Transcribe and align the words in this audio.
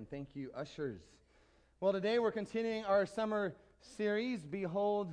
Amen. 0.00 0.06
Thank 0.10 0.34
you, 0.34 0.50
ushers. 0.56 1.02
Well, 1.80 1.92
today 1.92 2.18
we're 2.18 2.32
continuing 2.32 2.86
our 2.86 3.04
summer 3.04 3.54
series, 3.82 4.46
Behold, 4.46 5.12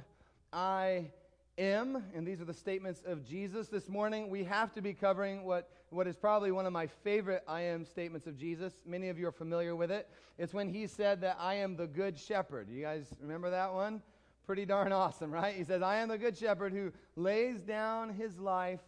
I 0.53 1.11
am. 1.57 2.05
And 2.15 2.25
these 2.25 2.39
are 2.39 2.45
the 2.45 2.53
statements 2.53 3.01
of 3.05 3.27
Jesus. 3.27 3.67
This 3.67 3.89
morning 3.89 4.29
we 4.29 4.45
have 4.45 4.71
to 4.75 4.81
be 4.81 4.93
covering 4.93 5.43
what, 5.43 5.69
what 5.89 6.07
is 6.07 6.15
probably 6.15 6.51
one 6.51 6.65
of 6.65 6.71
my 6.71 6.87
favorite 6.87 7.43
I 7.49 7.63
am 7.63 7.83
statements 7.83 8.27
of 8.27 8.37
Jesus. 8.37 8.75
Many 8.85 9.09
of 9.09 9.19
you 9.19 9.27
are 9.27 9.31
familiar 9.33 9.75
with 9.75 9.91
it. 9.91 10.07
It's 10.37 10.53
when 10.53 10.69
he 10.69 10.87
said 10.87 11.19
that 11.19 11.35
I 11.37 11.55
am 11.55 11.75
the 11.75 11.87
good 11.87 12.17
shepherd. 12.17 12.69
You 12.69 12.81
guys 12.81 13.13
remember 13.19 13.49
that 13.49 13.73
one? 13.73 14.01
Pretty 14.45 14.65
darn 14.65 14.93
awesome, 14.93 15.31
right? 15.31 15.53
He 15.53 15.65
says, 15.65 15.81
I 15.81 15.97
am 15.97 16.07
the 16.07 16.17
good 16.17 16.37
shepherd 16.37 16.71
who 16.71 16.93
lays 17.17 17.59
down 17.59 18.13
his 18.13 18.39
life 18.39 18.79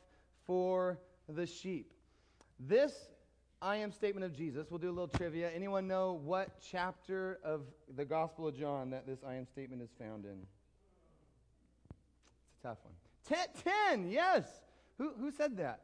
for 0.45 0.97
the 1.27 1.45
sheep. 1.45 1.91
This 2.57 2.93
I 3.62 3.76
am 3.78 3.91
statement 3.91 4.26
of 4.26 4.34
Jesus. 4.34 4.68
We'll 4.70 4.80
do 4.80 4.88
a 4.88 4.91
little 4.91 5.07
trivia. 5.07 5.52
Anyone 5.54 5.86
know 5.86 6.20
what 6.23 6.50
chapter 6.72 7.40
of 7.44 7.62
the 7.95 8.05
Gospel 8.05 8.48
of 8.48 8.58
John 8.58 8.90
that 8.91 9.05
this 9.05 9.20
I 9.27 9.35
am 9.35 9.45
statement 9.45 9.82
is 9.82 9.90
found 9.99 10.23
in? 10.23 10.45
It's 11.90 12.63
a 12.63 12.68
tough 12.68 12.77
one. 12.84 12.94
Ten, 13.27 13.48
ten 13.63 14.09
yes. 14.09 14.45
Who, 14.98 15.12
who 15.20 15.30
said 15.32 15.58
that? 15.58 15.82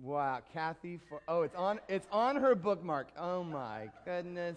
Wow, 0.00 0.40
Kathy. 0.52 1.00
For, 1.08 1.20
oh, 1.26 1.42
it's 1.42 1.56
on, 1.56 1.80
it's 1.88 2.06
on 2.12 2.36
her 2.36 2.54
bookmark. 2.54 3.08
Oh, 3.18 3.42
my 3.42 3.90
goodness. 4.04 4.56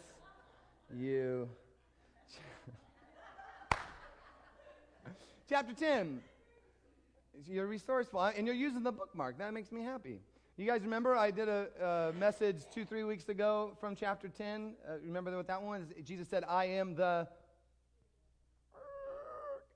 You. 0.95 1.49
Chapter 5.49 5.73
10. 5.73 6.21
You're 7.47 7.65
resourceful, 7.65 8.21
and 8.21 8.45
you're 8.45 8.55
using 8.55 8.83
the 8.83 8.91
bookmark. 8.91 9.39
That 9.39 9.55
makes 9.55 9.71
me 9.71 9.81
happy. 9.81 10.19
You 10.55 10.67
guys 10.67 10.83
remember 10.83 11.15
I 11.15 11.31
did 11.31 11.49
a, 11.49 11.67
a 11.81 12.19
message 12.19 12.65
two, 12.71 12.85
three 12.85 13.03
weeks 13.03 13.27
ago 13.27 13.75
from 13.79 13.95
chapter 13.95 14.27
10? 14.27 14.75
Uh, 14.87 14.97
remember 15.03 15.35
what 15.35 15.47
that 15.47 15.59
one 15.59 15.81
is? 15.81 16.05
Jesus 16.05 16.27
said, 16.27 16.43
I 16.47 16.65
am 16.65 16.93
the. 16.93 17.27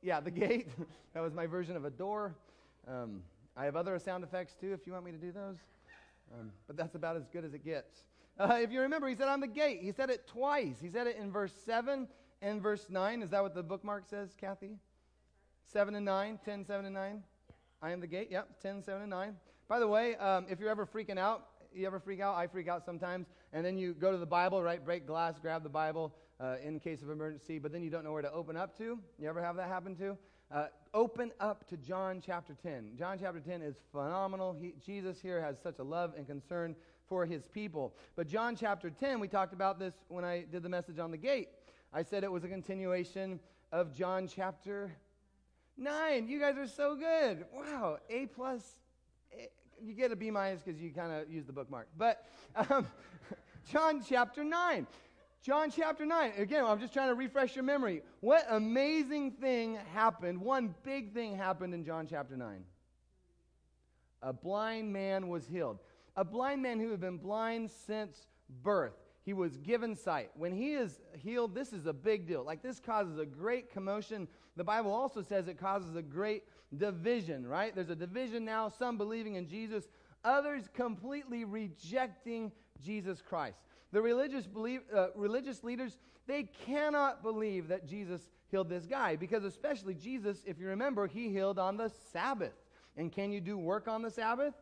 Yeah, 0.04 0.20
the 0.20 0.30
gate. 0.30 0.68
that 1.16 1.22
was 1.24 1.34
my 1.34 1.48
version 1.48 1.76
of 1.76 1.84
a 1.84 1.90
door. 1.90 2.36
Um, 2.88 3.24
I 3.56 3.66
have 3.66 3.76
other 3.76 3.98
sound 3.98 4.24
effects 4.24 4.54
too 4.54 4.72
if 4.72 4.86
you 4.86 4.94
want 4.94 5.04
me 5.04 5.12
to 5.12 5.18
do 5.18 5.32
those. 5.32 5.56
Um, 6.32 6.52
but 6.68 6.78
that's 6.78 6.94
about 6.94 7.16
as 7.16 7.26
good 7.26 7.44
as 7.44 7.56
it 7.56 7.66
gets. 7.66 8.04
Uh, 8.40 8.60
if 8.62 8.72
you 8.72 8.82
remember, 8.82 9.08
he 9.08 9.16
said, 9.16 9.30
I'm 9.30 9.42
the 9.42 9.48
gate. 9.48 9.80
He 9.82 9.92
said 9.92 10.12
it 10.12 10.28
twice. 10.28 10.76
He 10.80 10.92
said 10.92 11.08
it 11.08 11.18
in 11.18 11.32
verse 11.32 11.54
7 11.66 12.08
and 12.44 12.62
verse 12.62 12.86
9. 12.88 13.24
Is 13.24 13.32
that 13.32 13.42
what 13.42 13.56
the 13.56 13.64
bookmark 13.64 14.04
says, 14.08 14.36
Kathy? 14.40 14.78
7 15.74 15.96
and 15.96 16.06
9, 16.06 16.40
10, 16.46 16.66
7 16.66 16.86
and 16.86 16.94
9. 16.94 17.24
I 17.82 17.92
am 17.92 18.00
the 18.00 18.06
gate. 18.06 18.28
Yep, 18.30 18.62
10, 18.62 18.84
7 18.84 19.02
and 19.02 19.10
9. 19.10 19.36
By 19.68 19.80
the 19.80 19.88
way, 19.88 20.16
um, 20.16 20.46
if 20.50 20.62
you're 20.62 20.70
ever 20.70 20.86
freaking 20.86 21.18
out, 21.18 21.48
you 21.74 21.86
ever 21.86 22.00
freak 22.00 22.22
out? 22.22 22.36
I 22.36 22.48
freak 22.48 22.70
out 22.70 22.86
sometimes. 22.86 23.28
And 23.52 23.66
then 23.66 23.78
you 23.78 23.94
go 23.94 24.12
to 24.12 24.18
the 24.18 24.26
Bible, 24.26 24.64
right? 24.64 24.84
Break 24.84 25.06
glass, 25.06 25.36
grab 25.42 25.62
the 25.64 25.70
Bible 25.70 26.16
uh, 26.40 26.56
in 26.64 26.80
case 26.80 27.02
of 27.02 27.10
emergency, 27.10 27.60
but 27.60 27.72
then 27.74 27.84
you 27.84 27.90
don't 27.90 28.04
know 28.04 28.14
where 28.14 28.22
to 28.22 28.32
open 28.32 28.56
up 28.56 28.78
to. 28.78 28.98
You 29.20 29.28
ever 29.28 29.42
have 29.42 29.58
that 29.58 29.68
happen 29.68 29.96
to? 29.98 30.18
Uh, 30.50 30.68
open 30.94 31.34
up 31.42 31.68
to 31.68 31.76
John 31.76 32.22
chapter 32.26 32.56
10. 32.64 32.94
John 32.98 33.18
chapter 33.20 33.42
10 33.42 33.62
is 33.62 33.76
phenomenal. 33.92 34.56
He, 34.58 34.74
Jesus 34.86 35.20
here 35.20 35.42
has 35.42 35.58
such 35.62 35.80
a 35.80 35.84
love 35.84 36.14
and 36.16 36.26
concern 36.26 36.74
for 37.06 37.26
his 37.26 37.48
people. 37.48 37.94
But 38.16 38.28
John 38.28 38.56
chapter 38.56 38.90
10, 38.90 39.20
we 39.20 39.28
talked 39.28 39.54
about 39.54 39.80
this 39.80 39.94
when 40.08 40.24
I 40.24 40.46
did 40.50 40.64
the 40.64 40.70
message 40.70 41.00
on 41.00 41.12
the 41.12 41.18
gate. 41.18 41.50
I 41.94 42.04
said 42.04 42.24
it 42.24 42.32
was 42.32 42.46
a 42.46 42.50
continuation 42.50 43.42
of 43.74 43.94
John 43.94 44.30
chapter 44.34 44.94
9. 45.78 46.30
You 46.30 46.40
guys 46.40 46.58
are 46.58 46.68
so 46.68 46.96
good. 46.96 47.46
Wow, 47.54 47.98
A 48.10 48.28
plus 48.28 48.78
you 49.84 49.94
get 49.94 50.12
a 50.12 50.16
B 50.16 50.32
minus 50.32 50.62
because 50.62 50.80
you 50.82 50.92
kind 50.92 51.12
of 51.12 51.30
use 51.32 51.46
the 51.46 51.54
bookmark. 51.54 51.88
But 51.98 52.26
um, 52.56 52.88
John 53.72 54.04
chapter 54.08 54.44
9. 54.44 54.88
John 55.42 55.72
chapter 55.72 56.06
9. 56.06 56.34
Again, 56.38 56.66
I'm 56.66 56.80
just 56.80 56.94
trying 56.94 57.10
to 57.10 57.16
refresh 57.16 57.56
your 57.56 57.64
memory. 57.64 58.02
What 58.20 58.46
amazing 58.50 59.32
thing 59.32 59.78
happened? 59.94 60.42
One 60.42 60.76
big 60.84 61.14
thing 61.14 61.36
happened 61.36 61.74
in 61.74 61.86
John 61.86 62.08
chapter 62.08 62.36
9. 62.36 62.64
A 64.24 64.34
blind 64.34 64.92
man 64.92 65.30
was 65.30 65.46
healed. 65.48 65.80
A 66.16 66.26
blind 66.26 66.62
man 66.62 66.80
who 66.80 66.90
had 66.92 67.00
been 67.00 67.18
blind 67.18 67.70
since 67.86 68.28
birth. 68.64 68.98
He 69.28 69.34
was 69.34 69.58
given 69.58 69.94
sight. 69.94 70.32
When 70.38 70.54
he 70.54 70.76
is 70.76 71.02
healed, 71.22 71.54
this 71.54 71.74
is 71.74 71.86
a 71.86 71.92
big 71.92 72.26
deal. 72.30 72.46
Like, 72.46 72.64
this 72.64 72.80
causes 72.80 73.20
a 73.20 73.26
great 73.26 73.70
commotion. 73.70 74.26
The 74.56 74.64
Bible 74.64 74.94
also 74.94 75.22
says 75.22 75.50
it 75.50 75.60
causes 75.60 75.98
a 75.98 76.02
great 76.02 76.44
division, 76.78 77.46
right? 77.46 77.76
There's 77.76 77.90
a 77.90 77.96
division 77.96 78.46
now, 78.46 78.70
some 78.70 78.98
believing 78.98 79.36
in 79.36 79.46
Jesus, 79.46 79.90
others 80.24 80.70
completely 80.74 81.44
rejecting 81.44 82.54
Jesus 82.82 83.22
Christ. 83.22 83.58
The 83.92 84.02
religious, 84.02 84.48
uh, 84.96 85.08
religious 85.14 85.62
leaders, 85.62 85.98
they 86.26 86.44
cannot 86.66 87.22
believe 87.22 87.68
that 87.68 87.86
Jesus 87.86 88.22
healed 88.50 88.70
this 88.70 88.86
guy 88.86 89.18
because, 89.18 89.44
especially 89.44 89.96
Jesus, 89.96 90.38
if 90.46 90.58
you 90.58 90.68
remember, 90.68 91.06
he 91.06 91.28
healed 91.28 91.60
on 91.60 91.76
the 91.76 91.92
Sabbath. 92.14 92.56
And 92.96 93.12
can 93.12 93.34
you 93.34 93.42
do 93.42 93.58
work 93.58 93.90
on 93.90 94.02
the 94.02 94.10
Sabbath? 94.10 94.54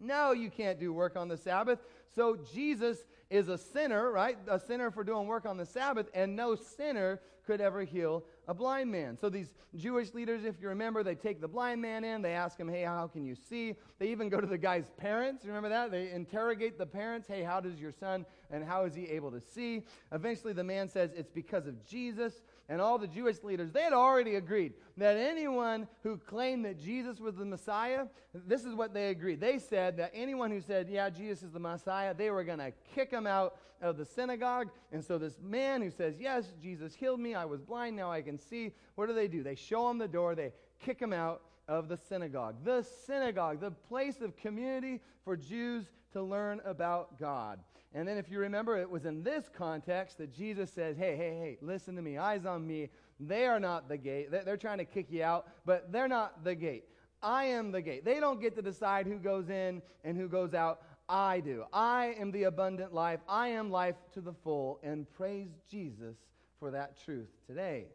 No, 0.00 0.32
you 0.32 0.50
can't 0.50 0.78
do 0.78 0.92
work 0.92 1.16
on 1.16 1.28
the 1.28 1.36
Sabbath. 1.36 1.80
So 2.14 2.36
Jesus 2.52 2.98
is 3.30 3.48
a 3.48 3.58
sinner, 3.58 4.10
right? 4.10 4.38
A 4.48 4.58
sinner 4.58 4.90
for 4.90 5.04
doing 5.04 5.26
work 5.26 5.46
on 5.46 5.56
the 5.56 5.66
Sabbath, 5.66 6.08
and 6.14 6.34
no 6.34 6.54
sinner 6.54 7.20
could 7.46 7.60
ever 7.60 7.82
heal 7.82 8.24
a 8.46 8.54
blind 8.54 8.90
man. 8.90 9.16
So 9.16 9.30
these 9.30 9.54
Jewish 9.74 10.12
leaders, 10.12 10.44
if 10.44 10.60
you 10.60 10.68
remember, 10.68 11.02
they 11.02 11.14
take 11.14 11.40
the 11.40 11.48
blind 11.48 11.80
man 11.80 12.04
in, 12.04 12.20
they 12.20 12.32
ask 12.32 12.58
him, 12.58 12.68
hey, 12.68 12.82
how 12.82 13.06
can 13.06 13.24
you 13.24 13.34
see? 13.34 13.74
They 13.98 14.08
even 14.08 14.28
go 14.28 14.40
to 14.40 14.46
the 14.46 14.58
guy's 14.58 14.90
parents. 14.98 15.46
Remember 15.46 15.70
that? 15.70 15.90
They 15.90 16.10
interrogate 16.10 16.78
the 16.78 16.86
parents, 16.86 17.26
hey, 17.26 17.42
how 17.42 17.60
does 17.60 17.80
your 17.80 17.92
son 17.92 18.26
and 18.50 18.64
how 18.64 18.84
is 18.84 18.94
he 18.94 19.04
able 19.04 19.30
to 19.30 19.40
see? 19.40 19.82
Eventually 20.12 20.52
the 20.52 20.64
man 20.64 20.88
says, 20.88 21.10
it's 21.16 21.30
because 21.30 21.66
of 21.66 21.86
Jesus 21.86 22.42
and 22.68 22.80
all 22.80 22.98
the 22.98 23.06
Jewish 23.06 23.42
leaders, 23.42 23.72
they 23.72 23.82
had 23.82 23.92
already 23.92 24.34
agreed 24.34 24.74
that 24.98 25.16
anyone 25.16 25.88
who 26.02 26.18
claimed 26.18 26.64
that 26.66 26.78
Jesus 26.78 27.18
was 27.18 27.36
the 27.36 27.44
Messiah, 27.44 28.06
this 28.34 28.64
is 28.64 28.74
what 28.74 28.92
they 28.92 29.08
agreed. 29.08 29.40
They 29.40 29.58
said 29.58 29.96
that 29.96 30.10
anyone 30.14 30.50
who 30.50 30.60
said, 30.60 30.88
Yeah, 30.88 31.08
Jesus 31.08 31.44
is 31.44 31.52
the 31.52 31.58
Messiah, 31.58 32.14
they 32.14 32.30
were 32.30 32.44
going 32.44 32.58
to 32.58 32.72
kick 32.94 33.10
him 33.10 33.26
out 33.26 33.56
of 33.80 33.96
the 33.96 34.04
synagogue. 34.04 34.68
And 34.92 35.02
so 35.02 35.16
this 35.16 35.38
man 35.42 35.80
who 35.80 35.90
says, 35.90 36.16
Yes, 36.20 36.52
Jesus 36.60 36.94
healed 36.94 37.20
me, 37.20 37.34
I 37.34 37.44
was 37.44 37.62
blind, 37.62 37.96
now 37.96 38.12
I 38.12 38.20
can 38.20 38.38
see, 38.38 38.72
what 38.96 39.06
do 39.06 39.14
they 39.14 39.28
do? 39.28 39.42
They 39.42 39.54
show 39.54 39.88
him 39.90 39.98
the 39.98 40.08
door, 40.08 40.34
they 40.34 40.52
kick 40.78 41.00
him 41.00 41.12
out 41.12 41.42
of 41.68 41.88
the 41.88 41.96
synagogue. 41.96 42.56
The 42.64 42.82
synagogue, 43.06 43.60
the 43.60 43.70
place 43.70 44.20
of 44.20 44.36
community 44.36 45.00
for 45.24 45.36
Jews 45.36 45.86
to 46.12 46.22
learn 46.22 46.60
about 46.64 47.18
God. 47.18 47.60
And 47.94 48.06
then, 48.06 48.18
if 48.18 48.30
you 48.30 48.38
remember, 48.38 48.76
it 48.76 48.90
was 48.90 49.06
in 49.06 49.22
this 49.22 49.48
context 49.56 50.18
that 50.18 50.32
Jesus 50.34 50.70
says, 50.70 50.96
Hey, 50.96 51.16
hey, 51.16 51.38
hey, 51.40 51.58
listen 51.62 51.96
to 51.96 52.02
me, 52.02 52.18
eyes 52.18 52.44
on 52.44 52.66
me. 52.66 52.90
They 53.18 53.46
are 53.46 53.58
not 53.58 53.88
the 53.88 53.96
gate. 53.96 54.30
They're 54.30 54.56
trying 54.56 54.78
to 54.78 54.84
kick 54.84 55.06
you 55.10 55.24
out, 55.24 55.48
but 55.64 55.90
they're 55.90 56.08
not 56.08 56.44
the 56.44 56.54
gate. 56.54 56.84
I 57.22 57.44
am 57.46 57.72
the 57.72 57.82
gate. 57.82 58.04
They 58.04 58.20
don't 58.20 58.40
get 58.40 58.54
to 58.56 58.62
decide 58.62 59.06
who 59.06 59.18
goes 59.18 59.48
in 59.48 59.82
and 60.04 60.16
who 60.16 60.28
goes 60.28 60.54
out. 60.54 60.82
I 61.08 61.40
do. 61.40 61.64
I 61.72 62.14
am 62.18 62.30
the 62.30 62.44
abundant 62.44 62.92
life. 62.92 63.20
I 63.28 63.48
am 63.48 63.70
life 63.70 63.96
to 64.14 64.20
the 64.20 64.34
full. 64.44 64.78
And 64.82 65.10
praise 65.10 65.48
Jesus 65.70 66.16
for 66.60 66.70
that 66.70 67.02
truth 67.02 67.30
today. 67.46 67.86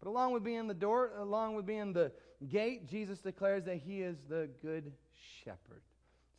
But 0.00 0.08
along 0.08 0.32
with 0.32 0.44
being 0.44 0.66
the 0.66 0.74
door, 0.74 1.12
along 1.16 1.54
with 1.54 1.64
being 1.64 1.92
the 1.92 2.12
gate, 2.48 2.88
Jesus 2.88 3.20
declares 3.20 3.64
that 3.64 3.76
he 3.76 4.02
is 4.02 4.16
the 4.28 4.48
good 4.60 4.92
shepherd. 5.44 5.82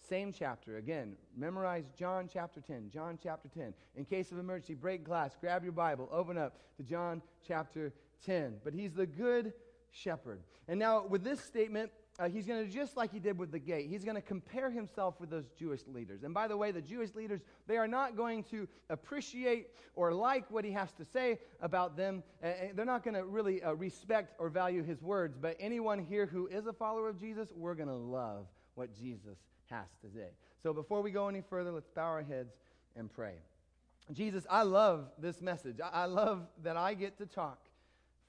Same 0.07 0.31
chapter. 0.31 0.78
Again, 0.78 1.16
memorize 1.35 1.91
John 1.97 2.29
chapter 2.31 2.62
10. 2.62 2.90
John 2.94 3.19
chapter 3.22 3.50
10. 3.50 3.73
In 3.95 4.06
case 4.06 4.31
of 4.31 4.40
emergency, 4.40 4.73
break 4.73 5.03
glass, 5.03 5.35
grab 5.40 5.63
your 5.63 5.73
Bible, 5.73 6.07
open 6.12 6.38
up 6.38 6.57
to 6.78 6.84
John 6.84 7.22
chapter 7.45 7.94
10. 8.25 8.57
But 8.63 8.73
he's 8.73 8.94
the 8.94 9.06
good 9.06 9.53
shepherd. 9.91 10.41
And 10.68 10.79
now, 10.79 11.06
with 11.06 11.23
this 11.23 11.41
statement, 11.41 11.91
uh, 12.19 12.29
he's 12.29 12.47
going 12.47 12.66
to, 12.66 12.72
just 12.72 12.95
like 12.95 13.12
he 13.12 13.19
did 13.19 13.38
with 13.38 13.51
the 13.51 13.59
gate, 13.59 13.90
he's 13.90 14.03
going 14.03 14.16
to 14.16 14.22
compare 14.22 14.72
himself 14.72 15.19
with 15.19 15.29
those 15.29 15.50
Jewish 15.59 15.81
leaders. 15.88 16.24
And 16.24 16.34
by 16.34 16.47
the 16.47 16.57
way, 16.57 16.72
the 16.72 16.81
Jewish 16.81 17.13
leaders, 17.13 17.41
they 17.68 17.78
are 17.78 17.88
not 17.88 18.16
going 18.16 18.44
to 18.45 18.68
appreciate 18.89 19.68
or 19.95 20.13
like 20.13 20.50
what 20.50 20.63
he 20.63 20.71
has 20.71 20.92
to 20.94 21.06
say 21.06 21.39
about 21.62 21.98
them. 21.98 22.24
Uh, 22.44 22.50
they're 22.74 22.86
not 22.86 23.04
going 23.04 23.13
to 23.13 23.25
really 23.25 23.62
uh, 23.62 23.74
respect 23.74 24.36
or 24.39 24.50
value 24.50 24.83
his 24.83 25.01
words. 25.01 25.38
But 25.39 25.57
anyone 25.59 26.00
here 26.00 26.25
who 26.25 26.48
is 26.48 26.65
a 26.65 26.74
follower 26.74 27.09
of 27.09 27.19
Jesus, 27.19 27.50
we're 27.56 27.75
going 27.75 27.89
to 27.89 27.95
love 27.95 28.48
what 28.75 28.94
Jesus 28.98 29.38
has 29.69 29.88
today. 30.02 30.30
So 30.64 30.74
before 30.74 31.02
we 31.02 31.12
go 31.12 31.28
any 31.28 31.42
further, 31.42 31.72
let's 31.72 31.90
bow 31.90 32.04
our 32.04 32.24
heads 32.24 32.54
and 32.96 33.12
pray. 33.12 33.36
Jesus, 34.14 34.46
I 34.50 34.64
love 34.64 35.10
this 35.19 35.42
message. 35.42 35.78
I 35.81 36.06
love 36.06 36.48
that 36.64 36.78
I 36.78 36.94
get 36.94 37.18
to 37.18 37.25
talk 37.25 37.60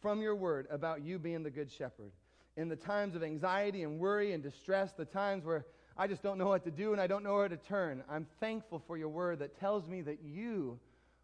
from 0.01 0.21
your 0.21 0.35
word 0.35 0.67
about 0.71 1.03
you 1.03 1.19
being 1.19 1.43
the 1.43 1.51
good 1.51 1.71
shepherd. 1.71 2.13
In 2.57 2.69
the 2.69 2.77
times 2.77 3.15
of 3.15 3.23
anxiety 3.23 3.85
and 3.85 3.99
worry 3.99 4.33
and 4.33 4.43
distress, 4.43 4.93
the 4.93 5.05
times 5.05 5.45
where 5.45 5.65
I 5.97 6.07
just 6.07 6.23
don't 6.23 6.39
know 6.39 6.49
what 6.49 6.65
to 6.65 6.71
do 6.71 6.93
and 6.93 7.01
I 7.01 7.07
don't 7.07 7.23
know 7.23 7.35
where 7.35 7.49
to 7.49 7.57
turn, 7.57 8.03
I'm 8.11 8.27
thankful 8.41 8.83
for 8.87 8.97
your 8.97 9.09
word 9.09 9.39
that 9.39 9.59
tells 9.59 9.87
me 9.87 10.01
that 10.03 10.19
you 10.23 10.79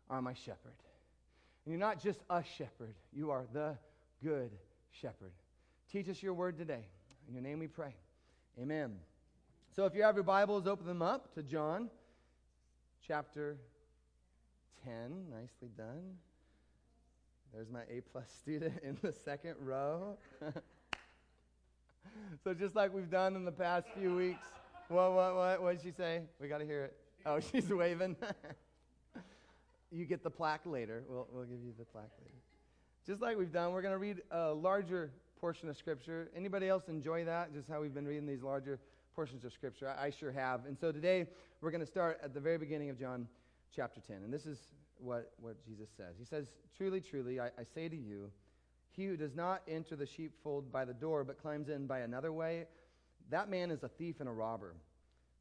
are 0.09 0.23
my 0.23 0.35
shepherd. 0.35 0.75
And 1.65 1.73
you're 1.73 1.81
not 1.81 2.01
just 2.01 2.21
a 2.31 2.43
shepherd, 2.57 2.95
you 3.13 3.31
are 3.31 3.45
the 3.53 3.77
good 4.23 4.51
shepherd. 4.91 5.33
Teach 5.91 6.09
us 6.09 6.23
your 6.23 6.35
word 6.35 6.59
today. 6.59 6.85
In 7.29 7.35
your 7.35 7.43
name 7.43 7.59
we 7.59 7.69
pray. 7.69 7.95
Amen. 8.61 8.97
So 9.75 9.87
if 9.87 9.95
you 9.97 10.05
have 10.05 10.15
your 10.15 10.23
Bibles, 10.23 10.69
open 10.69 10.87
them 10.87 11.03
up 11.03 11.35
to 11.35 11.43
John 11.43 11.91
chapter 13.05 13.57
10. 14.85 15.31
Nicely 15.33 15.69
done. 15.77 16.15
There's 17.53 17.69
my 17.69 17.81
A 17.91 18.01
plus 18.13 18.31
student 18.39 18.75
in 18.85 18.97
the 19.03 19.11
second 19.11 19.57
row. 19.59 20.17
so 22.45 22.55
just 22.55 22.77
like 22.77 22.95
we've 22.95 23.11
done 23.11 23.35
in 23.35 23.45
the 23.45 23.51
past 23.51 23.89
few 23.99 24.15
weeks. 24.15 24.47
What 24.87 25.13
what 25.13 25.35
what 25.35 25.63
what 25.63 25.73
did 25.73 25.83
she 25.83 25.91
say? 25.91 26.23
We 26.41 26.47
got 26.47 26.59
to 26.59 26.67
hear 26.67 26.85
it. 26.85 26.97
Oh, 27.27 27.41
she's 27.53 27.69
waving. 27.69 28.15
you 29.91 30.05
get 30.05 30.23
the 30.23 30.31
plaque 30.31 30.67
later. 30.67 31.03
We'll 31.09 31.27
we'll 31.33 31.47
give 31.47 31.59
you 31.65 31.73
the 31.77 31.85
plaque 31.85 32.13
later. 32.21 32.39
Just 33.05 33.21
like 33.21 33.37
we've 33.37 33.53
done, 33.53 33.73
we're 33.73 33.83
going 33.83 33.95
to 33.95 33.99
read 33.99 34.23
a 34.31 34.53
larger 34.53 35.11
portion 35.41 35.69
of 35.69 35.77
scripture. 35.77 36.31
Anybody 36.37 36.69
else 36.69 36.85
enjoy 36.87 37.25
that? 37.25 37.53
Just 37.53 37.69
how 37.69 37.81
we've 37.81 37.93
been 37.93 38.07
reading 38.07 38.29
these 38.29 38.45
larger 38.45 38.79
portions 39.15 39.45
of 39.45 39.53
scripture. 39.53 39.89
I, 39.89 40.07
I 40.07 40.11
sure 40.11 40.33
have. 40.33 40.67
And 40.67 40.79
so 40.79 40.91
today 40.91 41.27
we're 41.61 41.71
going 41.71 41.81
to 41.81 41.87
start 41.87 42.21
at 42.23 42.35
the 42.35 42.41
very 42.41 42.59
beginning 42.59 42.91
of 42.91 42.99
John 42.99 43.29
chapter 43.75 44.01
10. 44.01 44.17
And 44.25 44.33
this 44.33 44.47
is 44.47 44.59
what, 44.99 45.33
what 45.41 45.65
Jesus 45.65 45.89
says. 45.97 46.15
He 46.19 46.25
says, 46.25 46.49
Truly, 46.77 47.01
truly, 47.01 47.41
I, 47.41 47.47
I 47.47 47.65
say 47.75 47.89
to 47.89 47.97
you, 47.97 48.31
he 48.91 49.07
who 49.07 49.17
does 49.17 49.35
not 49.35 49.63
enter 49.69 49.97
the 49.97 50.07
sheepfold 50.07 50.71
by 50.71 50.85
the 50.85 50.95
door, 50.95 51.25
but 51.25 51.41
climbs 51.41 51.69
in 51.69 51.87
by 51.87 52.01
another 52.01 52.33
way, 52.33 52.67
that 53.31 53.49
man 53.49 53.71
is 53.71 53.83
a 53.83 53.89
thief 53.89 54.21
and 54.21 54.29
a 54.29 54.33
robber. 54.33 54.75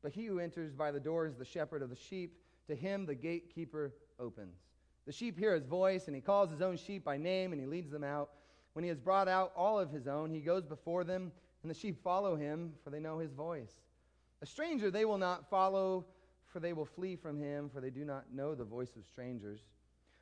But 0.01 0.11
he 0.11 0.25
who 0.25 0.39
enters 0.39 0.73
by 0.73 0.91
the 0.91 0.99
door 0.99 1.25
is 1.25 1.35
the 1.35 1.45
shepherd 1.45 1.81
of 1.81 1.89
the 1.89 1.95
sheep. 1.95 2.37
To 2.67 2.75
him 2.75 3.05
the 3.05 3.15
gatekeeper 3.15 3.93
opens. 4.19 4.55
The 5.05 5.11
sheep 5.11 5.37
hear 5.37 5.53
his 5.53 5.65
voice, 5.65 6.07
and 6.07 6.15
he 6.15 6.21
calls 6.21 6.49
his 6.49 6.61
own 6.61 6.77
sheep 6.77 7.03
by 7.03 7.17
name, 7.17 7.51
and 7.51 7.59
he 7.59 7.67
leads 7.67 7.91
them 7.91 8.03
out. 8.03 8.29
When 8.73 8.83
he 8.83 8.89
has 8.89 8.99
brought 8.99 9.27
out 9.27 9.51
all 9.55 9.79
of 9.79 9.91
his 9.91 10.07
own, 10.07 10.29
he 10.31 10.39
goes 10.39 10.65
before 10.65 11.03
them, 11.03 11.31
and 11.63 11.69
the 11.69 11.75
sheep 11.75 12.03
follow 12.03 12.35
him, 12.35 12.73
for 12.83 12.89
they 12.89 12.99
know 12.99 13.17
his 13.17 13.31
voice. 13.31 13.81
A 14.41 14.45
stranger 14.45 14.91
they 14.91 15.05
will 15.05 15.17
not 15.17 15.49
follow, 15.49 16.05
for 16.45 16.59
they 16.59 16.73
will 16.73 16.85
flee 16.85 17.15
from 17.15 17.39
him, 17.39 17.69
for 17.73 17.81
they 17.81 17.89
do 17.89 18.05
not 18.05 18.25
know 18.33 18.53
the 18.53 18.65
voice 18.65 18.95
of 18.97 19.05
strangers. 19.05 19.61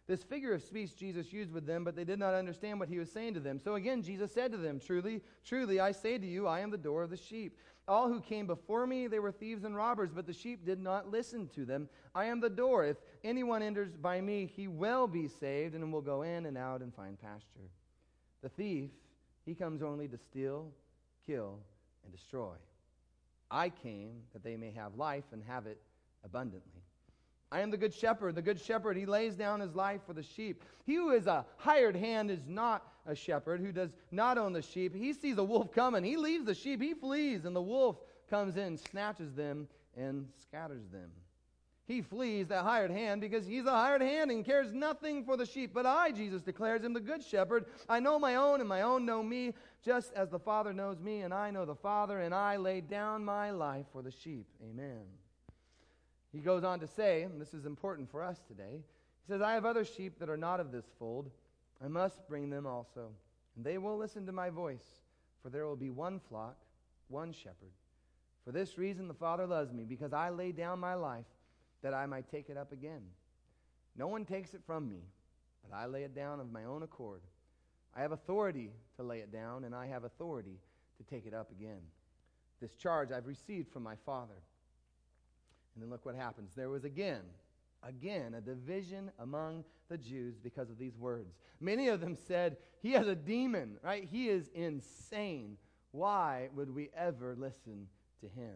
This 0.07 0.23
figure 0.23 0.53
of 0.53 0.61
speech 0.61 0.95
Jesus 0.95 1.31
used 1.31 1.51
with 1.51 1.65
them, 1.65 1.83
but 1.83 1.95
they 1.95 2.03
did 2.03 2.19
not 2.19 2.33
understand 2.33 2.79
what 2.79 2.89
he 2.89 2.99
was 2.99 3.11
saying 3.11 3.33
to 3.35 3.39
them. 3.39 3.59
So 3.59 3.75
again, 3.75 4.03
Jesus 4.03 4.31
said 4.31 4.51
to 4.51 4.57
them, 4.57 4.79
Truly, 4.79 5.21
truly, 5.43 5.79
I 5.79 5.91
say 5.91 6.17
to 6.17 6.25
you, 6.25 6.47
I 6.47 6.59
am 6.59 6.69
the 6.69 6.77
door 6.77 7.03
of 7.03 7.09
the 7.09 7.17
sheep. 7.17 7.57
All 7.87 8.07
who 8.07 8.21
came 8.21 8.45
before 8.45 8.85
me, 8.85 9.07
they 9.07 9.19
were 9.19 9.31
thieves 9.31 9.63
and 9.63 9.75
robbers, 9.75 10.11
but 10.13 10.27
the 10.27 10.33
sheep 10.33 10.65
did 10.65 10.79
not 10.79 11.09
listen 11.09 11.47
to 11.55 11.65
them. 11.65 11.89
I 12.13 12.25
am 12.25 12.39
the 12.39 12.49
door. 12.49 12.85
If 12.85 12.97
anyone 13.23 13.63
enters 13.63 13.95
by 13.95 14.21
me, 14.21 14.51
he 14.55 14.67
will 14.67 15.07
be 15.07 15.27
saved 15.27 15.75
and 15.75 15.91
will 15.91 16.01
go 16.01 16.21
in 16.21 16.45
and 16.45 16.57
out 16.57 16.81
and 16.81 16.93
find 16.93 17.19
pasture. 17.19 17.69
The 18.43 18.49
thief, 18.49 18.91
he 19.45 19.55
comes 19.55 19.81
only 19.81 20.07
to 20.07 20.17
steal, 20.17 20.71
kill, 21.25 21.59
and 22.03 22.11
destroy. 22.11 22.53
I 23.49 23.69
came 23.69 24.21
that 24.33 24.43
they 24.43 24.55
may 24.55 24.71
have 24.71 24.95
life 24.95 25.25
and 25.31 25.43
have 25.43 25.67
it 25.67 25.81
abundantly. 26.23 26.81
I 27.51 27.59
am 27.59 27.69
the 27.69 27.77
good 27.77 27.93
shepherd. 27.93 28.35
The 28.35 28.41
good 28.41 28.59
shepherd, 28.59 28.95
he 28.95 29.05
lays 29.05 29.35
down 29.35 29.59
his 29.59 29.75
life 29.75 30.01
for 30.07 30.13
the 30.13 30.23
sheep. 30.23 30.63
He 30.85 30.95
who 30.95 31.11
is 31.11 31.27
a 31.27 31.45
hired 31.57 31.97
hand 31.97 32.31
is 32.31 32.47
not 32.47 32.87
a 33.05 33.13
shepherd, 33.13 33.59
who 33.59 33.73
does 33.73 33.91
not 34.11 34.37
own 34.37 34.53
the 34.53 34.61
sheep. 34.61 34.95
He 34.95 35.11
sees 35.11 35.37
a 35.37 35.43
wolf 35.43 35.73
coming. 35.73 36.03
He 36.03 36.15
leaves 36.15 36.45
the 36.45 36.55
sheep. 36.55 36.81
He 36.81 36.93
flees, 36.93 37.43
and 37.43 37.53
the 37.55 37.61
wolf 37.61 37.97
comes 38.29 38.55
in, 38.55 38.77
snatches 38.77 39.33
them, 39.33 39.67
and 39.97 40.27
scatters 40.41 40.87
them. 40.93 41.09
He 41.87 42.01
flees 42.01 42.47
that 42.47 42.63
hired 42.63 42.91
hand 42.91 43.19
because 43.19 43.45
he's 43.45 43.65
a 43.65 43.71
hired 43.71 44.01
hand 44.01 44.31
and 44.31 44.45
cares 44.45 44.71
nothing 44.71 45.25
for 45.25 45.35
the 45.35 45.45
sheep. 45.45 45.71
But 45.73 45.85
I, 45.85 46.11
Jesus 46.11 46.41
declares, 46.41 46.85
am 46.85 46.93
the 46.93 47.01
good 47.01 47.21
shepherd. 47.21 47.65
I 47.89 47.99
know 47.99 48.17
my 48.17 48.35
own, 48.35 48.61
and 48.61 48.69
my 48.69 48.83
own 48.83 49.05
know 49.05 49.21
me, 49.21 49.53
just 49.83 50.13
as 50.13 50.29
the 50.29 50.39
Father 50.39 50.73
knows 50.73 50.99
me, 50.99 51.21
and 51.21 51.33
I 51.33 51.51
know 51.51 51.65
the 51.65 51.75
Father, 51.75 52.19
and 52.19 52.33
I 52.33 52.57
lay 52.57 52.81
down 52.81 53.25
my 53.25 53.51
life 53.51 53.85
for 53.91 54.01
the 54.01 54.11
sheep. 54.11 54.45
Amen. 54.63 55.01
He 56.31 56.39
goes 56.39 56.63
on 56.63 56.79
to 56.79 56.87
say, 56.87 57.23
and 57.23 57.41
this 57.41 57.53
is 57.53 57.65
important 57.65 58.09
for 58.09 58.23
us 58.23 58.39
today, 58.47 58.79
he 58.79 59.27
says, 59.27 59.41
I 59.41 59.53
have 59.53 59.65
other 59.65 59.83
sheep 59.83 60.19
that 60.19 60.29
are 60.29 60.37
not 60.37 60.59
of 60.59 60.71
this 60.71 60.85
fold. 60.97 61.29
I 61.83 61.87
must 61.87 62.27
bring 62.27 62.49
them 62.49 62.65
also. 62.65 63.09
And 63.55 63.65
they 63.65 63.77
will 63.77 63.97
listen 63.97 64.25
to 64.27 64.31
my 64.31 64.49
voice, 64.49 64.85
for 65.41 65.49
there 65.49 65.65
will 65.65 65.75
be 65.75 65.89
one 65.89 66.19
flock, 66.29 66.55
one 67.07 67.33
shepherd. 67.33 67.71
For 68.45 68.51
this 68.51 68.77
reason 68.77 69.07
the 69.07 69.13
Father 69.13 69.45
loves 69.45 69.73
me, 69.73 69.83
because 69.83 70.13
I 70.13 70.29
lay 70.29 70.51
down 70.51 70.79
my 70.79 70.93
life 70.93 71.25
that 71.81 71.93
I 71.93 72.05
might 72.05 72.29
take 72.29 72.49
it 72.49 72.57
up 72.57 72.71
again. 72.71 73.01
No 73.97 74.07
one 74.07 74.25
takes 74.25 74.53
it 74.53 74.61
from 74.65 74.87
me, 74.87 75.01
but 75.67 75.75
I 75.75 75.85
lay 75.85 76.03
it 76.03 76.15
down 76.15 76.39
of 76.39 76.51
my 76.51 76.63
own 76.65 76.83
accord. 76.83 77.21
I 77.95 78.01
have 78.01 78.11
authority 78.11 78.71
to 78.97 79.03
lay 79.03 79.19
it 79.19 79.31
down, 79.31 79.63
and 79.63 79.75
I 79.75 79.87
have 79.87 80.03
authority 80.03 80.59
to 80.97 81.03
take 81.03 81.25
it 81.25 81.33
up 81.33 81.51
again. 81.51 81.81
This 82.61 82.73
charge 82.75 83.11
I've 83.11 83.27
received 83.27 83.71
from 83.71 83.83
my 83.83 83.95
Father. 84.05 84.41
And 85.75 85.83
then 85.83 85.89
look 85.89 86.05
what 86.05 86.15
happens. 86.15 86.51
There 86.55 86.69
was 86.69 86.83
again, 86.83 87.21
again, 87.83 88.35
a 88.35 88.41
division 88.41 89.11
among 89.19 89.63
the 89.89 89.97
Jews 89.97 90.35
because 90.37 90.69
of 90.69 90.77
these 90.77 90.97
words. 90.97 91.33
Many 91.59 91.87
of 91.89 91.99
them 91.99 92.15
said, 92.15 92.57
He 92.81 92.91
has 92.91 93.07
a 93.07 93.15
demon, 93.15 93.77
right? 93.83 94.07
He 94.09 94.29
is 94.29 94.49
insane. 94.53 95.57
Why 95.91 96.49
would 96.55 96.73
we 96.73 96.89
ever 96.95 97.35
listen 97.37 97.87
to 98.21 98.27
him? 98.27 98.55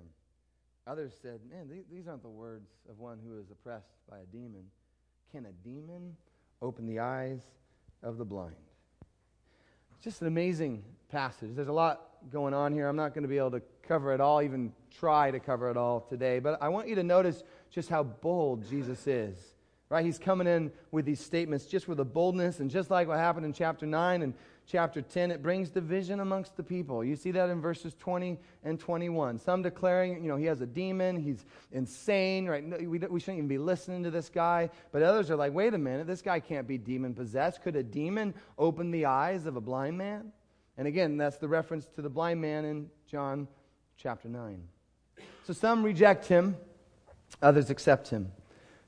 Others 0.88 1.14
said, 1.22 1.40
Man, 1.50 1.70
these 1.92 2.08
aren't 2.08 2.22
the 2.22 2.30
words 2.30 2.70
of 2.90 3.00
one 3.00 3.20
who 3.26 3.40
is 3.40 3.50
oppressed 3.50 3.96
by 4.10 4.20
a 4.20 4.26
demon. 4.26 4.66
Can 5.32 5.46
a 5.46 5.52
demon 5.68 6.16
open 6.62 6.86
the 6.86 7.00
eyes 7.00 7.42
of 8.04 8.18
the 8.18 8.26
blind? 8.26 8.56
Just 10.06 10.22
an 10.22 10.28
amazing 10.28 10.84
passage. 11.10 11.50
There's 11.56 11.68
a 11.68 11.74
lot 11.74 12.00
going 12.32 12.54
on 12.54 12.72
here. 12.72 12.88
I'm 12.88 12.96
not 12.96 13.16
going 13.16 13.24
to 13.24 13.28
be 13.28 13.40
able 13.40 13.50
to 13.50 13.62
cover 13.88 14.14
it 14.14 14.22
all, 14.22 14.40
even 14.44 14.72
try 15.00 15.32
to 15.32 15.40
cover 15.40 15.72
it 15.72 15.78
all 15.78 16.00
today. 16.00 16.38
But 16.38 16.62
I 16.62 16.70
want 16.70 16.88
you 16.88 16.94
to 16.94 17.02
notice 17.02 17.42
just 17.72 17.90
how 17.90 18.04
bold 18.04 18.70
Jesus 18.70 19.08
is. 19.08 19.36
Right? 19.90 20.06
He's 20.06 20.20
coming 20.20 20.46
in 20.46 20.72
with 20.92 21.06
these 21.06 21.20
statements 21.20 21.66
just 21.66 21.88
with 21.88 22.00
a 22.00 22.06
boldness, 22.06 22.60
and 22.60 22.70
just 22.70 22.92
like 22.92 23.08
what 23.08 23.18
happened 23.18 23.48
in 23.48 23.54
chapter 23.54 23.88
9 23.88 24.22
and 24.22 24.36
chapter 24.68 25.02
10, 25.02 25.32
it 25.32 25.42
brings 25.42 25.70
division 25.70 26.20
amongst 26.20 26.58
the 26.58 26.64
people. 26.64 27.04
You 27.04 27.16
see 27.16 27.32
that 27.32 27.50
in 27.50 27.62
verses 27.62 27.96
20 28.00 28.38
and 28.64 28.80
21. 28.80 29.40
Some 29.40 29.62
declaring, 29.62 30.24
you 30.24 30.30
know, 30.30 30.38
he 30.38 30.46
has 30.46 30.62
a 30.62 30.66
demon, 30.66 31.18
he's 31.18 31.46
insane, 31.72 32.48
right? 32.48 32.64
We, 32.88 33.00
we 33.00 33.20
shouldn't 33.20 33.38
even 33.38 33.48
be 33.48 33.58
listening 33.58 34.04
to 34.04 34.12
this 34.12 34.30
guy. 34.30 34.70
But 34.92 35.02
others 35.02 35.30
are 35.30 35.36
like, 35.36 35.54
wait 35.54 35.74
a 35.74 35.78
minute, 35.78 36.08
this 36.08 36.22
guy 36.22 36.40
can't 36.40 36.68
be 36.68 36.78
demon 36.78 37.14
possessed. 37.14 37.62
Could 37.62 37.76
a 37.76 37.84
demon 37.84 38.34
open 38.58 38.92
the 38.92 39.06
eyes 39.06 39.46
of 39.46 39.56
a 39.56 39.62
blind 39.62 39.98
man? 39.98 40.32
And 40.78 40.88
again, 40.88 41.18
that's 41.18 41.38
the 41.38 41.48
reference 41.48 41.86
to 41.96 42.02
the 42.02 42.10
blind 42.10 42.42
man 42.42 42.66
in 42.66 42.90
John 43.10 43.48
chapter 43.98 44.28
9. 44.28 44.62
So 45.46 45.54
some 45.54 45.84
reject 45.84 46.26
him, 46.26 46.58
others 47.42 47.70
accept 47.70 48.10
him. 48.10 48.32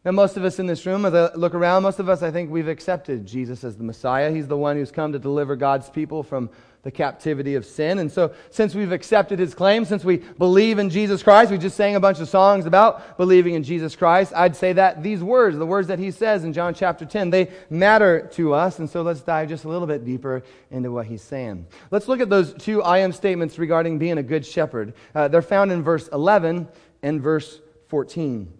Now, 0.07 0.13
most 0.13 0.37
of 0.37 0.45
us 0.45 0.57
in 0.57 0.67
this 0.67 0.85
room, 0.85 1.05
as 1.05 1.13
I 1.13 1.33
look 1.33 1.53
around, 1.53 1.83
most 1.83 1.99
of 1.99 2.07
us, 2.07 2.23
I 2.23 2.31
think 2.31 2.49
we've 2.49 2.69
accepted 2.69 3.25
Jesus 3.25 3.65
as 3.65 3.75
the 3.75 3.83
Messiah. 3.83 4.31
He's 4.31 4.47
the 4.47 4.55
one 4.55 4.77
who's 4.77 4.89
come 4.89 5.11
to 5.11 5.19
deliver 5.19 5.57
God's 5.57 5.89
people 5.89 6.23
from 6.23 6.49
the 6.83 6.91
captivity 6.91 7.55
of 7.55 7.65
sin. 7.65 7.99
And 7.99 8.09
so, 8.09 8.31
since 8.49 8.73
we've 8.73 8.93
accepted 8.93 9.37
his 9.37 9.53
claim, 9.53 9.83
since 9.83 10.05
we 10.05 10.19
believe 10.37 10.79
in 10.79 10.89
Jesus 10.89 11.21
Christ, 11.21 11.51
we 11.51 11.57
just 11.57 11.75
sang 11.75 11.97
a 11.97 11.99
bunch 11.99 12.21
of 12.21 12.29
songs 12.29 12.65
about 12.65 13.17
believing 13.17 13.55
in 13.55 13.63
Jesus 13.63 13.97
Christ. 13.97 14.31
I'd 14.33 14.55
say 14.55 14.71
that 14.71 15.03
these 15.03 15.21
words, 15.21 15.57
the 15.57 15.65
words 15.65 15.89
that 15.89 15.99
he 15.99 16.11
says 16.11 16.45
in 16.45 16.53
John 16.53 16.73
chapter 16.73 17.03
10, 17.03 17.29
they 17.29 17.51
matter 17.69 18.29
to 18.35 18.53
us. 18.53 18.79
And 18.79 18.89
so, 18.89 19.01
let's 19.01 19.19
dive 19.19 19.49
just 19.49 19.65
a 19.65 19.67
little 19.67 19.87
bit 19.87 20.05
deeper 20.05 20.41
into 20.71 20.89
what 20.89 21.07
he's 21.07 21.21
saying. 21.21 21.67
Let's 21.91 22.07
look 22.07 22.21
at 22.21 22.29
those 22.29 22.53
two 22.53 22.81
I 22.81 22.99
am 22.99 23.11
statements 23.11 23.59
regarding 23.59 23.99
being 23.99 24.19
a 24.19 24.23
good 24.23 24.45
shepherd. 24.45 24.93
Uh, 25.13 25.27
they're 25.27 25.41
found 25.41 25.73
in 25.73 25.83
verse 25.83 26.07
11 26.13 26.69
and 27.03 27.21
verse 27.21 27.59
14. 27.89 28.56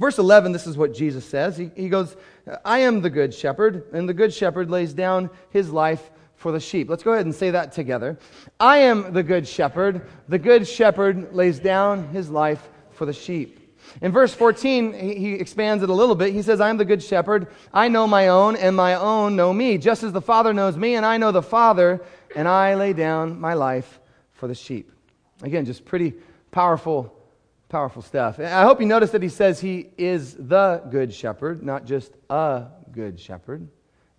Verse 0.00 0.18
11, 0.18 0.52
this 0.52 0.66
is 0.66 0.78
what 0.78 0.94
Jesus 0.94 1.26
says. 1.26 1.58
He, 1.58 1.70
he 1.76 1.90
goes, 1.90 2.16
I 2.64 2.78
am 2.80 3.02
the 3.02 3.10
good 3.10 3.34
shepherd, 3.34 3.84
and 3.92 4.08
the 4.08 4.14
good 4.14 4.32
shepherd 4.32 4.70
lays 4.70 4.94
down 4.94 5.28
his 5.50 5.70
life 5.70 6.10
for 6.36 6.52
the 6.52 6.58
sheep. 6.58 6.88
Let's 6.88 7.02
go 7.02 7.12
ahead 7.12 7.26
and 7.26 7.34
say 7.34 7.50
that 7.50 7.72
together. 7.72 8.18
I 8.58 8.78
am 8.78 9.12
the 9.12 9.22
good 9.22 9.46
shepherd. 9.46 10.08
The 10.26 10.38
good 10.38 10.66
shepherd 10.66 11.34
lays 11.34 11.58
down 11.58 12.08
his 12.08 12.30
life 12.30 12.66
for 12.92 13.04
the 13.04 13.12
sheep. 13.12 13.58
In 14.00 14.10
verse 14.10 14.32
14, 14.32 14.94
he 14.94 15.34
expands 15.34 15.82
it 15.82 15.90
a 15.90 15.94
little 15.94 16.14
bit. 16.14 16.32
He 16.32 16.40
says, 16.40 16.62
I 16.62 16.70
am 16.70 16.78
the 16.78 16.84
good 16.86 17.02
shepherd. 17.02 17.48
I 17.70 17.88
know 17.88 18.06
my 18.06 18.28
own, 18.28 18.56
and 18.56 18.74
my 18.74 18.94
own 18.94 19.36
know 19.36 19.52
me, 19.52 19.76
just 19.76 20.02
as 20.02 20.12
the 20.12 20.22
Father 20.22 20.54
knows 20.54 20.78
me, 20.78 20.94
and 20.94 21.04
I 21.04 21.18
know 21.18 21.30
the 21.30 21.42
Father, 21.42 22.00
and 22.34 22.48
I 22.48 22.74
lay 22.74 22.94
down 22.94 23.38
my 23.38 23.52
life 23.52 24.00
for 24.32 24.48
the 24.48 24.54
sheep. 24.54 24.90
Again, 25.42 25.66
just 25.66 25.84
pretty 25.84 26.14
powerful, 26.52 27.14
powerful 27.70 28.02
stuff. 28.02 28.38
I 28.38 28.62
hope 28.62 28.80
you 28.80 28.86
notice 28.86 29.10
that 29.12 29.22
he 29.22 29.30
says 29.30 29.60
he 29.60 29.88
is 29.96 30.34
the 30.34 30.82
good 30.90 31.14
shepherd, 31.14 31.62
not 31.62 31.86
just 31.86 32.12
a 32.28 32.66
good 32.92 33.18
shepherd 33.18 33.66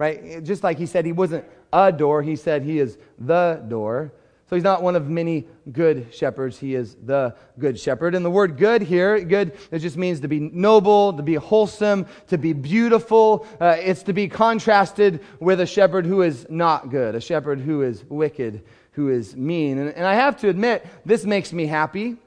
right? 0.01 0.43
Just 0.43 0.63
like 0.63 0.79
he 0.79 0.87
said 0.87 1.05
he 1.05 1.11
wasn't 1.11 1.45
a 1.71 1.91
door, 1.91 2.23
he 2.23 2.35
said 2.35 2.63
he 2.63 2.79
is 2.79 2.97
the 3.19 3.63
door. 3.67 4.11
So 4.49 4.55
he's 4.55 4.63
not 4.63 4.81
one 4.81 4.95
of 4.95 5.07
many 5.07 5.47
good 5.71 6.07
shepherds. 6.11 6.57
He 6.57 6.73
is 6.73 6.95
the 6.95 7.35
good 7.59 7.79
shepherd. 7.79 8.15
And 8.15 8.25
the 8.25 8.29
word 8.31 8.57
good 8.57 8.81
here, 8.81 9.23
good, 9.23 9.55
it 9.69 9.77
just 9.77 9.97
means 9.97 10.19
to 10.21 10.27
be 10.27 10.39
noble, 10.39 11.13
to 11.13 11.21
be 11.21 11.35
wholesome, 11.35 12.07
to 12.29 12.37
be 12.39 12.51
beautiful. 12.51 13.45
Uh, 13.61 13.77
it's 13.79 14.01
to 14.03 14.11
be 14.11 14.27
contrasted 14.27 15.23
with 15.39 15.61
a 15.61 15.67
shepherd 15.67 16.07
who 16.07 16.23
is 16.23 16.47
not 16.49 16.89
good, 16.89 17.13
a 17.13 17.21
shepherd 17.21 17.59
who 17.59 17.83
is 17.83 18.03
wicked, 18.09 18.63
who 18.93 19.09
is 19.09 19.35
mean. 19.35 19.77
And, 19.77 19.91
and 19.91 20.07
I 20.07 20.15
have 20.15 20.35
to 20.37 20.49
admit, 20.49 20.83
this 21.05 21.25
makes 21.25 21.53
me 21.53 21.67
happy. 21.67 22.17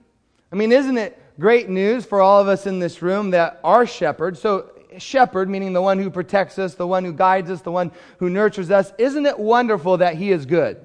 I 0.54 0.56
mean, 0.56 0.70
isn't 0.70 0.96
it 0.96 1.20
great 1.40 1.68
news 1.68 2.06
for 2.06 2.20
all 2.20 2.40
of 2.40 2.46
us 2.46 2.64
in 2.64 2.78
this 2.78 3.02
room 3.02 3.32
that 3.32 3.58
our 3.64 3.84
shepherd, 3.84 4.38
so 4.38 4.70
shepherd, 4.99 5.50
meaning 5.50 5.73
the 5.73 5.82
one 5.82 5.99
who 5.99 6.11
protects 6.11 6.61
us, 6.61 6.76
the 6.76 6.87
one 6.87 7.04
who 7.04 7.12
guides 7.12 7.50
us, 7.50 7.61
the 7.62 7.73
one 7.73 7.90
who 8.18 8.30
nurtures 8.30 8.70
us, 8.70 8.92
isn't 8.96 9.26
it 9.26 9.37
wonderful 9.37 9.96
that 9.96 10.14
he 10.14 10.30
is 10.30 10.46
good? 10.46 10.80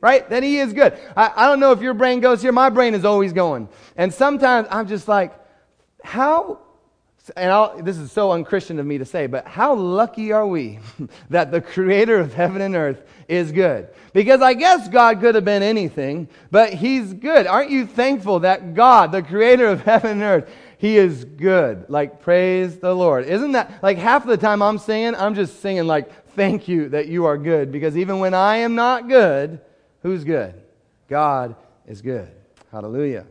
Right? 0.00 0.28
That 0.28 0.42
he 0.42 0.58
is 0.58 0.72
good. 0.72 0.98
I, 1.16 1.30
I 1.36 1.46
don't 1.46 1.60
know 1.60 1.70
if 1.70 1.82
your 1.82 1.94
brain 1.94 2.18
goes 2.18 2.42
here. 2.42 2.50
My 2.50 2.68
brain 2.68 2.94
is 2.94 3.04
always 3.04 3.32
going. 3.32 3.68
And 3.96 4.12
sometimes 4.12 4.66
I'm 4.72 4.88
just 4.88 5.06
like, 5.06 5.32
how 6.02 6.58
and 7.36 7.50
I'll, 7.50 7.82
this 7.82 7.96
is 7.96 8.12
so 8.12 8.32
unchristian 8.32 8.78
of 8.78 8.84
me 8.84 8.98
to 8.98 9.04
say, 9.04 9.26
but 9.26 9.46
how 9.46 9.74
lucky 9.74 10.32
are 10.32 10.46
we 10.46 10.78
that 11.30 11.50
the 11.50 11.60
creator 11.60 12.18
of 12.18 12.34
heaven 12.34 12.60
and 12.60 12.74
earth 12.74 13.02
is 13.28 13.50
good? 13.50 13.88
Because 14.12 14.42
I 14.42 14.52
guess 14.54 14.88
God 14.88 15.20
could 15.20 15.34
have 15.34 15.44
been 15.44 15.62
anything, 15.62 16.28
but 16.50 16.74
he's 16.74 17.14
good. 17.14 17.46
Aren't 17.46 17.70
you 17.70 17.86
thankful 17.86 18.40
that 18.40 18.74
God, 18.74 19.10
the 19.10 19.22
creator 19.22 19.66
of 19.66 19.80
heaven 19.84 20.10
and 20.10 20.22
earth, 20.22 20.50
he 20.76 20.98
is 20.98 21.24
good? 21.24 21.86
Like, 21.88 22.20
praise 22.20 22.76
the 22.76 22.94
Lord. 22.94 23.24
Isn't 23.24 23.52
that, 23.52 23.82
like, 23.82 23.96
half 23.96 24.26
the 24.26 24.36
time 24.36 24.60
I'm 24.60 24.78
singing, 24.78 25.14
I'm 25.14 25.34
just 25.34 25.60
singing, 25.60 25.86
like, 25.86 26.30
thank 26.34 26.68
you 26.68 26.90
that 26.90 27.08
you 27.08 27.24
are 27.24 27.38
good. 27.38 27.72
Because 27.72 27.96
even 27.96 28.18
when 28.18 28.34
I 28.34 28.58
am 28.58 28.74
not 28.74 29.08
good, 29.08 29.60
who's 30.02 30.24
good? 30.24 30.60
God 31.08 31.56
is 31.86 32.02
good. 32.02 32.30
Hallelujah. 32.70 33.26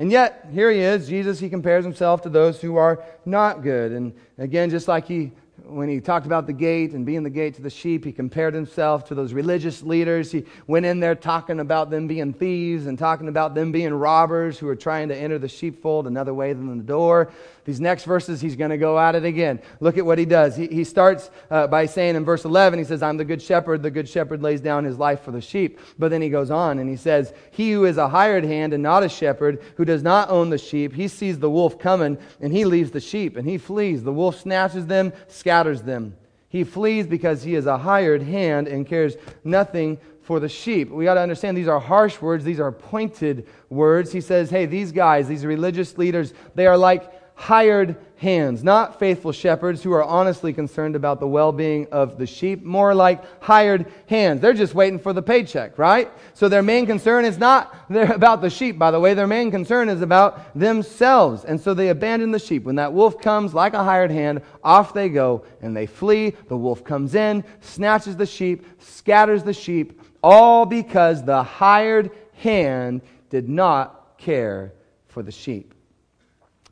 And 0.00 0.10
yet, 0.10 0.48
here 0.50 0.70
he 0.70 0.78
is, 0.80 1.06
Jesus, 1.06 1.38
he 1.38 1.50
compares 1.50 1.84
himself 1.84 2.22
to 2.22 2.30
those 2.30 2.58
who 2.58 2.76
are 2.76 3.04
not 3.26 3.62
good. 3.62 3.92
And 3.92 4.14
again, 4.38 4.70
just 4.70 4.88
like 4.88 5.06
he 5.06 5.30
when 5.66 5.88
he 5.88 6.00
talked 6.00 6.26
about 6.26 6.46
the 6.46 6.52
gate 6.52 6.92
and 6.92 7.04
being 7.06 7.22
the 7.22 7.30
gate 7.30 7.54
to 7.54 7.62
the 7.62 7.70
sheep, 7.70 8.04
he 8.04 8.12
compared 8.12 8.54
himself 8.54 9.04
to 9.04 9.14
those 9.14 9.32
religious 9.32 9.82
leaders. 9.82 10.32
He 10.32 10.44
went 10.66 10.86
in 10.86 11.00
there 11.00 11.14
talking 11.14 11.60
about 11.60 11.90
them 11.90 12.06
being 12.06 12.32
thieves 12.32 12.86
and 12.86 12.98
talking 12.98 13.28
about 13.28 13.54
them 13.54 13.70
being 13.72 13.92
robbers 13.92 14.58
who 14.58 14.68
are 14.68 14.76
trying 14.76 15.08
to 15.08 15.16
enter 15.16 15.38
the 15.38 15.48
sheepfold 15.48 16.06
another 16.06 16.34
way 16.34 16.52
than 16.52 16.76
the 16.78 16.82
door. 16.82 17.30
These 17.64 17.80
next 17.80 18.04
verses, 18.04 18.40
he's 18.40 18.56
going 18.56 18.70
to 18.70 18.78
go 18.78 18.98
at 18.98 19.14
it 19.14 19.24
again. 19.24 19.60
Look 19.80 19.98
at 19.98 20.06
what 20.06 20.18
he 20.18 20.24
does. 20.24 20.56
He, 20.56 20.66
he 20.66 20.84
starts 20.84 21.30
uh, 21.50 21.66
by 21.66 21.86
saying 21.86 22.16
in 22.16 22.24
verse 22.24 22.44
11, 22.44 22.78
he 22.78 22.84
says, 22.84 23.02
I'm 23.02 23.16
the 23.16 23.24
good 23.24 23.42
shepherd. 23.42 23.82
The 23.82 23.90
good 23.90 24.08
shepherd 24.08 24.42
lays 24.42 24.60
down 24.60 24.84
his 24.84 24.98
life 24.98 25.22
for 25.22 25.30
the 25.30 25.40
sheep. 25.40 25.78
But 25.98 26.10
then 26.10 26.22
he 26.22 26.30
goes 26.30 26.50
on 26.50 26.78
and 26.78 26.88
he 26.88 26.96
says, 26.96 27.32
He 27.50 27.72
who 27.72 27.84
is 27.84 27.98
a 27.98 28.08
hired 28.08 28.44
hand 28.44 28.72
and 28.72 28.82
not 28.82 29.02
a 29.02 29.08
shepherd, 29.08 29.62
who 29.76 29.84
does 29.84 30.02
not 30.02 30.30
own 30.30 30.50
the 30.50 30.58
sheep, 30.58 30.94
he 30.94 31.08
sees 31.08 31.38
the 31.38 31.50
wolf 31.50 31.78
coming 31.78 32.18
and 32.40 32.52
he 32.52 32.64
leaves 32.64 32.90
the 32.90 33.00
sheep 33.00 33.36
and 33.36 33.46
he 33.46 33.58
flees. 33.58 34.02
The 34.02 34.12
wolf 34.12 34.40
snatches 34.40 34.86
them, 34.86 35.12
scatters 35.28 35.82
them. 35.82 36.16
He 36.48 36.64
flees 36.64 37.06
because 37.06 37.44
he 37.44 37.54
is 37.54 37.66
a 37.66 37.78
hired 37.78 38.22
hand 38.22 38.66
and 38.66 38.86
cares 38.86 39.16
nothing 39.44 39.98
for 40.22 40.40
the 40.40 40.48
sheep. 40.48 40.90
We 40.90 41.04
got 41.04 41.14
to 41.14 41.20
understand 41.20 41.56
these 41.56 41.68
are 41.68 41.80
harsh 41.80 42.20
words, 42.20 42.44
these 42.44 42.60
are 42.60 42.72
pointed 42.72 43.48
words. 43.68 44.12
He 44.12 44.20
says, 44.20 44.50
hey, 44.50 44.66
these 44.66 44.92
guys, 44.92 45.28
these 45.28 45.44
religious 45.44 45.98
leaders, 45.98 46.34
they 46.54 46.66
are 46.66 46.76
like 46.76 47.19
hired 47.40 47.96
hands, 48.16 48.62
not 48.62 48.98
faithful 48.98 49.32
shepherds 49.32 49.82
who 49.82 49.90
are 49.92 50.04
honestly 50.04 50.52
concerned 50.52 50.94
about 50.94 51.20
the 51.20 51.26
well 51.26 51.52
being 51.52 51.86
of 51.90 52.18
the 52.18 52.26
sheep, 52.26 52.62
more 52.62 52.94
like 52.94 53.24
hired 53.42 53.90
hands. 54.08 54.42
They're 54.42 54.52
just 54.52 54.74
waiting 54.74 54.98
for 54.98 55.14
the 55.14 55.22
paycheck, 55.22 55.78
right? 55.78 56.12
So 56.34 56.50
their 56.50 56.62
main 56.62 56.84
concern 56.84 57.24
is 57.24 57.38
not 57.38 57.74
about 57.90 58.42
the 58.42 58.50
sheep, 58.50 58.78
by 58.78 58.90
the 58.90 59.00
way. 59.00 59.14
Their 59.14 59.26
main 59.26 59.50
concern 59.50 59.88
is 59.88 60.02
about 60.02 60.54
themselves. 60.54 61.46
And 61.46 61.58
so 61.58 61.72
they 61.72 61.88
abandon 61.88 62.30
the 62.30 62.38
sheep. 62.38 62.64
When 62.64 62.76
that 62.76 62.92
wolf 62.92 63.18
comes 63.22 63.54
like 63.54 63.72
a 63.72 63.82
hired 63.82 64.10
hand, 64.10 64.42
off 64.62 64.92
they 64.92 65.08
go 65.08 65.46
and 65.62 65.74
they 65.74 65.86
flee. 65.86 66.34
The 66.48 66.58
wolf 66.58 66.84
comes 66.84 67.14
in, 67.14 67.42
snatches 67.62 68.16
the 68.16 68.26
sheep, 68.26 68.66
scatters 68.82 69.44
the 69.44 69.54
sheep, 69.54 69.98
all 70.22 70.66
because 70.66 71.24
the 71.24 71.42
hired 71.42 72.10
hand 72.34 73.00
did 73.30 73.48
not 73.48 74.18
care 74.18 74.74
for 75.08 75.22
the 75.22 75.32
sheep. 75.32 75.69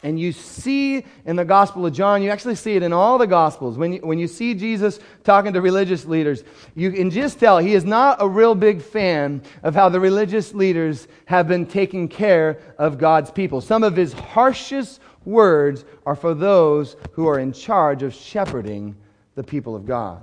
And 0.02 0.18
you 0.18 0.30
see 0.30 1.04
in 1.24 1.34
the 1.34 1.44
Gospel 1.44 1.84
of 1.84 1.92
John, 1.92 2.22
you 2.22 2.30
actually 2.30 2.54
see 2.54 2.76
it 2.76 2.84
in 2.84 2.92
all 2.92 3.18
the 3.18 3.26
Gospels. 3.26 3.76
When 3.76 3.94
you, 3.94 4.00
when 4.00 4.18
you 4.18 4.28
see 4.28 4.54
Jesus 4.54 5.00
talking 5.24 5.52
to 5.52 5.60
religious 5.60 6.04
leaders, 6.04 6.44
you 6.76 6.92
can 6.92 7.10
just 7.10 7.40
tell 7.40 7.58
he 7.58 7.74
is 7.74 7.84
not 7.84 8.18
a 8.20 8.28
real 8.28 8.54
big 8.54 8.80
fan 8.80 9.42
of 9.64 9.74
how 9.74 9.88
the 9.88 9.98
religious 9.98 10.54
leaders 10.54 11.08
have 11.24 11.48
been 11.48 11.66
taking 11.66 12.06
care 12.06 12.60
of 12.78 12.98
God's 12.98 13.32
people. 13.32 13.60
Some 13.60 13.82
of 13.82 13.96
his 13.96 14.12
harshest 14.12 15.00
words 15.24 15.84
are 16.06 16.14
for 16.14 16.32
those 16.32 16.96
who 17.12 17.26
are 17.26 17.40
in 17.40 17.52
charge 17.52 18.04
of 18.04 18.14
shepherding 18.14 18.94
the 19.34 19.42
people 19.42 19.74
of 19.74 19.84
God. 19.84 20.22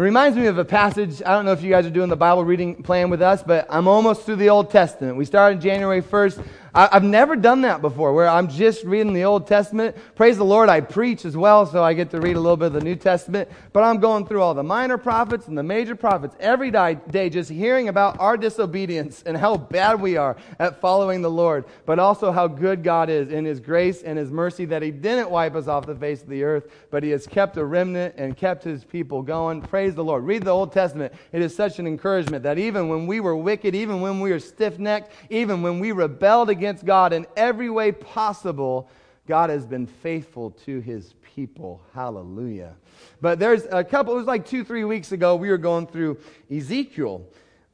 It 0.00 0.02
reminds 0.02 0.34
me 0.34 0.46
of 0.46 0.56
a 0.56 0.64
passage. 0.64 1.20
I 1.20 1.32
don't 1.32 1.44
know 1.44 1.52
if 1.52 1.62
you 1.62 1.68
guys 1.68 1.84
are 1.84 1.90
doing 1.90 2.08
the 2.08 2.16
Bible 2.16 2.42
reading 2.42 2.82
plan 2.82 3.10
with 3.10 3.20
us, 3.20 3.42
but 3.42 3.66
I'm 3.68 3.86
almost 3.86 4.22
through 4.22 4.36
the 4.36 4.48
Old 4.48 4.70
Testament. 4.70 5.18
We 5.18 5.26
started 5.26 5.60
January 5.60 6.00
1st. 6.00 6.42
I, 6.74 6.88
have 6.92 7.02
never 7.02 7.34
done 7.34 7.62
that 7.62 7.82
before, 7.82 8.12
where 8.12 8.28
I'm 8.28 8.48
just 8.48 8.84
reading 8.84 9.12
the 9.12 9.24
Old 9.24 9.46
Testament. 9.48 9.96
Praise 10.14 10.36
the 10.36 10.44
Lord, 10.44 10.68
I 10.68 10.80
preach 10.80 11.24
as 11.24 11.36
well, 11.36 11.66
so 11.66 11.82
I 11.82 11.94
get 11.94 12.10
to 12.10 12.20
read 12.20 12.36
a 12.36 12.40
little 12.40 12.56
bit 12.56 12.66
of 12.66 12.72
the 12.74 12.80
New 12.80 12.94
Testament. 12.94 13.48
But 13.72 13.82
I'm 13.82 13.98
going 13.98 14.24
through 14.24 14.42
all 14.42 14.54
the 14.54 14.62
minor 14.62 14.96
prophets 14.96 15.48
and 15.48 15.58
the 15.58 15.64
major 15.64 15.96
prophets 15.96 16.36
every 16.38 16.70
day, 16.70 17.28
just 17.28 17.50
hearing 17.50 17.88
about 17.88 18.20
our 18.20 18.36
disobedience 18.36 19.24
and 19.26 19.36
how 19.36 19.56
bad 19.56 20.00
we 20.00 20.16
are 20.16 20.36
at 20.60 20.80
following 20.80 21.22
the 21.22 21.30
Lord, 21.30 21.64
but 21.86 21.98
also 21.98 22.30
how 22.30 22.46
good 22.46 22.84
God 22.84 23.10
is 23.10 23.30
in 23.30 23.44
His 23.44 23.58
grace 23.58 24.02
and 24.02 24.16
His 24.16 24.30
mercy 24.30 24.64
that 24.66 24.82
He 24.82 24.92
didn't 24.92 25.30
wipe 25.30 25.56
us 25.56 25.66
off 25.66 25.86
the 25.86 25.96
face 25.96 26.22
of 26.22 26.28
the 26.28 26.44
earth, 26.44 26.70
but 26.90 27.02
He 27.02 27.10
has 27.10 27.26
kept 27.26 27.56
a 27.56 27.64
remnant 27.64 28.14
and 28.16 28.36
kept 28.36 28.62
His 28.62 28.84
people 28.84 29.22
going. 29.22 29.60
Praise 29.60 29.96
the 29.96 30.04
Lord. 30.04 30.24
Read 30.24 30.44
the 30.44 30.50
Old 30.50 30.72
Testament. 30.72 31.12
It 31.32 31.42
is 31.42 31.54
such 31.54 31.80
an 31.80 31.86
encouragement 31.88 32.44
that 32.44 32.58
even 32.58 32.88
when 32.88 33.08
we 33.08 33.18
were 33.18 33.36
wicked, 33.36 33.74
even 33.74 34.00
when 34.00 34.20
we 34.20 34.30
were 34.30 34.38
stiff 34.38 34.78
necked, 34.78 35.10
even 35.30 35.62
when 35.62 35.80
we 35.80 35.90
rebelled 35.90 36.48
against 36.48 36.59
against 36.60 36.84
God 36.84 37.14
in 37.14 37.26
every 37.38 37.70
way 37.70 37.90
possible, 37.90 38.90
God 39.26 39.48
has 39.48 39.64
been 39.64 39.86
faithful 39.86 40.50
to 40.66 40.80
his 40.80 41.14
people. 41.34 41.80
Hallelujah. 41.94 42.76
But 43.22 43.38
there's 43.38 43.64
a 43.70 43.82
couple, 43.82 44.12
it 44.12 44.18
was 44.18 44.26
like 44.26 44.44
two, 44.44 44.62
three 44.62 44.84
weeks 44.84 45.12
ago, 45.12 45.36
we 45.36 45.48
were 45.48 45.56
going 45.56 45.86
through 45.86 46.18
Ezekiel. 46.54 47.24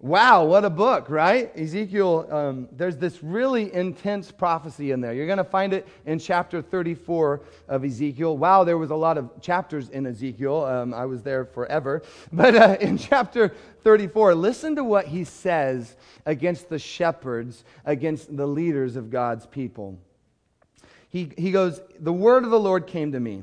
Wow, 0.07 0.45
what 0.45 0.65
a 0.65 0.71
book, 0.71 1.11
right? 1.11 1.51
Ezekiel, 1.59 2.29
um, 2.31 2.69
there's 2.71 2.97
this 2.97 3.25
really 3.25 3.75
intense 3.75 4.31
prophecy 4.31 4.93
in 4.93 5.01
there. 5.01 5.13
You're 5.13 5.27
going 5.27 5.39
to 5.39 5.43
find 5.43 5.73
it 5.73 5.85
in 6.07 6.21
chapter 6.21 6.63
34 6.63 7.41
of 7.67 7.85
Ezekiel. 7.85 8.39
Wow, 8.39 8.63
there 8.63 8.79
was 8.79 8.91
a 8.91 8.95
lot 8.95 9.19
of 9.19 9.29
chapters 9.41 9.89
in 9.89 10.07
Ezekiel. 10.07 10.65
Um, 10.65 10.95
I 10.95 11.07
was 11.07 11.25
there 11.25 11.45
forever. 11.45 12.05
But 12.33 12.55
uh, 12.55 12.77
in 12.81 12.99
chapter 12.99 13.53
34, 13.83 14.37
listen 14.37 14.77
to 14.77 14.85
what 14.85 15.07
he 15.07 15.25
says 15.25 15.97
against 16.25 16.69
the 16.69 16.79
shepherds, 16.79 17.65
against 17.85 18.37
the 18.37 18.47
leaders 18.47 18.95
of 18.95 19.11
God's 19.11 19.45
people. 19.47 19.99
He, 21.09 21.33
he 21.37 21.51
goes, 21.51 21.81
The 21.99 22.13
word 22.13 22.45
of 22.45 22.51
the 22.51 22.61
Lord 22.61 22.87
came 22.87 23.11
to 23.11 23.19
me. 23.19 23.43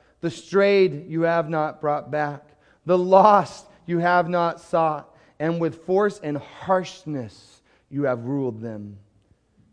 the 0.21 0.31
strayed 0.31 1.09
you 1.09 1.23
have 1.23 1.49
not 1.49 1.81
brought 1.81 2.11
back. 2.11 2.45
The 2.85 2.97
lost 2.97 3.67
you 3.85 3.99
have 3.99 4.29
not 4.29 4.61
sought. 4.61 5.15
And 5.39 5.59
with 5.59 5.85
force 5.85 6.19
and 6.23 6.37
harshness 6.37 7.61
you 7.89 8.03
have 8.03 8.25
ruled 8.25 8.61
them. 8.61 8.97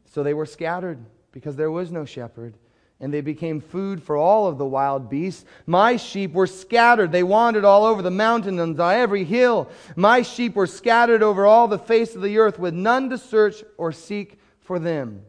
So 0.07 0.23
they 0.23 0.35
were 0.35 0.47
scattered 0.47 0.99
because 1.31 1.57
there 1.57 1.71
was 1.71 1.93
no 1.93 2.05
shepherd. 2.05 2.55
And 3.01 3.15
they 3.15 3.21
became 3.21 3.61
food 3.61 4.03
for 4.03 4.17
all 4.17 4.49
of 4.49 4.59
the 4.59 4.67
wild 4.67 5.09
beasts. 5.09 5.45
My 5.67 5.97
sheep 5.97 6.33
were 6.33 6.49
scattered. 6.49 7.13
They 7.13 7.23
wandered 7.23 7.65
all 7.65 7.85
over 7.85 8.03
the 8.03 8.11
mountain 8.11 8.59
and 8.59 8.81
on 8.81 8.95
every 8.95 9.23
hill. 9.23 9.69
My 9.95 10.23
sheep 10.23 10.57
were 10.57 10.67
scattered 10.67 11.23
over 11.23 11.47
all 11.47 11.69
the 11.69 11.79
face 11.79 12.17
of 12.17 12.23
the 12.23 12.39
earth 12.39 12.59
with 12.59 12.75
none 12.75 13.11
to 13.11 13.19
search 13.19 13.63
or 13.77 13.93
seek 13.93 14.41
for 14.59 14.81
them. 14.81 15.23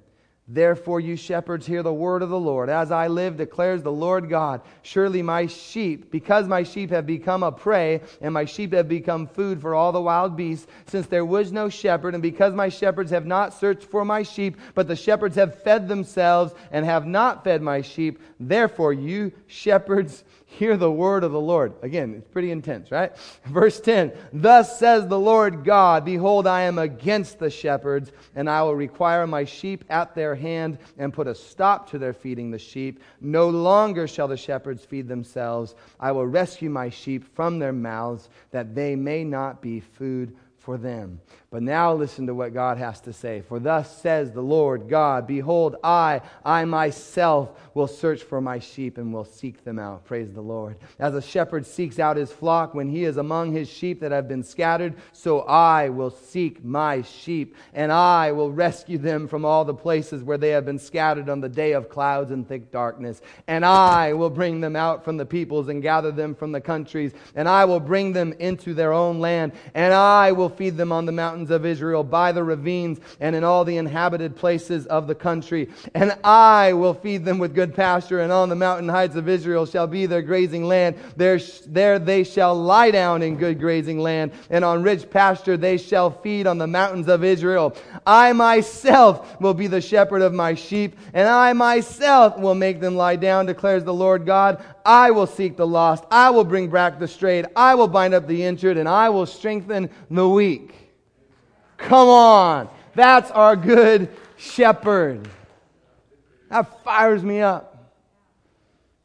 Therefore, 0.51 0.99
you 0.99 1.15
shepherds, 1.15 1.67
hear 1.67 1.83
the 1.83 1.93
word 1.93 2.23
of 2.23 2.29
the 2.29 2.39
Lord. 2.39 2.69
As 2.69 2.91
I 2.91 3.07
live, 3.07 3.37
declares 3.37 3.83
the 3.83 3.91
Lord 3.91 4.29
God, 4.29 4.61
surely 4.81 5.21
my 5.21 5.45
sheep, 5.45 6.09
because 6.09 6.47
my 6.47 6.63
sheep 6.63 6.89
have 6.89 7.05
become 7.05 7.43
a 7.43 7.51
prey, 7.51 8.01
and 8.19 8.33
my 8.33 8.45
sheep 8.45 8.73
have 8.73 8.87
become 8.87 9.27
food 9.27 9.61
for 9.61 9.75
all 9.75 9.91
the 9.91 10.01
wild 10.01 10.35
beasts, 10.35 10.65
since 10.87 11.05
there 11.05 11.23
was 11.23 11.51
no 11.51 11.69
shepherd, 11.69 12.15
and 12.15 12.23
because 12.23 12.55
my 12.55 12.67
shepherds 12.67 13.11
have 13.11 13.27
not 13.27 13.53
searched 13.53 13.83
for 13.83 14.03
my 14.03 14.23
sheep, 14.23 14.57
but 14.73 14.87
the 14.87 14.95
shepherds 14.95 15.35
have 15.35 15.61
fed 15.61 15.87
themselves 15.87 16.51
and 16.71 16.83
have 16.83 17.05
not 17.05 17.43
fed 17.43 17.61
my 17.61 17.81
sheep, 17.81 18.19
therefore, 18.39 18.91
you 18.91 19.31
shepherds, 19.45 20.23
hear 20.49 20.77
the 20.77 20.91
word 20.91 21.23
of 21.23 21.31
the 21.31 21.39
Lord. 21.39 21.73
Again, 21.83 22.15
it's 22.17 22.27
pretty 22.27 22.49
intense, 22.49 22.91
right? 22.91 23.15
Verse 23.45 23.79
10 23.79 24.11
Thus 24.33 24.79
says 24.79 25.07
the 25.07 25.19
Lord 25.19 25.63
God, 25.63 26.03
Behold, 26.03 26.47
I 26.47 26.63
am 26.63 26.79
against 26.79 27.37
the 27.37 27.51
shepherds, 27.51 28.11
and 28.35 28.49
I 28.49 28.63
will 28.63 28.75
require 28.75 29.27
my 29.27 29.45
sheep 29.45 29.85
at 29.89 30.15
their 30.15 30.33
hand 30.33 30.79
and 30.97 31.13
put 31.13 31.27
a 31.27 31.35
stop 31.35 31.89
to 31.91 31.99
their 31.99 32.13
feeding 32.13 32.49
the 32.49 32.57
sheep. 32.57 32.99
No 33.21 33.47
longer 33.47 34.07
shall 34.07 34.27
the 34.27 34.37
shepherds 34.37 34.83
feed 34.83 35.07
themselves. 35.07 35.75
I 35.99 36.11
will 36.11 36.25
rescue 36.25 36.69
my 36.69 36.89
sheep 36.89 37.23
from 37.35 37.59
their 37.59 37.73
mouths, 37.73 38.29
that 38.49 38.73
they 38.73 38.95
may 38.95 39.23
not 39.23 39.61
be 39.61 39.79
food 39.79 40.35
for 40.57 40.77
them. 40.77 41.21
But 41.51 41.63
now 41.63 41.93
listen 41.95 42.27
to 42.27 42.35
what 42.35 42.53
God 42.53 42.77
has 42.77 43.01
to 43.01 43.13
say. 43.13 43.41
For 43.41 43.57
thus 43.57 44.01
says 44.01 44.31
the 44.31 44.41
Lord 44.41 44.87
God 44.87 45.25
Behold, 45.25 45.77
I, 45.83 46.21
I 46.45 46.65
myself, 46.65 47.49
will 47.73 47.87
search 47.87 48.23
for 48.23 48.41
my 48.41 48.59
sheep 48.59 48.97
and 48.97 49.13
will 49.13 49.25
seek 49.25 49.63
them 49.63 49.79
out. 49.79 50.05
Praise 50.05 50.33
the 50.33 50.41
Lord. 50.41 50.75
As 50.99 51.15
a 51.15 51.21
shepherd 51.21 51.65
seeks 51.65 51.97
out 51.97 52.17
his 52.17 52.31
flock 52.31 52.73
when 52.73 52.89
he 52.89 53.03
is 53.03 53.17
among 53.17 53.53
his 53.53 53.69
sheep 53.69 54.01
that 54.01 54.11
have 54.11 54.27
been 54.27 54.43
scattered, 54.43 54.95
so 55.13 55.41
I 55.41 55.89
will 55.89 56.09
seek 56.09 56.63
my 56.63 57.01
sheep, 57.01 57.55
and 57.73 57.91
I 57.91 58.31
will 58.33 58.51
rescue 58.51 58.97
them 58.97 59.27
from 59.27 59.45
all 59.45 59.65
the 59.65 59.73
places 59.73 60.23
where 60.23 60.37
they 60.37 60.49
have 60.49 60.65
been 60.65 60.77
scattered 60.77 61.29
on 61.29 61.39
the 61.39 61.49
day 61.49 61.71
of 61.71 61.89
clouds 61.89 62.31
and 62.31 62.47
thick 62.47 62.69
darkness. 62.69 63.21
And 63.47 63.65
I 63.65 64.13
will 64.13 64.29
bring 64.29 64.59
them 64.59 64.75
out 64.75 65.05
from 65.05 65.17
the 65.17 65.25
peoples 65.25 65.69
and 65.69 65.81
gather 65.81 66.11
them 66.11 66.35
from 66.35 66.51
the 66.51 66.61
countries, 66.61 67.13
and 67.33 67.47
I 67.47 67.65
will 67.65 67.79
bring 67.79 68.13
them 68.13 68.33
into 68.33 68.73
their 68.73 68.93
own 68.93 69.19
land, 69.19 69.53
and 69.73 69.93
I 69.93 70.33
will 70.33 70.49
feed 70.49 70.75
them 70.75 70.91
on 70.91 71.05
the 71.05 71.11
mountains 71.11 71.38
mountains 71.39 71.51
of 71.51 71.65
Israel, 71.65 72.03
by 72.03 72.33
the 72.33 72.43
ravines, 72.43 72.99
and 73.21 73.33
in 73.33 73.45
all 73.45 73.63
the 73.63 73.77
inhabited 73.77 74.35
places 74.35 74.85
of 74.87 75.07
the 75.07 75.15
country. 75.15 75.69
And 75.95 76.17
I 76.21 76.73
will 76.73 76.93
feed 76.93 77.23
them 77.23 77.39
with 77.39 77.55
good 77.55 77.73
pasture, 77.73 78.19
and 78.19 78.29
on 78.29 78.49
the 78.49 78.55
mountain 78.55 78.89
heights 78.89 79.15
of 79.15 79.29
Israel 79.29 79.65
shall 79.65 79.87
be 79.87 80.05
their 80.05 80.21
grazing 80.21 80.65
land. 80.65 80.97
There, 81.15 81.39
there 81.65 81.97
they 81.97 82.25
shall 82.25 82.55
lie 82.61 82.91
down 82.91 83.21
in 83.21 83.37
good 83.37 83.57
grazing 83.57 83.99
land, 83.99 84.33
and 84.49 84.65
on 84.65 84.83
rich 84.83 85.09
pasture 85.09 85.55
they 85.55 85.77
shall 85.77 86.11
feed 86.11 86.45
on 86.45 86.57
the 86.57 86.67
mountains 86.67 87.07
of 87.07 87.23
Israel. 87.23 87.73
I 88.05 88.33
myself 88.33 89.39
will 89.39 89.53
be 89.53 89.67
the 89.67 89.79
shepherd 89.79 90.21
of 90.21 90.33
my 90.33 90.55
sheep, 90.55 90.97
and 91.13 91.29
I 91.29 91.53
myself 91.53 92.37
will 92.37 92.55
make 92.55 92.81
them 92.81 92.97
lie 92.97 93.15
down, 93.15 93.45
declares 93.45 93.85
the 93.85 93.93
Lord 93.93 94.25
God. 94.25 94.61
I 94.85 95.11
will 95.11 95.27
seek 95.27 95.55
the 95.55 95.67
lost. 95.67 96.03
I 96.11 96.31
will 96.31 96.43
bring 96.43 96.69
back 96.69 96.99
the 96.99 97.07
strayed. 97.07 97.45
I 97.55 97.75
will 97.75 97.87
bind 97.87 98.13
up 98.13 98.27
the 98.27 98.43
injured, 98.43 98.75
and 98.75 98.89
I 98.89 99.07
will 99.07 99.25
strengthen 99.25 99.89
the 100.09 100.27
weak. 100.27 100.78
Come 101.79 102.09
on. 102.09 102.69
That's 102.93 103.31
our 103.31 103.55
good 103.55 104.09
shepherd. 104.37 105.27
That 106.49 106.83
fires 106.83 107.23
me 107.23 107.41
up. 107.41 107.93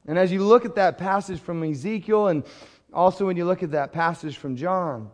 And 0.06 0.18
as 0.18 0.30
you 0.30 0.44
look 0.44 0.64
at 0.64 0.74
that 0.74 0.98
passage 0.98 1.40
from 1.40 1.62
Ezekiel, 1.62 2.28
and 2.28 2.44
also 2.92 3.26
when 3.26 3.36
you 3.36 3.44
look 3.44 3.62
at 3.62 3.70
that 3.70 3.92
passage 3.92 4.36
from 4.36 4.56
John, 4.56 5.10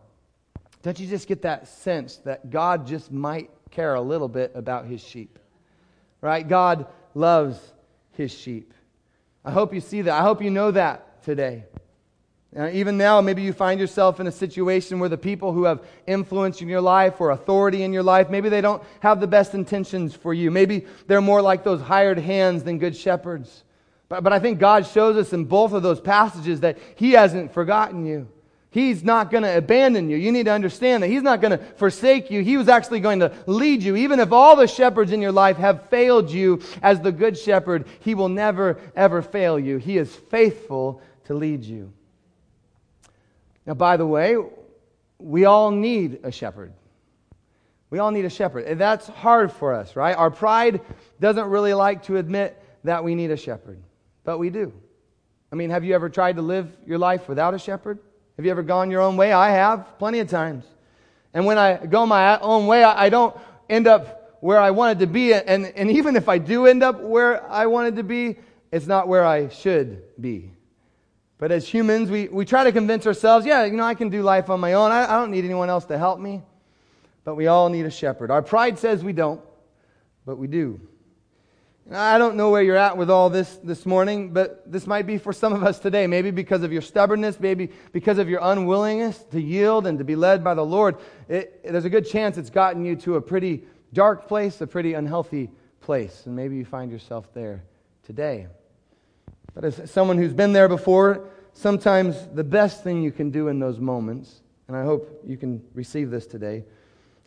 don't 0.83 0.99
you 0.99 1.07
just 1.07 1.29
get 1.29 1.43
that 1.43 1.69
sense 1.69 2.17
that 2.19 2.51
God 2.51 2.87
just 2.87 3.13
might 3.13 3.51
care 3.71 3.95
a 3.95 4.01
little 4.01 4.29
bit 4.29 4.53
about 4.55 4.87
his 4.87 5.03
sheep? 5.03 5.39
Right? 6.21 6.47
God 6.47 6.87
loves 7.15 7.59
his 8.13 8.33
sheep. 8.33 8.75
I 9.45 9.51
hope 9.51 9.73
you 9.73 9.81
see 9.81 10.03
that. 10.03 10.19
I 10.19 10.23
hope 10.23 10.43
you 10.43 10.51
know 10.51 10.71
that 10.71 11.23
today. 11.23 11.65
Uh, 12.57 12.69
even 12.73 12.99
now, 12.99 13.21
maybe 13.21 13.43
you 13.43 13.53
find 13.53 13.79
yourself 13.79 14.19
in 14.19 14.27
a 14.27 14.33
situation 14.33 14.99
where 14.99 15.09
the 15.09 15.17
people 15.17 15.53
who 15.53 15.65
have 15.65 15.85
influence 16.09 16.61
in 16.61 16.69
your 16.69 16.81
life 16.81 17.21
or 17.21 17.31
authority 17.31 17.85
in 17.85 17.93
your 17.93 18.03
life, 18.03 18.29
maybe 18.29 18.49
they 18.49 18.61
don't 18.61 18.83
have 18.99 19.21
the 19.21 19.27
best 19.27 19.55
intentions 19.55 20.17
for 20.17 20.35
you. 20.35 20.51
Maybe 20.51 20.85
they're 21.07 21.21
more 21.21 21.43
like 21.43 21.63
those 21.63 21.81
hired 21.81 22.19
hands 22.19 22.65
than 22.65 22.79
good 22.79 22.97
shepherds. 22.97 23.63
But, 24.09 24.25
but 24.25 24.33
I 24.33 24.41
think 24.41 24.59
God 24.59 24.85
shows 24.85 25.17
us 25.17 25.33
in 25.33 25.45
both 25.45 25.73
of 25.73 25.85
those 25.85 26.01
passages 26.01 26.61
that 26.61 26.79
He 26.97 27.13
hasn't 27.13 27.55
forgotten 27.55 28.05
you. 28.05 28.27
He's 28.73 29.05
not 29.05 29.31
going 29.31 29.45
to 29.45 29.57
abandon 29.57 30.11
you. 30.11 30.17
You 30.17 30.33
need 30.33 30.47
to 30.47 30.53
understand 30.53 31.05
that 31.05 31.09
He's 31.09 31.23
not 31.23 31.41
going 31.41 31.57
to 31.57 31.65
forsake 31.77 32.33
you. 32.33 32.43
He 32.43 32.57
was 32.57 32.69
actually 32.69 32.99
going 32.99 33.21
to 33.21 33.33
lead 33.47 33.81
you. 33.81 33.95
Even 33.95 34.19
if 34.19 34.33
all 34.33 34.57
the 34.57 34.67
shepherds 34.67 35.13
in 35.13 35.23
your 35.23 35.33
life 35.33 35.57
have 35.57 35.89
failed 35.89 36.33
you 36.33 36.63
as 36.83 37.01
the 37.01 37.13
good 37.13 37.39
shepherd, 37.39 37.87
He 38.01 38.17
will 38.17 38.29
never, 38.29 38.81
ever 38.97 39.23
fail 39.23 39.57
you. 39.57 39.79
He 39.79 39.99
is 39.99 40.13
faithful 40.13 41.01
to 41.27 41.35
lead 41.35 41.63
you. 41.63 41.93
Now, 43.67 43.75
by 43.75 43.97
the 43.97 44.07
way, 44.07 44.37
we 45.19 45.45
all 45.45 45.71
need 45.71 46.21
a 46.23 46.33
shepherd. 46.33 46.73
We 47.91 47.99
all 47.99 48.11
need 48.11 48.25
a 48.25 48.31
shepherd. 48.31 48.65
And 48.65 48.81
that's 48.81 49.07
hard 49.09 49.53
for 49.53 49.75
us, 49.75 49.97
right? 49.97 50.17
Our 50.17 50.31
pride 50.31 50.81
doesn't 51.21 51.47
really 51.47 51.75
like 51.75 52.05
to 52.05 52.17
admit 52.17 52.57
that 52.85 53.05
we 53.05 53.15
need 53.15 53.31
a 53.31 53.37
shepherd, 53.37 53.79
but 54.25 54.39
we 54.39 54.51
do. 54.51 54.73
I 55.53 55.57
mean, 55.57 55.71
have 55.71 55.85
you 55.85 55.95
ever 55.95 56.09
tried 56.09 56.37
to 56.37 56.43
live 56.43 56.71
your 56.87 56.99
life 56.99 57.29
without 57.29 57.55
a 57.55 57.59
shepherd? 57.59 57.99
Have 58.37 58.45
you 58.45 58.51
ever 58.53 58.63
gone 58.63 58.91
your 58.91 59.03
own 59.03 59.17
way? 59.17 59.33
I 59.33 59.51
have, 59.51 59.99
plenty 59.99 60.21
of 60.21 60.29
times. 60.29 60.65
And 61.35 61.45
when 61.45 61.59
I 61.59 61.85
go 61.85 62.07
my 62.07 62.39
own 62.39 62.67
way, 62.67 62.85
I 62.85 63.09
don't 63.09 63.37
end 63.69 63.87
up 63.87 64.39
where 64.41 64.59
I 64.59 64.71
wanted 64.71 65.01
to 65.01 65.07
be. 65.07 65.35
And, 65.35 65.67
and 65.67 65.91
even 65.91 66.17
if 66.17 66.29
I 66.29 66.39
do 66.39 66.67
end 66.67 66.83
up 66.83 67.01
where 67.01 67.45
I 67.51 67.67
wanted 67.67 67.97
to 67.97 68.03
be, 68.03 68.37
it's 68.73 68.87
not 68.87 69.09
where 69.09 69.25
I 69.25 69.49
should 69.49 70.03
be. 70.21 70.53
But 71.41 71.51
as 71.51 71.67
humans, 71.67 72.11
we, 72.11 72.29
we 72.29 72.45
try 72.45 72.65
to 72.65 72.71
convince 72.71 73.07
ourselves, 73.07 73.47
yeah, 73.47 73.65
you 73.65 73.73
know, 73.73 73.85
I 73.85 73.95
can 73.95 74.11
do 74.11 74.23
life 74.23 74.51
on 74.51 74.61
my 74.61 74.75
own. 74.75 74.93
I, 74.93 75.05
I 75.11 75.19
don't 75.19 75.31
need 75.31 75.47
anyone 75.47 75.71
else 75.71 75.87
to 75.87 75.97
help 75.97 76.21
me. 76.21 76.43
But 77.25 77.35
we 77.35 77.47
all 77.47 77.71
need 77.71 77.87
a 77.87 77.91
shepherd. 77.91 78.31
Our 78.31 78.43
pride 78.43 78.79
says 78.79 79.03
we 79.03 79.15
don't, 79.15 79.41
but 80.27 80.37
we 80.37 80.47
do. 80.47 80.79
I 81.91 82.19
don't 82.19 82.37
know 82.37 82.51
where 82.51 82.63
you're 82.63 82.77
at 82.77 82.99
with 82.99 83.09
all 83.09 83.31
this 83.31 83.57
this 83.65 83.87
morning, 83.87 84.35
but 84.35 84.71
this 84.71 84.87
might 84.87 85.07
be 85.07 85.17
for 85.17 85.33
some 85.33 85.55
of 85.55 85.65
us 85.65 85.79
today. 85.79 86.07
Maybe 86.07 86.31
because 86.31 86.63
of 86.63 86.73
your 86.73 86.83
stubbornness, 86.83 87.41
maybe 87.41 87.71
because 87.93 88.19
of 88.19 88.29
your 88.29 88.41
unwillingness 88.43 89.19
to 89.31 89.41
yield 89.41 89.87
and 89.87 89.99
to 89.99 90.05
be 90.05 90.17
led 90.17 90.45
by 90.45 90.53
the 90.53 90.65
Lord. 90.65 90.99
It, 91.27 91.65
there's 91.65 91.87
a 91.87 91.91
good 91.91 92.07
chance 92.07 92.37
it's 92.37 92.51
gotten 92.51 92.85
you 92.85 92.97
to 92.97 93.17
a 93.17 93.21
pretty 93.21 93.65
dark 93.95 94.29
place, 94.29 94.61
a 94.61 94.67
pretty 94.67 94.93
unhealthy 94.93 95.51
place, 95.81 96.27
and 96.27 96.37
maybe 96.37 96.57
you 96.57 96.67
find 96.67 96.93
yourself 96.93 97.33
there 97.33 97.65
today. 98.05 98.47
But 99.55 99.65
as 99.65 99.91
someone 99.91 100.19
who's 100.19 100.33
been 100.33 100.53
there 100.53 100.69
before, 100.69 101.29
sometimes 101.53 102.17
the 102.35 102.45
best 102.45 102.85
thing 102.85 103.03
you 103.03 103.13
can 103.13 103.31
do 103.31 103.49
in 103.49 103.59
those 103.59 103.79
moments, 103.79 104.43
and 104.69 104.77
I 104.77 104.85
hope 104.85 105.23
you 105.27 105.37
can 105.37 105.63
receive 105.75 106.11
this 106.11 106.27
today, 106.27 106.65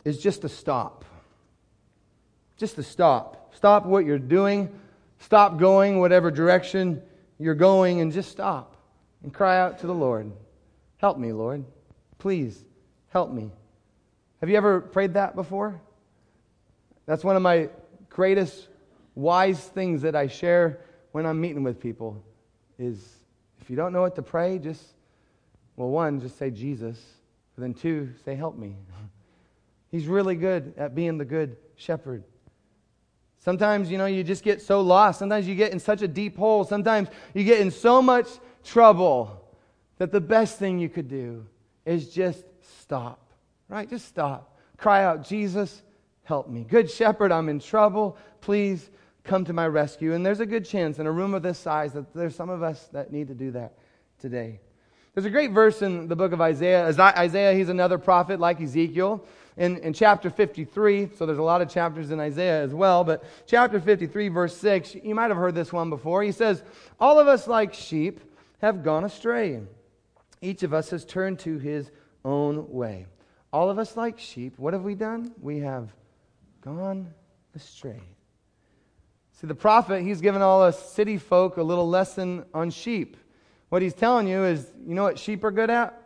is 0.04 0.18
just 0.18 0.42
to 0.42 0.48
stop. 0.48 1.04
Just 2.56 2.76
to 2.76 2.82
stop. 2.82 3.54
Stop 3.54 3.86
what 3.86 4.04
you're 4.04 4.18
doing. 4.18 4.68
Stop 5.18 5.58
going 5.58 6.00
whatever 6.00 6.30
direction 6.30 7.02
you're 7.38 7.54
going 7.54 8.00
and 8.00 8.12
just 8.12 8.30
stop 8.30 8.76
and 9.22 9.32
cry 9.32 9.58
out 9.58 9.80
to 9.80 9.86
the 9.86 9.94
Lord. 9.94 10.30
Help 10.98 11.18
me, 11.18 11.32
Lord. 11.32 11.64
Please 12.18 12.64
help 13.08 13.30
me. 13.30 13.50
Have 14.40 14.50
you 14.50 14.56
ever 14.56 14.80
prayed 14.80 15.14
that 15.14 15.34
before? 15.34 15.80
That's 17.06 17.24
one 17.24 17.36
of 17.36 17.42
my 17.42 17.68
greatest 18.08 18.68
wise 19.14 19.60
things 19.60 20.02
that 20.02 20.14
I 20.14 20.28
share 20.28 20.80
when 21.14 21.26
I'm 21.26 21.40
meeting 21.40 21.62
with 21.62 21.78
people 21.78 22.20
is 22.76 23.20
if 23.60 23.70
you 23.70 23.76
don't 23.76 23.92
know 23.92 24.00
what 24.00 24.16
to 24.16 24.22
pray, 24.22 24.58
just, 24.58 24.82
well, 25.76 25.88
one, 25.88 26.20
just 26.20 26.36
say 26.36 26.50
Jesus. 26.50 27.00
But 27.54 27.62
then 27.62 27.72
two, 27.72 28.12
say, 28.24 28.34
help 28.34 28.58
me. 28.58 28.74
He's 29.92 30.08
really 30.08 30.34
good 30.34 30.74
at 30.76 30.96
being 30.96 31.16
the 31.16 31.24
good 31.24 31.56
shepherd. 31.76 32.24
Sometimes, 33.38 33.92
you 33.92 33.96
know, 33.96 34.06
you 34.06 34.24
just 34.24 34.42
get 34.42 34.60
so 34.60 34.80
lost. 34.80 35.20
Sometimes 35.20 35.46
you 35.46 35.54
get 35.54 35.70
in 35.70 35.78
such 35.78 36.02
a 36.02 36.08
deep 36.08 36.36
hole. 36.36 36.64
Sometimes 36.64 37.08
you 37.32 37.44
get 37.44 37.60
in 37.60 37.70
so 37.70 38.02
much 38.02 38.26
trouble 38.64 39.40
that 39.98 40.10
the 40.10 40.20
best 40.20 40.58
thing 40.58 40.80
you 40.80 40.88
could 40.88 41.08
do 41.08 41.46
is 41.86 42.08
just 42.12 42.42
stop, 42.80 43.24
right? 43.68 43.88
Just 43.88 44.08
stop. 44.08 44.58
Cry 44.78 45.04
out, 45.04 45.24
Jesus, 45.24 45.80
help 46.24 46.48
me. 46.48 46.64
Good 46.68 46.90
shepherd, 46.90 47.30
I'm 47.30 47.48
in 47.48 47.60
trouble. 47.60 48.18
Please 48.40 48.90
come 49.24 49.44
to 49.46 49.52
my 49.52 49.66
rescue. 49.66 50.12
And 50.12 50.24
there's 50.24 50.40
a 50.40 50.46
good 50.46 50.64
chance 50.64 50.98
in 50.98 51.06
a 51.06 51.12
room 51.12 51.34
of 51.34 51.42
this 51.42 51.58
size 51.58 51.92
that 51.94 52.14
there's 52.14 52.36
some 52.36 52.50
of 52.50 52.62
us 52.62 52.88
that 52.92 53.10
need 53.10 53.28
to 53.28 53.34
do 53.34 53.50
that 53.52 53.74
today. 54.20 54.60
There's 55.14 55.24
a 55.24 55.30
great 55.30 55.52
verse 55.52 55.80
in 55.82 56.08
the 56.08 56.16
book 56.16 56.32
of 56.32 56.40
Isaiah. 56.40 56.86
Isaiah, 56.98 57.54
he's 57.54 57.68
another 57.68 57.98
prophet 57.98 58.40
like 58.40 58.60
Ezekiel. 58.60 59.24
In, 59.56 59.78
in 59.78 59.92
chapter 59.92 60.30
53, 60.30 61.10
so 61.16 61.26
there's 61.26 61.38
a 61.38 61.42
lot 61.42 61.62
of 61.62 61.68
chapters 61.68 62.10
in 62.10 62.18
Isaiah 62.18 62.60
as 62.60 62.74
well, 62.74 63.04
but 63.04 63.22
chapter 63.46 63.78
53, 63.78 64.26
verse 64.26 64.56
6, 64.56 64.96
you 64.96 65.14
might 65.14 65.28
have 65.28 65.36
heard 65.36 65.54
this 65.54 65.72
one 65.72 65.90
before. 65.90 66.24
He 66.24 66.32
says, 66.32 66.64
All 66.98 67.20
of 67.20 67.28
us, 67.28 67.46
like 67.46 67.72
sheep, 67.72 68.20
have 68.60 68.82
gone 68.82 69.04
astray. 69.04 69.60
Each 70.40 70.64
of 70.64 70.74
us 70.74 70.90
has 70.90 71.04
turned 71.04 71.38
to 71.40 71.58
his 71.58 71.92
own 72.24 72.68
way. 72.68 73.06
All 73.52 73.70
of 73.70 73.78
us, 73.78 73.96
like 73.96 74.18
sheep, 74.18 74.58
what 74.58 74.72
have 74.72 74.82
we 74.82 74.96
done? 74.96 75.32
We 75.40 75.60
have 75.60 75.94
gone 76.60 77.14
astray. 77.54 78.02
See, 79.40 79.46
the 79.46 79.54
prophet, 79.54 80.02
he's 80.02 80.20
giving 80.20 80.42
all 80.42 80.62
us 80.62 80.92
city 80.92 81.18
folk 81.18 81.56
a 81.56 81.62
little 81.62 81.88
lesson 81.88 82.44
on 82.54 82.70
sheep. 82.70 83.16
What 83.68 83.82
he's 83.82 83.94
telling 83.94 84.28
you 84.28 84.44
is, 84.44 84.66
you 84.86 84.94
know 84.94 85.02
what 85.02 85.18
sheep 85.18 85.42
are 85.42 85.50
good 85.50 85.70
at? 85.70 86.00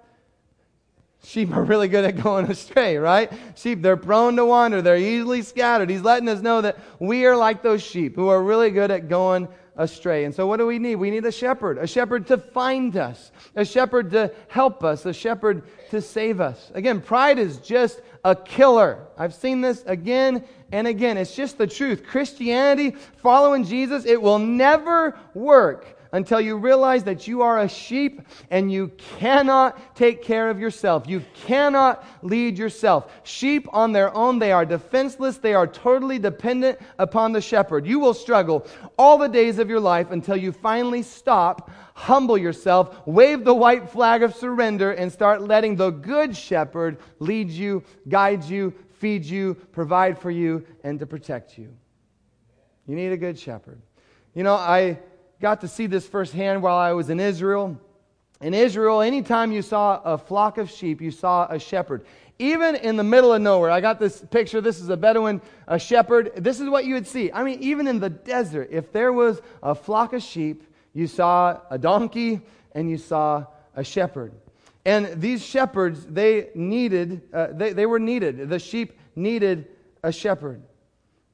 Sheep 1.24 1.54
are 1.54 1.64
really 1.64 1.88
good 1.88 2.04
at 2.04 2.22
going 2.22 2.46
astray, 2.50 2.96
right? 2.96 3.30
Sheep, 3.54 3.82
they're 3.82 3.96
prone 3.96 4.36
to 4.36 4.46
wander. 4.46 4.80
They're 4.80 4.96
easily 4.96 5.42
scattered. 5.42 5.90
He's 5.90 6.02
letting 6.02 6.28
us 6.28 6.40
know 6.40 6.62
that 6.62 6.78
we 7.00 7.26
are 7.26 7.36
like 7.36 7.62
those 7.62 7.82
sheep 7.82 8.14
who 8.14 8.28
are 8.28 8.42
really 8.42 8.70
good 8.70 8.90
at 8.90 9.08
going 9.08 9.48
astray. 9.76 10.24
And 10.24 10.34
so, 10.34 10.46
what 10.46 10.56
do 10.58 10.66
we 10.66 10.78
need? 10.78 10.96
We 10.96 11.10
need 11.10 11.24
a 11.24 11.32
shepherd, 11.32 11.78
a 11.78 11.86
shepherd 11.86 12.26
to 12.28 12.38
find 12.38 12.96
us, 12.96 13.30
a 13.54 13.64
shepherd 13.64 14.10
to 14.12 14.32
help 14.48 14.84
us, 14.84 15.04
a 15.06 15.12
shepherd 15.12 15.64
to 15.90 16.00
save 16.00 16.40
us. 16.40 16.70
Again, 16.74 17.00
pride 17.00 17.38
is 17.38 17.58
just 17.58 18.00
a 18.24 18.34
killer. 18.34 19.06
I've 19.16 19.34
seen 19.34 19.60
this 19.60 19.82
again 19.86 20.44
and 20.72 20.86
again. 20.86 21.16
It's 21.16 21.34
just 21.34 21.58
the 21.58 21.66
truth. 21.66 22.04
Christianity, 22.06 22.96
following 23.16 23.64
Jesus, 23.64 24.04
it 24.04 24.20
will 24.20 24.38
never 24.38 25.18
work 25.34 25.97
until 26.12 26.40
you 26.40 26.56
realize 26.56 27.04
that 27.04 27.26
you 27.26 27.42
are 27.42 27.60
a 27.60 27.68
sheep 27.68 28.22
and 28.50 28.70
you 28.72 28.88
cannot 29.18 29.94
take 29.94 30.22
care 30.22 30.50
of 30.50 30.58
yourself. 30.58 31.06
You 31.06 31.22
cannot 31.34 32.04
lead 32.22 32.58
yourself. 32.58 33.12
Sheep 33.24 33.68
on 33.72 33.92
their 33.92 34.14
own, 34.14 34.38
they 34.38 34.52
are 34.52 34.64
defenseless. 34.64 35.38
They 35.38 35.54
are 35.54 35.66
totally 35.66 36.18
dependent 36.18 36.78
upon 36.98 37.32
the 37.32 37.40
shepherd. 37.40 37.86
You 37.86 37.98
will 37.98 38.14
struggle 38.14 38.66
all 38.96 39.18
the 39.18 39.28
days 39.28 39.58
of 39.58 39.68
your 39.68 39.80
life 39.80 40.10
until 40.10 40.36
you 40.36 40.52
finally 40.52 41.02
stop, 41.02 41.70
humble 41.94 42.38
yourself, 42.38 43.06
wave 43.06 43.44
the 43.44 43.54
white 43.54 43.88
flag 43.90 44.22
of 44.22 44.34
surrender, 44.34 44.92
and 44.92 45.12
start 45.12 45.42
letting 45.42 45.76
the 45.76 45.90
good 45.90 46.36
shepherd 46.36 46.98
lead 47.18 47.50
you, 47.50 47.82
guide 48.08 48.44
you, 48.44 48.72
feed 48.98 49.24
you, 49.24 49.54
provide 49.72 50.18
for 50.18 50.30
you, 50.30 50.64
and 50.84 50.98
to 50.98 51.06
protect 51.06 51.58
you. 51.58 51.74
You 52.86 52.96
need 52.96 53.12
a 53.12 53.16
good 53.16 53.38
shepherd. 53.38 53.80
You 54.34 54.42
know, 54.42 54.54
I 54.54 54.98
got 55.40 55.60
to 55.60 55.68
see 55.68 55.86
this 55.86 56.06
firsthand 56.06 56.62
while 56.62 56.76
I 56.76 56.92
was 56.92 57.10
in 57.10 57.20
Israel. 57.20 57.78
In 58.40 58.54
Israel, 58.54 59.00
anytime 59.00 59.50
you 59.50 59.62
saw 59.62 60.00
a 60.04 60.16
flock 60.16 60.58
of 60.58 60.70
sheep, 60.70 61.00
you 61.00 61.10
saw 61.10 61.46
a 61.50 61.58
shepherd. 61.58 62.04
Even 62.38 62.76
in 62.76 62.96
the 62.96 63.02
middle 63.02 63.32
of 63.34 63.42
nowhere, 63.42 63.70
I 63.70 63.80
got 63.80 63.98
this 63.98 64.20
picture. 64.20 64.60
This 64.60 64.80
is 64.80 64.88
a 64.90 64.96
Bedouin, 64.96 65.42
a 65.66 65.78
shepherd. 65.78 66.32
This 66.36 66.60
is 66.60 66.68
what 66.68 66.84
you 66.84 66.94
would 66.94 67.06
see. 67.06 67.32
I 67.32 67.42
mean, 67.42 67.60
even 67.60 67.88
in 67.88 67.98
the 67.98 68.10
desert, 68.10 68.68
if 68.70 68.92
there 68.92 69.12
was 69.12 69.40
a 69.60 69.74
flock 69.74 70.12
of 70.12 70.22
sheep, 70.22 70.62
you 70.92 71.08
saw 71.08 71.60
a 71.68 71.78
donkey 71.78 72.40
and 72.72 72.88
you 72.88 72.96
saw 72.96 73.44
a 73.74 73.82
shepherd. 73.82 74.32
And 74.84 75.20
these 75.20 75.44
shepherds, 75.44 76.06
they 76.06 76.50
needed, 76.54 77.22
uh, 77.32 77.48
they, 77.52 77.72
they 77.72 77.86
were 77.86 77.98
needed. 77.98 78.48
The 78.48 78.60
sheep 78.60 78.98
needed 79.16 79.66
a 80.04 80.12
shepherd. 80.12 80.62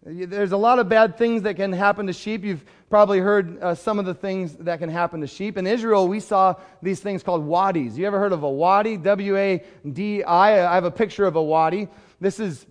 There's 0.07 0.53
a 0.53 0.57
lot 0.59 0.79
of 0.79 0.89
bad 0.91 1.17
things 1.17 1.43
that 1.43 1.57
can 1.57 1.73
happen 1.73 2.09
to 2.09 2.13
sheep. 2.13 2.45
You've 2.45 2.63
probably 2.91 3.21
heard 3.21 3.63
uh, 3.63 3.75
some 3.75 3.99
of 3.99 4.05
the 4.05 4.13
things 4.13 4.55
that 4.57 4.79
can 4.79 4.91
happen 4.91 5.23
to 5.23 5.27
sheep. 5.27 5.57
In 5.57 5.67
Israel, 5.67 6.07
we 6.09 6.21
saw 6.21 6.57
these 6.83 7.01
things 7.01 7.23
called 7.23 7.43
wadis. 7.43 7.97
You 7.97 8.07
ever 8.07 8.19
heard 8.19 8.33
of 8.33 8.43
a 8.43 8.51
wadi? 8.51 8.99
W 8.99 9.37
A 9.39 9.65
D 9.91 10.23
I. 10.23 10.71
I 10.71 10.75
have 10.75 10.85
a 10.85 10.91
picture 10.91 11.25
of 11.25 11.37
a 11.37 11.43
wadi. 11.43 11.89
This 12.21 12.39
is. 12.39 12.67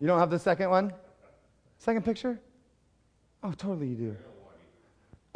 You 0.00 0.08
don't 0.08 0.18
have 0.18 0.30
the 0.30 0.40
second 0.40 0.68
one? 0.68 0.92
Second 1.78 2.04
picture? 2.04 2.40
Oh, 3.44 3.52
totally 3.52 3.86
you 3.86 3.94
do. 3.94 4.16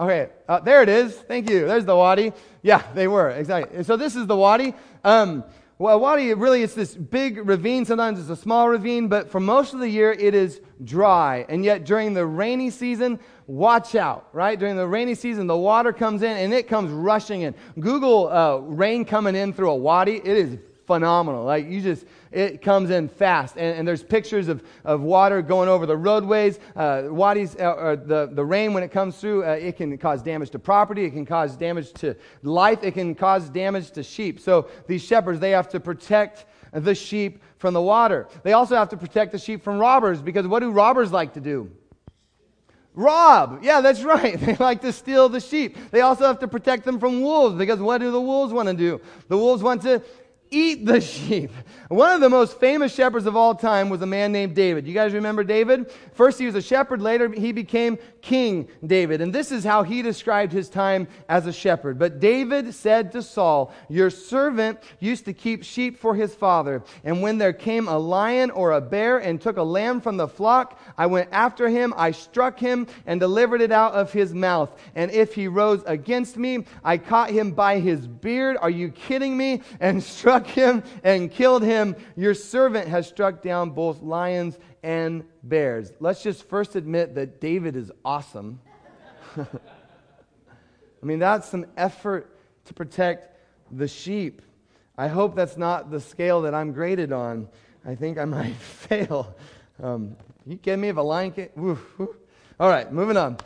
Okay, 0.01 0.29
uh, 0.49 0.59
there 0.59 0.83
it 0.83 0.89
is. 0.89 1.15
Thank 1.15 1.49
you. 1.49 1.69
There's 1.69 1.85
the 1.85 1.95
wadi. 1.95 2.33
Yeah, 2.63 2.83
they 2.95 3.07
were 3.07 3.31
exactly. 3.31 3.85
So 3.85 3.97
this 3.97 4.17
is 4.17 4.27
the 4.27 4.37
wadi. 4.37 4.75
Um, 5.05 5.45
well, 5.79 6.01
wadi, 6.01 6.33
really, 6.33 6.63
it's 6.63 6.73
this 6.73 6.95
big 6.95 7.47
ravine. 7.47 7.85
Sometimes 7.85 8.19
it's 8.19 8.31
a 8.31 8.37
small 8.37 8.67
ravine, 8.67 9.09
but 9.09 9.31
for 9.31 9.41
most 9.41 9.75
of 9.75 9.81
the 9.81 9.89
year, 9.89 10.11
it 10.13 10.35
is 10.35 10.63
dry. 10.85 11.45
And 11.51 11.63
yet, 11.65 11.85
during 11.85 12.15
the 12.15 12.25
rainy 12.25 12.71
season, 12.71 13.21
watch 13.47 13.95
out, 13.95 14.29
right? 14.33 14.59
During 14.59 14.77
the 14.77 14.87
rainy 14.87 15.15
season, 15.15 15.47
the 15.47 15.57
water 15.57 15.93
comes 15.93 16.23
in 16.23 16.35
and 16.35 16.55
it 16.55 16.67
comes 16.67 16.91
rushing 16.91 17.43
in. 17.43 17.55
Google 17.79 18.29
uh, 18.29 18.57
rain 18.57 19.05
coming 19.05 19.37
in 19.37 19.53
through 19.53 19.71
a 19.71 19.77
wadi. 19.77 20.17
It 20.17 20.37
is 20.39 20.59
phenomenal. 20.87 21.45
Like 21.45 21.69
you 21.69 21.83
just, 21.83 22.07
it 22.37 22.61
comes 22.61 22.91
in 22.91 23.09
fast. 23.09 23.57
And, 23.57 23.79
and 23.79 23.89
there's 23.89 24.03
pictures 24.03 24.49
of, 24.49 24.63
of 24.85 25.01
water 25.01 25.41
going 25.41 25.71
over 25.71 25.87
the 25.87 25.97
roadways. 25.97 26.59
Uh, 26.77 27.05
wadis, 27.07 27.57
uh, 27.59 27.73
or 27.73 27.97
the, 27.97 28.29
the 28.31 28.45
rain, 28.45 28.75
when 28.75 28.83
it 28.83 28.91
comes 28.91 29.17
through, 29.17 29.45
uh, 29.47 29.53
it 29.53 29.79
can 29.79 29.97
cause 29.97 30.23
damage 30.23 30.51
to 30.51 30.59
property. 30.59 31.05
It 31.05 31.13
can 31.13 31.25
cause 31.25 31.57
damage 31.57 31.95
to 31.95 32.15
life. 32.43 32.81
It 32.83 32.93
can 32.93 33.15
cause 33.15 33.49
damage 33.49 33.91
to 33.93 34.03
sheep. 34.03 34.39
So 34.39 34.69
these 34.87 35.03
shepherds, 35.03 35.41
they 35.41 35.53
have 35.53 35.71
to 35.71 35.81
protect 35.81 36.45
the 36.73 36.95
sheep 36.95 37.43
from 37.57 37.73
the 37.73 37.81
water. 37.81 38.29
They 38.43 38.53
also 38.53 38.77
have 38.77 38.91
to 38.91 38.99
protect 38.99 39.33
the 39.33 39.39
sheep 39.39 39.65
from 39.65 39.79
robbers 39.79 40.21
because 40.21 40.47
what 40.47 40.61
do 40.61 40.71
robbers 40.71 41.11
like 41.11 41.33
to 41.35 41.41
do? 41.41 41.71
Rob. 42.93 43.61
Yeah, 43.63 43.81
that's 43.81 44.03
right. 44.15 44.39
They 44.39 44.57
like 44.57 44.83
to 44.83 44.93
steal 44.93 45.31
the 45.31 45.41
sheep. 45.41 45.79
They 45.91 46.03
also 46.03 46.27
have 46.27 46.41
to 46.41 46.49
protect 46.49 46.85
them 46.85 47.01
from 47.01 47.23
wolves 47.23 47.57
because 47.57 47.79
what 47.79 47.99
do 47.99 48.11
the 48.11 48.21
wolves 48.21 48.53
want 48.53 48.69
to 48.69 48.75
do? 48.75 49.01
The 49.29 49.39
wolves 49.39 49.63
want 49.63 49.81
to 49.83 50.03
eat 50.51 50.87
the 50.87 51.01
sheep. 51.01 51.51
One 51.89 52.13
of 52.13 52.21
the 52.21 52.29
most 52.29 52.59
famous 52.59 52.95
shepherds 52.95 53.27
of 53.27 53.37
all 53.37 53.55
time 53.55 53.89
was 53.89 54.03
a 54.03 54.07
man 54.07 54.33
named 54.33 54.55
David. 54.55 54.87
You 54.87 54.95
guys 54.95 55.13
remember 55.13 55.45
David? 55.45 55.93
First, 56.13 56.39
he 56.39 56.47
was 56.47 56.55
a 56.55 56.63
shepherd. 56.63 57.01
Later, 57.01 57.31
he 57.31 57.53
became 57.53 57.99
King 58.23 58.69
David. 58.85 59.21
And 59.21 59.33
this 59.33 59.53
is 59.53 59.63
how 59.63 59.83
he 59.85 60.03
described 60.03 60.53
his 60.53 60.69
time 60.69 61.07
as 61.29 61.47
a 61.47 61.53
shepherd. 61.53 61.99
But 61.99 62.19
David 62.19 62.75
said 62.75 63.13
to 63.13 63.23
Saul, 63.23 63.73
Your 63.89 64.11
servant 64.11 64.79
used 64.99 65.27
to 65.27 65.33
keep 65.33 65.63
sheep 65.63 65.99
for 65.99 66.15
his 66.15 66.35
father. 66.35 66.83
And 67.05 67.23
when 67.23 67.39
there 67.39 67.53
came 67.53 67.87
a 67.87 67.99
lion 67.99 68.51
or 68.51 68.73
a 68.73 68.81
bear 68.81 69.19
and 69.19 69.41
took 69.41 69.57
a 69.57 69.63
lamb 69.63 70.01
from 70.01 70.17
the 70.17 70.29
flock, 70.29 70.81
I 70.99 71.07
went 71.07 71.29
after 71.31 71.69
him, 71.69 71.95
I 71.97 72.11
struck 72.11 72.59
him, 72.59 72.87
and 73.07 73.21
delivered 73.21 73.61
it 73.61 73.71
out 73.71 73.93
of 73.93 74.13
his 74.13 74.35
mouth. 74.35 74.71
And 74.95 75.11
if 75.11 75.35
he 75.35 75.47
rose 75.47 75.83
against 75.87 76.37
me, 76.37 76.65
I 76.83 76.99
caught 76.99 77.31
him 77.31 77.53
by 77.53 77.79
his 77.79 78.07
beard. 78.07 78.57
Are 78.61 78.71
you 78.71 78.89
kidding 78.91 79.37
me? 79.37 79.63
And 79.79 80.03
struck 80.17 80.46
him 80.47 80.83
and 81.05 81.31
killed 81.31 81.63
him. 81.63 81.97
Your 82.17 82.35
servant 82.35 82.89
has 82.89 83.07
struck 83.07 83.43
down 83.43 83.71
both 83.71 84.03
lions 84.03 84.59
and 84.83 85.25
bears. 85.43 85.93
Let's 86.01 86.23
just 86.23 86.49
first 86.49 86.77
admit 86.77 87.15
that 87.17 87.41
David 87.41 87.77
is 87.77 87.91
awesome. 88.05 88.61
I 89.37 89.47
mean, 91.03 91.19
that's 91.19 91.49
some 91.49 91.67
effort 91.77 92.37
to 92.67 92.75
protect 92.75 93.37
the 93.71 93.89
sheep. 93.89 94.43
I 94.99 95.09
hope 95.09 95.35
that's 95.35 95.57
not 95.57 95.91
the 95.91 96.01
scale 96.01 96.43
that 96.43 96.55
I'm 96.55 96.73
graded 96.73 97.13
on. 97.13 97.49
I 97.85 97.95
think 97.95 98.19
I 98.19 98.25
might 98.25 98.55
fail. 98.57 99.37
Um, 99.83 100.17
you 100.47 100.57
get 100.57 100.79
me 100.79 100.89
if 100.89 100.97
a 100.97 101.03
lion 101.03 101.33
can. 101.33 101.51
All 102.59 102.69
right, 102.69 102.91
moving 102.91 103.17
on. 103.17 103.39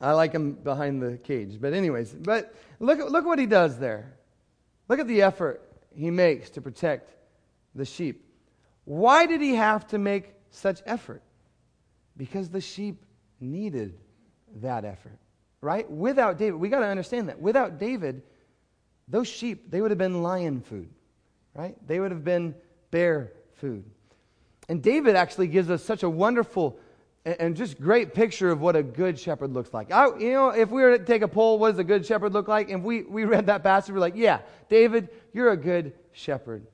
I 0.00 0.12
like 0.12 0.32
him 0.32 0.52
behind 0.52 1.02
the 1.02 1.18
cage. 1.18 1.58
But, 1.60 1.74
anyways, 1.74 2.12
but 2.12 2.54
look, 2.78 2.98
look 3.10 3.26
what 3.26 3.38
he 3.38 3.46
does 3.46 3.78
there. 3.78 4.12
Look 4.88 5.00
at 5.00 5.06
the 5.06 5.22
effort 5.22 5.69
he 5.94 6.10
makes 6.10 6.50
to 6.50 6.60
protect 6.60 7.14
the 7.74 7.84
sheep. 7.84 8.24
Why 8.84 9.26
did 9.26 9.40
he 9.40 9.54
have 9.54 9.86
to 9.88 9.98
make 9.98 10.32
such 10.50 10.82
effort? 10.86 11.22
Because 12.16 12.48
the 12.48 12.60
sheep 12.60 13.04
needed 13.40 13.98
that 14.56 14.84
effort, 14.84 15.18
right? 15.60 15.88
Without 15.90 16.38
David, 16.38 16.56
we 16.56 16.68
got 16.68 16.80
to 16.80 16.86
understand 16.86 17.28
that. 17.28 17.40
Without 17.40 17.78
David, 17.78 18.22
those 19.08 19.28
sheep, 19.28 19.70
they 19.70 19.80
would 19.80 19.90
have 19.90 19.98
been 19.98 20.22
lion 20.22 20.60
food, 20.60 20.88
right? 21.54 21.76
They 21.86 22.00
would 22.00 22.10
have 22.10 22.24
been 22.24 22.54
bear 22.90 23.32
food. 23.54 23.84
And 24.68 24.82
David 24.82 25.16
actually 25.16 25.48
gives 25.48 25.70
us 25.70 25.82
such 25.82 26.02
a 26.02 26.10
wonderful 26.10 26.78
and 27.24 27.54
just 27.54 27.80
great 27.80 28.14
picture 28.14 28.50
of 28.50 28.60
what 28.60 28.76
a 28.76 28.82
good 28.82 29.18
shepherd 29.18 29.52
looks 29.52 29.74
like. 29.74 29.92
I, 29.92 30.06
you 30.18 30.32
know, 30.32 30.48
if 30.50 30.70
we 30.70 30.82
were 30.82 30.96
to 30.96 31.04
take 31.04 31.22
a 31.22 31.28
poll, 31.28 31.58
what 31.58 31.72
does 31.72 31.78
a 31.78 31.84
good 31.84 32.06
shepherd 32.06 32.32
look 32.32 32.48
like? 32.48 32.70
And 32.70 32.82
we, 32.82 33.02
we 33.02 33.24
read 33.24 33.46
that 33.46 33.62
passage, 33.62 33.92
we're 33.92 34.00
like, 34.00 34.16
yeah, 34.16 34.40
David, 34.68 35.10
you're 35.32 35.50
a 35.50 35.56
good 35.56 35.92
shepherd, 36.12 36.66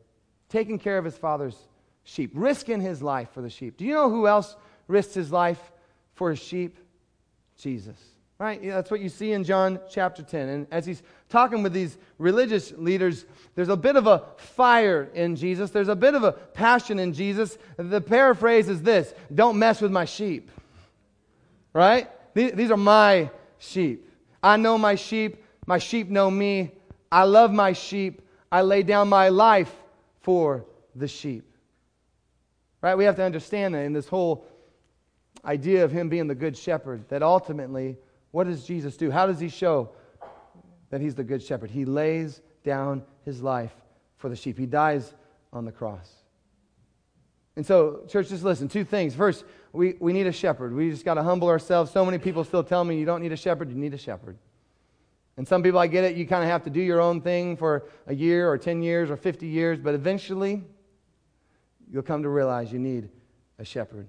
taking 0.48 0.78
care 0.78 0.98
of 0.98 1.04
his 1.04 1.16
father's 1.16 1.56
sheep, 2.04 2.30
risking 2.34 2.80
his 2.80 3.02
life 3.02 3.30
for 3.32 3.42
the 3.42 3.50
sheep. 3.50 3.76
Do 3.76 3.84
you 3.84 3.94
know 3.94 4.08
who 4.08 4.28
else 4.28 4.54
risked 4.86 5.14
his 5.14 5.32
life 5.32 5.72
for 6.14 6.30
his 6.30 6.38
sheep? 6.38 6.78
Jesus. 7.58 7.98
Right? 8.38 8.62
Yeah, 8.62 8.74
that's 8.74 8.90
what 8.90 9.00
you 9.00 9.08
see 9.08 9.32
in 9.32 9.44
John 9.44 9.80
chapter 9.88 10.22
10. 10.22 10.48
And 10.48 10.66
as 10.70 10.84
he's 10.84 11.02
talking 11.30 11.62
with 11.62 11.72
these 11.72 11.96
religious 12.18 12.70
leaders, 12.72 13.24
there's 13.54 13.70
a 13.70 13.76
bit 13.76 13.96
of 13.96 14.06
a 14.06 14.24
fire 14.36 15.08
in 15.14 15.36
Jesus. 15.36 15.70
There's 15.70 15.88
a 15.88 15.96
bit 15.96 16.14
of 16.14 16.22
a 16.22 16.32
passion 16.32 16.98
in 16.98 17.14
Jesus. 17.14 17.56
The 17.78 18.00
paraphrase 18.00 18.68
is 18.68 18.82
this 18.82 19.14
Don't 19.34 19.58
mess 19.58 19.80
with 19.80 19.90
my 19.90 20.04
sheep. 20.04 20.50
Right? 21.72 22.10
These 22.34 22.70
are 22.70 22.76
my 22.76 23.30
sheep. 23.58 24.10
I 24.42 24.58
know 24.58 24.76
my 24.76 24.96
sheep. 24.96 25.42
My 25.66 25.78
sheep 25.78 26.10
know 26.10 26.30
me. 26.30 26.72
I 27.10 27.24
love 27.24 27.52
my 27.52 27.72
sheep. 27.72 28.20
I 28.52 28.60
lay 28.62 28.82
down 28.82 29.08
my 29.08 29.30
life 29.30 29.74
for 30.20 30.66
the 30.94 31.08
sheep. 31.08 31.44
Right? 32.82 32.94
We 32.94 33.04
have 33.04 33.16
to 33.16 33.24
understand 33.24 33.74
that 33.74 33.84
in 33.84 33.94
this 33.94 34.08
whole 34.08 34.46
idea 35.44 35.84
of 35.84 35.90
him 35.90 36.10
being 36.10 36.26
the 36.26 36.34
good 36.34 36.56
shepherd, 36.56 37.08
that 37.08 37.22
ultimately, 37.22 37.96
what 38.36 38.46
does 38.46 38.66
Jesus 38.66 38.98
do? 38.98 39.10
How 39.10 39.26
does 39.26 39.40
he 39.40 39.48
show 39.48 39.88
that 40.90 41.00
he's 41.00 41.14
the 41.14 41.24
good 41.24 41.42
shepherd? 41.42 41.70
He 41.70 41.86
lays 41.86 42.42
down 42.64 43.02
his 43.24 43.40
life 43.40 43.72
for 44.18 44.28
the 44.28 44.36
sheep, 44.36 44.58
he 44.58 44.66
dies 44.66 45.14
on 45.54 45.64
the 45.64 45.72
cross. 45.72 46.12
And 47.56 47.64
so, 47.64 48.02
church, 48.10 48.28
just 48.28 48.44
listen. 48.44 48.68
Two 48.68 48.84
things. 48.84 49.14
First, 49.14 49.46
we, 49.72 49.94
we 50.00 50.12
need 50.12 50.26
a 50.26 50.32
shepherd. 50.32 50.74
We 50.74 50.90
just 50.90 51.02
got 51.02 51.14
to 51.14 51.22
humble 51.22 51.48
ourselves. 51.48 51.90
So 51.90 52.04
many 52.04 52.18
people 52.18 52.44
still 52.44 52.62
tell 52.62 52.84
me 52.84 52.98
you 52.98 53.06
don't 53.06 53.22
need 53.22 53.32
a 53.32 53.38
shepherd, 53.38 53.70
you 53.70 53.74
need 53.74 53.94
a 53.94 53.98
shepherd. 53.98 54.36
And 55.38 55.48
some 55.48 55.62
people, 55.62 55.78
I 55.78 55.86
get 55.86 56.04
it, 56.04 56.14
you 56.16 56.26
kind 56.26 56.44
of 56.44 56.50
have 56.50 56.62
to 56.64 56.70
do 56.70 56.82
your 56.82 57.00
own 57.00 57.22
thing 57.22 57.56
for 57.56 57.86
a 58.06 58.14
year 58.14 58.50
or 58.50 58.58
10 58.58 58.82
years 58.82 59.10
or 59.10 59.16
50 59.16 59.46
years, 59.46 59.78
but 59.78 59.94
eventually, 59.94 60.62
you'll 61.90 62.02
come 62.02 62.22
to 62.22 62.28
realize 62.28 62.70
you 62.70 62.80
need 62.80 63.08
a 63.58 63.64
shepherd. 63.64 64.08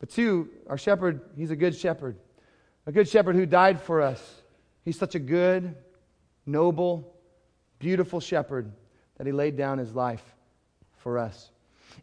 But 0.00 0.10
two, 0.10 0.48
our 0.66 0.76
shepherd, 0.76 1.20
he's 1.36 1.52
a 1.52 1.56
good 1.56 1.76
shepherd. 1.76 2.16
A 2.88 2.90
good 2.90 3.06
shepherd 3.06 3.36
who 3.36 3.44
died 3.44 3.82
for 3.82 4.00
us. 4.00 4.42
He's 4.82 4.98
such 4.98 5.14
a 5.14 5.18
good, 5.18 5.76
noble, 6.46 7.14
beautiful 7.78 8.18
shepherd 8.18 8.72
that 9.18 9.26
he 9.26 9.32
laid 9.32 9.58
down 9.58 9.76
his 9.76 9.94
life 9.94 10.24
for 10.96 11.18
us. 11.18 11.50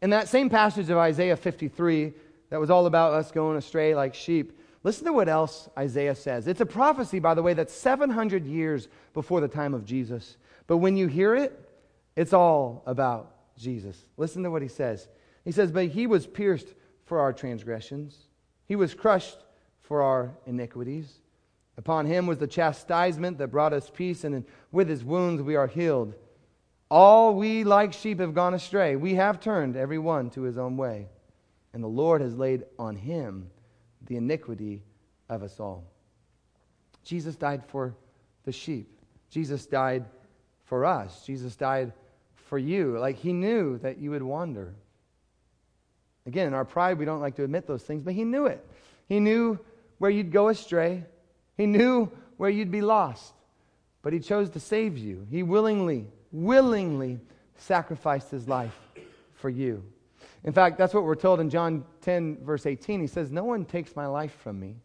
In 0.03 0.11
that 0.11 0.29
same 0.29 0.47
passage 0.47 0.91
of 0.91 0.97
Isaiah 0.99 1.37
53, 1.37 2.13
that 2.51 2.59
was 2.59 2.69
all 2.69 2.85
about 2.85 3.13
us 3.13 3.31
going 3.31 3.57
astray 3.57 3.95
like 3.95 4.13
sheep, 4.13 4.59
listen 4.83 5.05
to 5.05 5.13
what 5.13 5.27
else 5.27 5.67
Isaiah 5.75 6.13
says. 6.13 6.45
It's 6.47 6.61
a 6.61 6.67
prophecy, 6.67 7.17
by 7.17 7.33
the 7.33 7.41
way, 7.41 7.55
that's 7.55 7.73
700 7.73 8.45
years 8.45 8.87
before 9.15 9.41
the 9.41 9.47
time 9.47 9.73
of 9.73 9.85
Jesus. 9.85 10.37
But 10.67 10.77
when 10.77 10.95
you 10.97 11.07
hear 11.07 11.33
it, 11.33 11.67
it's 12.15 12.31
all 12.31 12.83
about 12.85 13.33
Jesus. 13.57 13.97
Listen 14.17 14.43
to 14.43 14.51
what 14.51 14.61
he 14.61 14.67
says. 14.67 15.07
He 15.45 15.51
says, 15.51 15.71
But 15.71 15.87
he 15.87 16.05
was 16.05 16.27
pierced 16.27 16.67
for 17.05 17.21
our 17.21 17.33
transgressions, 17.33 18.15
he 18.67 18.75
was 18.75 18.93
crushed 18.93 19.37
for 19.87 20.01
our 20.01 20.31
iniquities. 20.45 21.19
Upon 21.77 22.05
him 22.05 22.25
was 22.25 22.37
the 22.37 22.47
chastisement 22.47 23.37
that 23.37 23.49
brought 23.49 23.73
us 23.73 23.91
peace, 23.93 24.23
and 24.23 24.45
with 24.71 24.87
his 24.87 25.03
wounds 25.03 25.41
we 25.41 25.55
are 25.55 25.67
healed. 25.67 26.13
All 26.89 27.35
we 27.35 27.63
like 27.63 27.93
sheep 27.93 28.19
have 28.19 28.33
gone 28.33 28.53
astray. 28.53 28.95
We 28.95 29.15
have 29.15 29.39
turned 29.39 29.75
every 29.75 29.97
one 29.97 30.29
to 30.31 30.43
his 30.43 30.57
own 30.57 30.77
way. 30.77 31.09
And 31.73 31.83
the 31.83 31.87
Lord 31.87 32.21
has 32.21 32.37
laid 32.37 32.63
on 32.79 32.95
him 32.95 33.49
the 34.05 34.17
iniquity 34.17 34.83
of 35.27 35.43
us 35.43 35.59
all. 35.59 35.83
Jesus 37.03 37.35
died 37.35 37.63
for 37.67 37.95
the 38.43 38.51
sheep. 38.51 38.89
Jesus 39.29 39.65
died 39.65 40.05
for 40.63 40.85
us. 40.85 41.25
Jesus 41.25 41.55
died 41.55 41.91
for 42.35 42.57
you. 42.57 42.97
Like 42.97 43.17
he 43.17 43.33
knew 43.33 43.77
that 43.79 43.97
you 43.97 44.11
would 44.11 44.23
wander. 44.23 44.73
Again, 46.25 46.47
in 46.47 46.53
our 46.53 46.65
pride, 46.65 46.97
we 46.97 47.05
don't 47.05 47.19
like 47.19 47.35
to 47.35 47.43
admit 47.43 47.67
those 47.67 47.83
things, 47.83 48.01
but 48.01 48.13
he 48.13 48.23
knew 48.23 48.45
it. 48.45 48.65
He 49.07 49.19
knew 49.19 49.59
where 49.97 50.11
you'd 50.11 50.31
go 50.31 50.49
astray, 50.49 51.05
he 51.57 51.65
knew 51.65 52.11
where 52.37 52.49
you'd 52.49 52.71
be 52.71 52.81
lost. 52.81 53.33
But 54.01 54.13
he 54.13 54.19
chose 54.19 54.49
to 54.51 54.59
save 54.59 54.97
you. 54.97 55.25
He 55.29 55.41
willingly, 55.41 56.07
willingly 56.31 57.19
sacrificed 57.57 58.29
his 58.29 58.47
life 58.47 58.77
for 59.33 59.49
you. 59.49 59.83
In 60.43 60.53
fact, 60.53 60.77
that's 60.77 60.93
what 60.93 61.03
we're 61.03 61.15
told 61.15 61.39
in 61.39 61.49
John 61.49 61.83
10, 62.01 62.37
verse 62.43 62.65
18. 62.65 63.01
He 63.01 63.07
says, 63.07 63.31
No 63.31 63.43
one 63.43 63.65
takes 63.65 63.95
my 63.95 64.05
life 64.05 64.35
from 64.43 64.59
me. 64.59 64.75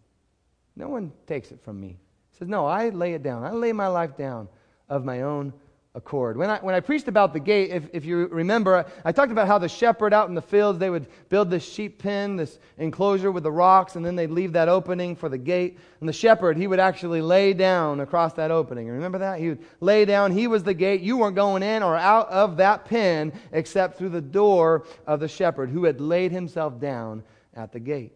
No 0.74 0.88
one 0.88 1.12
takes 1.26 1.52
it 1.52 1.60
from 1.62 1.78
me. 1.78 1.98
He 2.30 2.38
says, 2.38 2.48
No, 2.48 2.64
I 2.64 2.88
lay 2.88 3.12
it 3.12 3.22
down. 3.22 3.44
I 3.44 3.50
lay 3.50 3.72
my 3.72 3.88
life 3.88 4.16
down 4.16 4.48
of 4.88 5.04
my 5.04 5.22
own 5.22 5.52
accord. 5.94 6.37
When 6.37 6.48
I, 6.48 6.59
when 6.59 6.74
I 6.74 6.81
preached 6.81 7.09
about 7.09 7.33
the 7.33 7.40
gate, 7.40 7.70
if, 7.70 7.88
if 7.92 8.05
you 8.05 8.29
remember, 8.29 8.87
I 9.05 9.11
talked 9.11 9.33
about 9.33 9.48
how 9.48 9.59
the 9.59 9.68
shepherd 9.68 10.14
out 10.14 10.29
in 10.29 10.37
the 10.37 10.42
fields, 10.42 10.79
they 10.79 10.88
would 10.88 11.07
build 11.29 11.50
this 11.50 11.68
sheep 11.68 11.98
pen, 12.00 12.37
this 12.37 12.61
enclosure 12.79 13.33
with 13.33 13.42
the 13.42 13.50
rocks, 13.50 13.96
and 13.96 14.07
then 14.07 14.14
they'd 14.14 14.31
leave 14.31 14.53
that 14.53 14.68
opening 14.68 15.16
for 15.16 15.29
the 15.29 15.38
gate. 15.38 15.79
And 15.98 16.09
the 16.09 16.12
shepherd, 16.12 16.57
he 16.57 16.68
would 16.68 16.79
actually 16.79 17.20
lay 17.20 17.53
down 17.55 18.00
across 18.00 18.35
that 18.35 18.53
opening. 18.53 18.87
Remember 18.87 19.18
that? 19.18 19.40
He 19.40 19.48
would 19.48 19.64
lay 19.81 20.05
down. 20.05 20.31
He 20.31 20.46
was 20.46 20.62
the 20.62 20.74
gate. 20.74 21.00
You 21.00 21.16
weren't 21.16 21.35
going 21.35 21.64
in 21.64 21.83
or 21.83 21.96
out 21.96 22.29
of 22.29 22.57
that 22.59 22.85
pen 22.85 23.33
except 23.50 23.98
through 23.98 24.11
the 24.11 24.20
door 24.20 24.85
of 25.09 25.18
the 25.18 25.29
shepherd 25.29 25.70
who 25.70 25.85
had 25.85 26.00
laid 26.00 26.31
himself 26.31 26.79
down 26.79 27.24
at 27.55 27.72
the 27.72 27.81
gate. 27.81 28.12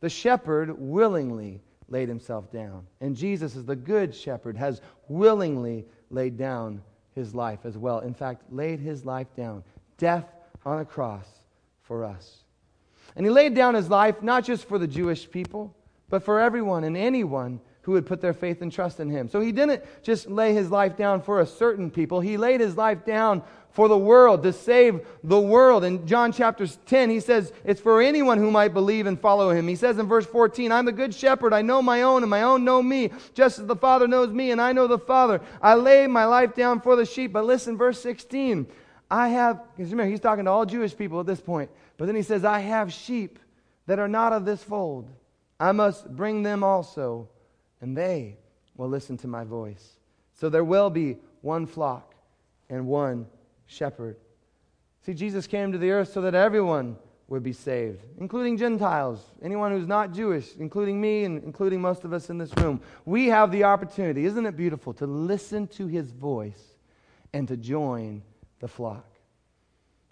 The 0.00 0.08
shepherd 0.08 0.78
willingly 0.78 1.60
laid 1.88 2.08
himself 2.08 2.50
down. 2.50 2.86
And 3.02 3.14
Jesus, 3.14 3.54
as 3.54 3.66
the 3.66 3.76
good 3.76 4.14
shepherd, 4.14 4.56
has 4.56 4.80
willingly 5.08 5.84
laid 6.10 6.38
down 6.38 6.80
his 7.14 7.34
life 7.34 7.60
as 7.64 7.76
well. 7.76 8.00
In 8.00 8.14
fact, 8.14 8.42
laid 8.50 8.80
his 8.80 9.04
life 9.04 9.28
down, 9.36 9.64
death 9.98 10.26
on 10.64 10.80
a 10.80 10.84
cross 10.84 11.26
for 11.82 12.04
us. 12.04 12.44
And 13.16 13.26
he 13.26 13.30
laid 13.30 13.54
down 13.54 13.74
his 13.74 13.90
life 13.90 14.22
not 14.22 14.44
just 14.44 14.66
for 14.66 14.78
the 14.78 14.86
Jewish 14.86 15.30
people, 15.30 15.74
but 16.08 16.22
for 16.22 16.40
everyone 16.40 16.84
and 16.84 16.96
anyone 16.96 17.60
who 17.82 17.92
would 17.92 18.06
put 18.06 18.20
their 18.20 18.32
faith 18.32 18.62
and 18.62 18.72
trust 18.72 19.00
in 19.00 19.10
him. 19.10 19.28
So 19.28 19.40
he 19.40 19.52
didn't 19.52 19.82
just 20.02 20.30
lay 20.30 20.54
his 20.54 20.70
life 20.70 20.96
down 20.96 21.20
for 21.20 21.40
a 21.40 21.46
certain 21.46 21.90
people, 21.90 22.20
he 22.20 22.36
laid 22.36 22.60
his 22.60 22.76
life 22.76 23.04
down 23.04 23.42
for 23.72 23.88
the 23.88 23.98
world, 23.98 24.42
to 24.42 24.52
save 24.52 25.00
the 25.24 25.40
world. 25.40 25.82
In 25.82 26.06
John 26.06 26.32
chapter 26.32 26.66
10, 26.66 27.10
he 27.10 27.20
says, 27.20 27.52
It's 27.64 27.80
for 27.80 28.02
anyone 28.02 28.38
who 28.38 28.50
might 28.50 28.74
believe 28.74 29.06
and 29.06 29.18
follow 29.18 29.50
him. 29.50 29.66
He 29.66 29.76
says 29.76 29.98
in 29.98 30.06
verse 30.06 30.26
14, 30.26 30.70
I'm 30.70 30.84
the 30.84 30.92
good 30.92 31.14
shepherd. 31.14 31.54
I 31.54 31.62
know 31.62 31.80
my 31.80 32.02
own, 32.02 32.22
and 32.22 32.30
my 32.30 32.42
own 32.42 32.64
know 32.64 32.82
me, 32.82 33.10
just 33.34 33.58
as 33.58 33.66
the 33.66 33.76
Father 33.76 34.06
knows 34.06 34.30
me, 34.30 34.50
and 34.50 34.60
I 34.60 34.72
know 34.72 34.86
the 34.86 34.98
Father. 34.98 35.40
I 35.60 35.74
lay 35.74 36.06
my 36.06 36.26
life 36.26 36.54
down 36.54 36.80
for 36.80 36.96
the 36.96 37.06
sheep. 37.06 37.32
But 37.32 37.46
listen, 37.46 37.78
verse 37.78 38.00
16, 38.02 38.66
I 39.10 39.28
have, 39.28 39.62
because 39.74 39.90
remember, 39.90 40.10
he's 40.10 40.20
talking 40.20 40.44
to 40.44 40.50
all 40.50 40.66
Jewish 40.66 40.96
people 40.96 41.18
at 41.20 41.26
this 41.26 41.40
point. 41.40 41.70
But 41.96 42.06
then 42.06 42.16
he 42.16 42.22
says, 42.22 42.44
I 42.44 42.60
have 42.60 42.92
sheep 42.92 43.38
that 43.86 43.98
are 43.98 44.08
not 44.08 44.32
of 44.32 44.44
this 44.44 44.62
fold. 44.62 45.08
I 45.58 45.72
must 45.72 46.14
bring 46.14 46.42
them 46.42 46.62
also, 46.62 47.28
and 47.80 47.96
they 47.96 48.36
will 48.76 48.88
listen 48.88 49.16
to 49.18 49.28
my 49.28 49.44
voice. 49.44 49.96
So 50.34 50.48
there 50.48 50.64
will 50.64 50.90
be 50.90 51.16
one 51.40 51.66
flock 51.66 52.14
and 52.68 52.86
one 52.86 53.26
shepherd. 53.72 54.16
See, 55.04 55.14
Jesus 55.14 55.46
came 55.46 55.72
to 55.72 55.78
the 55.78 55.90
earth 55.90 56.12
so 56.12 56.20
that 56.20 56.34
everyone 56.34 56.96
would 57.28 57.42
be 57.42 57.52
saved, 57.52 58.04
including 58.18 58.56
Gentiles, 58.56 59.24
anyone 59.42 59.72
who's 59.72 59.86
not 59.86 60.12
Jewish, 60.12 60.54
including 60.58 61.00
me 61.00 61.24
and 61.24 61.42
including 61.42 61.80
most 61.80 62.04
of 62.04 62.12
us 62.12 62.30
in 62.30 62.38
this 62.38 62.52
room. 62.58 62.80
We 63.04 63.26
have 63.28 63.50
the 63.50 63.64
opportunity, 63.64 64.26
isn't 64.26 64.44
it 64.44 64.56
beautiful, 64.56 64.92
to 64.94 65.06
listen 65.06 65.66
to 65.68 65.86
his 65.86 66.10
voice 66.10 66.62
and 67.32 67.48
to 67.48 67.56
join 67.56 68.22
the 68.60 68.68
flock. 68.68 69.06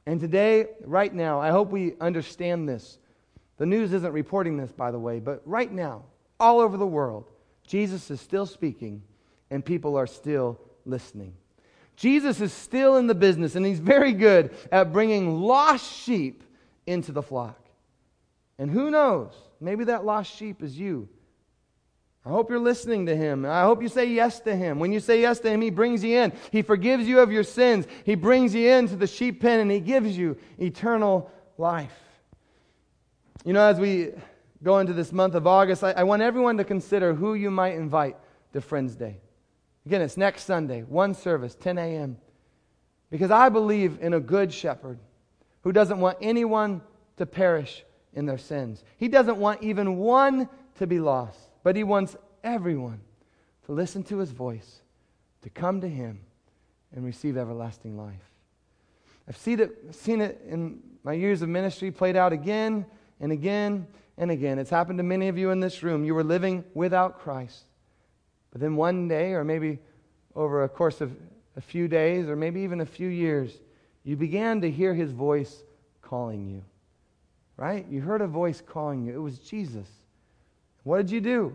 And 0.07 0.18
today, 0.18 0.66
right 0.85 1.12
now, 1.12 1.40
I 1.40 1.51
hope 1.51 1.70
we 1.70 1.94
understand 2.01 2.68
this. 2.68 2.99
The 3.59 3.66
news 3.66 3.92
isn't 3.92 4.12
reporting 4.12 4.57
this, 4.57 4.73
by 4.73 4.90
the 4.90 4.99
way, 4.99 5.20
but 5.20 5.42
right 5.44 5.70
now, 5.70 6.05
all 6.40 6.61
over 6.61 6.79
the 6.79 6.87
world, 6.87 7.31
Jesus 7.66 8.11
is 8.11 8.20
still 8.20 8.46
speaking 8.46 9.03
and 9.51 9.64
people 9.64 9.96
are 9.96 10.07
still 10.07 10.59
listening. 10.87 11.35
Jesus 12.01 12.41
is 12.41 12.51
still 12.51 12.97
in 12.97 13.09
the 13.09 13.15
business, 13.15 13.57
and 13.57 13.67
he's 13.67 13.79
very 13.79 14.15
good 14.15 14.55
at 14.73 14.91
bringing 14.91 15.39
lost 15.39 15.85
sheep 15.85 16.43
into 16.87 17.13
the 17.13 17.21
flock. 17.21 17.61
And 18.59 18.71
who 18.71 18.91
knows? 18.91 19.35
Maybe 19.61 19.85
that 19.85 20.07
lost 20.07 20.35
sheep 20.35 20.63
is 20.63 20.79
you. 20.79 21.11
I 22.25 22.31
hope 22.31 22.49
you're 22.49 22.59
listening 22.59 23.05
to 23.05 23.15
him. 23.15 23.45
I 23.45 23.65
hope 23.65 23.83
you 23.83 23.89
say 23.91 24.07
yes 24.07 24.41
to 24.41 24.57
him. 24.57 24.79
When 24.79 24.93
you 24.93 25.01
say 25.01 25.21
yes 25.21 25.41
to 25.41 25.51
him, 25.51 25.61
he 25.61 25.69
brings 25.69 26.03
you 26.03 26.19
in. 26.19 26.33
He 26.51 26.63
forgives 26.63 27.07
you 27.07 27.21
of 27.21 27.31
your 27.31 27.45
sins. 27.45 27.87
He 28.07 28.15
brings 28.15 28.55
you 28.55 28.71
into 28.71 28.97
the 28.97 29.07
sheep 29.07 29.43
pen 29.43 29.61
and 29.61 29.71
he 29.71 29.81
gives 29.81 30.17
you 30.17 30.39
eternal 30.59 31.31
life. 31.59 31.99
You 33.45 33.53
know, 33.53 33.63
as 33.63 33.79
we 33.79 34.13
go 34.63 34.79
into 34.79 34.95
this 34.95 35.13
month 35.13 35.35
of 35.35 35.47
August, 35.47 35.85
I, 35.85 35.93
I 35.93 36.03
want 36.05 36.23
everyone 36.23 36.57
to 36.57 36.65
consider 36.65 37.13
who 37.13 37.35
you 37.35 37.51
might 37.51 37.75
invite 37.75 38.17
to 38.55 38.63
Friends 38.63 38.97
Day. 38.97 39.21
Again, 39.87 40.03
it's 40.03 40.16
next 40.16 40.45
Sunday, 40.45 40.83
one 40.83 41.14
service, 41.14 41.55
10 41.55 41.79
a.m. 41.79 42.19
Because 43.11 43.31
I 43.31 43.49
believe 43.49 43.99
in 44.01 44.14
a 44.14 44.21
good 44.21 44.53
shepherd 44.53 44.99
who 45.62 45.73
doesn't 45.73 45.99
want 45.99 46.19
anyone 46.21 46.81
to 47.16 47.27
perish 47.27 47.85
in 48.14 48.27
their 48.27 48.38
sins. 48.38 48.85
He 48.97 49.09
doesn't 49.09 49.37
want 49.37 49.62
even 49.62 49.97
one 49.97 50.49
to 50.79 50.87
be 50.87 51.01
lost, 51.01 51.38
but 51.62 51.77
he 51.77 51.85
wants 51.85 52.16
everyone 52.45 53.01
to 53.66 53.73
listen 53.73 54.03
to 54.05 54.19
his 54.19 54.31
voice, 54.31 54.81
to 55.43 55.51
come 55.51 55.81
to 55.81 55.88
him, 55.88 56.21
and 56.95 57.05
receive 57.05 57.37
everlasting 57.37 57.97
life. 57.97 58.14
I've 59.29 59.37
seen 59.37 59.61
it, 59.61 59.95
seen 59.95 60.21
it 60.21 60.40
in 60.49 60.81
my 61.05 61.12
years 61.12 61.40
of 61.43 61.49
ministry 61.49 61.90
played 61.90 62.16
out 62.16 62.33
again 62.33 62.85
and 63.21 63.31
again 63.31 63.87
and 64.19 64.31
again. 64.31 64.59
It's 64.59 64.71
happened 64.71 64.99
to 64.99 65.05
many 65.05 65.29
of 65.29 65.38
you 65.38 65.51
in 65.51 65.61
this 65.61 65.83
room. 65.83 66.05
You 66.05 66.14
were 66.14 66.25
living 66.25 66.64
without 66.75 67.21
Christ. 67.21 67.64
But 68.51 68.61
then 68.61 68.77
one 68.77 69.09
day, 69.09 69.33
or 69.33 69.45
maybe 69.45 69.79
over 70.35 70.65
a 70.65 70.69
course 70.69 71.01
of 71.01 71.13
a 71.57 71.61
few 71.61 71.89
days, 71.89 72.29
or 72.29 72.37
maybe 72.37 72.61
even 72.61 72.81
a 72.81 72.87
few 72.87 73.09
years, 73.09 73.53
you 74.05 74.17
began 74.17 74.61
to 74.63 74.71
hear 74.71 74.95
his 74.95 75.13
voice 75.13 75.63
calling 76.03 76.47
you. 76.47 76.63
Right? 77.57 77.87
You 77.91 78.01
heard 78.01 78.23
a 78.23 78.27
voice 78.27 78.63
calling 78.65 79.05
you. 79.05 79.15
It 79.15 79.23
was 79.23 79.39
Jesus. 79.39 79.89
What 80.83 80.99
did 80.99 81.11
you 81.11 81.21
do? 81.21 81.53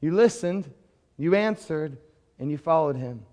You 0.00 0.12
listened, 0.12 0.70
you 1.16 1.34
answered, 1.34 1.96
and 2.38 2.50
you 2.50 2.58
followed 2.58 2.96
him. 2.96 3.24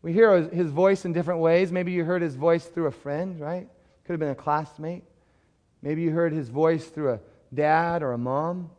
We 0.00 0.12
hear 0.12 0.48
his 0.48 0.70
voice 0.70 1.04
in 1.04 1.12
different 1.12 1.40
ways. 1.40 1.70
Maybe 1.70 1.92
you 1.92 2.04
heard 2.04 2.22
his 2.22 2.34
voice 2.34 2.64
through 2.64 2.86
a 2.86 2.92
friend, 2.92 3.38
right? 3.38 3.68
Could 4.04 4.14
have 4.14 4.20
been 4.20 4.30
a 4.30 4.34
classmate. 4.34 5.04
Maybe 5.80 6.02
you 6.02 6.10
heard 6.10 6.32
his 6.32 6.48
voice 6.48 6.86
through 6.86 7.12
a 7.12 7.20
dad 7.54 8.02
or 8.02 8.12
a 8.12 8.18
mom. 8.18 8.70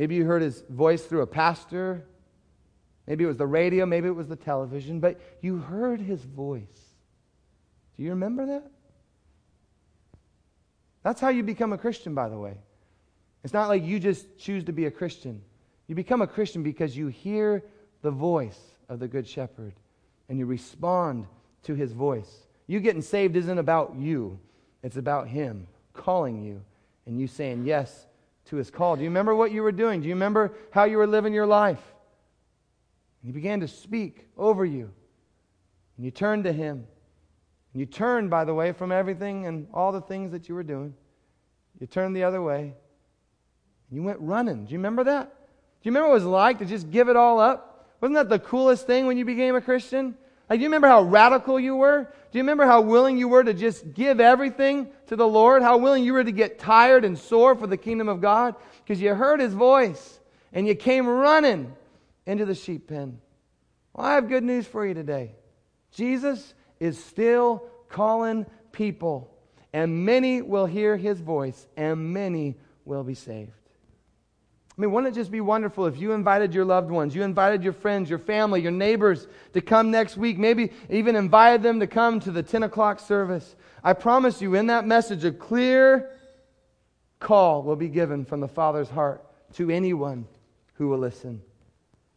Maybe 0.00 0.14
you 0.14 0.24
heard 0.24 0.40
his 0.40 0.64
voice 0.70 1.04
through 1.04 1.20
a 1.20 1.26
pastor. 1.26 2.06
Maybe 3.06 3.24
it 3.24 3.26
was 3.26 3.36
the 3.36 3.46
radio. 3.46 3.84
Maybe 3.84 4.08
it 4.08 4.16
was 4.16 4.28
the 4.28 4.34
television. 4.34 4.98
But 4.98 5.20
you 5.42 5.58
heard 5.58 6.00
his 6.00 6.24
voice. 6.24 6.94
Do 7.98 8.04
you 8.04 8.08
remember 8.08 8.46
that? 8.46 8.70
That's 11.02 11.20
how 11.20 11.28
you 11.28 11.42
become 11.42 11.74
a 11.74 11.76
Christian, 11.76 12.14
by 12.14 12.30
the 12.30 12.38
way. 12.38 12.56
It's 13.44 13.52
not 13.52 13.68
like 13.68 13.84
you 13.84 14.00
just 14.00 14.38
choose 14.38 14.64
to 14.64 14.72
be 14.72 14.86
a 14.86 14.90
Christian. 14.90 15.42
You 15.86 15.94
become 15.94 16.22
a 16.22 16.26
Christian 16.26 16.62
because 16.62 16.96
you 16.96 17.08
hear 17.08 17.62
the 18.00 18.10
voice 18.10 18.58
of 18.88 19.00
the 19.00 19.06
Good 19.06 19.28
Shepherd 19.28 19.74
and 20.30 20.38
you 20.38 20.46
respond 20.46 21.26
to 21.64 21.74
his 21.74 21.92
voice. 21.92 22.46
You 22.66 22.80
getting 22.80 23.02
saved 23.02 23.36
isn't 23.36 23.58
about 23.58 23.94
you, 23.98 24.38
it's 24.82 24.96
about 24.96 25.28
him 25.28 25.66
calling 25.92 26.42
you 26.42 26.62
and 27.04 27.20
you 27.20 27.26
saying 27.26 27.66
yes 27.66 28.06
to 28.50 28.56
his 28.56 28.70
call. 28.70 28.96
Do 28.96 29.02
you 29.02 29.08
remember 29.08 29.34
what 29.34 29.52
you 29.52 29.62
were 29.62 29.72
doing? 29.72 30.00
Do 30.00 30.08
you 30.08 30.14
remember 30.14 30.52
how 30.70 30.84
you 30.84 30.98
were 30.98 31.06
living 31.06 31.32
your 31.32 31.46
life? 31.46 31.80
And 33.22 33.28
he 33.28 33.32
began 33.32 33.60
to 33.60 33.68
speak 33.68 34.28
over 34.36 34.64
you. 34.64 34.90
And 35.96 36.04
you 36.04 36.10
turned 36.10 36.44
to 36.44 36.52
Him. 36.52 36.86
And 37.72 37.80
you 37.80 37.84
turned, 37.84 38.30
by 38.30 38.46
the 38.46 38.54
way, 38.54 38.72
from 38.72 38.90
everything 38.90 39.46
and 39.46 39.66
all 39.74 39.92
the 39.92 40.00
things 40.00 40.32
that 40.32 40.48
you 40.48 40.54
were 40.54 40.62
doing. 40.62 40.94
You 41.78 41.86
turned 41.86 42.16
the 42.16 42.24
other 42.24 42.40
way. 42.40 42.60
And 42.62 42.72
you 43.90 44.02
went 44.02 44.18
running. 44.20 44.64
Do 44.64 44.72
you 44.72 44.78
remember 44.78 45.04
that? 45.04 45.26
Do 45.26 45.88
you 45.88 45.90
remember 45.90 46.08
what 46.08 46.14
it 46.14 46.24
was 46.24 46.24
like 46.24 46.58
to 46.60 46.64
just 46.64 46.90
give 46.90 47.08
it 47.10 47.16
all 47.16 47.38
up? 47.38 47.86
Wasn't 48.00 48.14
that 48.14 48.30
the 48.30 48.38
coolest 48.38 48.86
thing 48.86 49.06
when 49.06 49.18
you 49.18 49.26
became 49.26 49.54
a 49.54 49.60
Christian? 49.60 50.16
Like, 50.50 50.58
do 50.58 50.64
you 50.64 50.68
remember 50.68 50.88
how 50.88 51.02
radical 51.02 51.60
you 51.60 51.76
were? 51.76 52.12
Do 52.32 52.38
you 52.38 52.42
remember 52.42 52.66
how 52.66 52.80
willing 52.80 53.16
you 53.16 53.28
were 53.28 53.44
to 53.44 53.54
just 53.54 53.94
give 53.94 54.18
everything 54.18 54.88
to 55.06 55.14
the 55.14 55.26
Lord? 55.26 55.62
How 55.62 55.78
willing 55.78 56.02
you 56.02 56.12
were 56.12 56.24
to 56.24 56.32
get 56.32 56.58
tired 56.58 57.04
and 57.04 57.16
sore 57.16 57.54
for 57.54 57.68
the 57.68 57.76
kingdom 57.76 58.08
of 58.08 58.20
God? 58.20 58.56
Because 58.82 59.00
you 59.00 59.14
heard 59.14 59.38
his 59.38 59.54
voice 59.54 60.18
and 60.52 60.66
you 60.66 60.74
came 60.74 61.06
running 61.06 61.72
into 62.26 62.44
the 62.44 62.56
sheep 62.56 62.88
pen. 62.88 63.20
Well, 63.94 64.06
I 64.06 64.14
have 64.14 64.28
good 64.28 64.42
news 64.42 64.66
for 64.66 64.84
you 64.84 64.92
today. 64.92 65.36
Jesus 65.92 66.54
is 66.80 67.02
still 67.02 67.64
calling 67.88 68.44
people, 68.72 69.32
and 69.72 70.04
many 70.04 70.42
will 70.42 70.66
hear 70.66 70.96
his 70.96 71.20
voice, 71.20 71.66
and 71.76 72.12
many 72.12 72.56
will 72.84 73.04
be 73.04 73.14
saved. 73.14 73.59
I 74.80 74.82
mean, 74.82 74.92
wouldn't 74.92 75.14
it 75.14 75.20
just 75.20 75.30
be 75.30 75.42
wonderful 75.42 75.84
if 75.84 75.98
you 75.98 76.12
invited 76.12 76.54
your 76.54 76.64
loved 76.64 76.90
ones, 76.90 77.14
you 77.14 77.22
invited 77.22 77.62
your 77.62 77.74
friends, 77.74 78.08
your 78.08 78.18
family, 78.18 78.62
your 78.62 78.72
neighbors 78.72 79.28
to 79.52 79.60
come 79.60 79.90
next 79.90 80.16
week, 80.16 80.38
maybe 80.38 80.72
even 80.88 81.16
invited 81.16 81.62
them 81.62 81.80
to 81.80 81.86
come 81.86 82.18
to 82.20 82.30
the 82.30 82.42
10 82.42 82.62
o'clock 82.62 82.98
service? 82.98 83.56
I 83.84 83.92
promise 83.92 84.40
you, 84.40 84.54
in 84.54 84.68
that 84.68 84.86
message, 84.86 85.22
a 85.26 85.32
clear 85.32 86.16
call 87.18 87.62
will 87.62 87.76
be 87.76 87.88
given 87.88 88.24
from 88.24 88.40
the 88.40 88.48
Father's 88.48 88.88
heart 88.88 89.22
to 89.56 89.68
anyone 89.68 90.26
who 90.76 90.88
will 90.88 90.96
listen. 90.96 91.42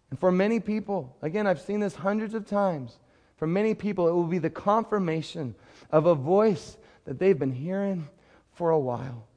And 0.10 0.18
for 0.18 0.32
many 0.32 0.62
people, 0.62 1.18
again, 1.22 1.46
I've 1.46 1.60
seen 1.60 1.82
this 1.82 1.96
hundreds 1.96 2.34
of 2.34 2.48
times, 2.48 2.98
for 3.36 3.46
many 3.46 3.74
people, 3.74 4.08
it 4.08 4.14
will 4.14 4.24
be 4.24 4.38
the 4.38 4.50
confirmation 4.50 5.54
of 5.92 6.06
a 6.06 6.16
voice 6.16 6.78
that 7.04 7.20
they've 7.20 7.38
been 7.38 7.52
hearing 7.52 8.08
for 8.54 8.70
a 8.70 8.80
while. 8.80 9.28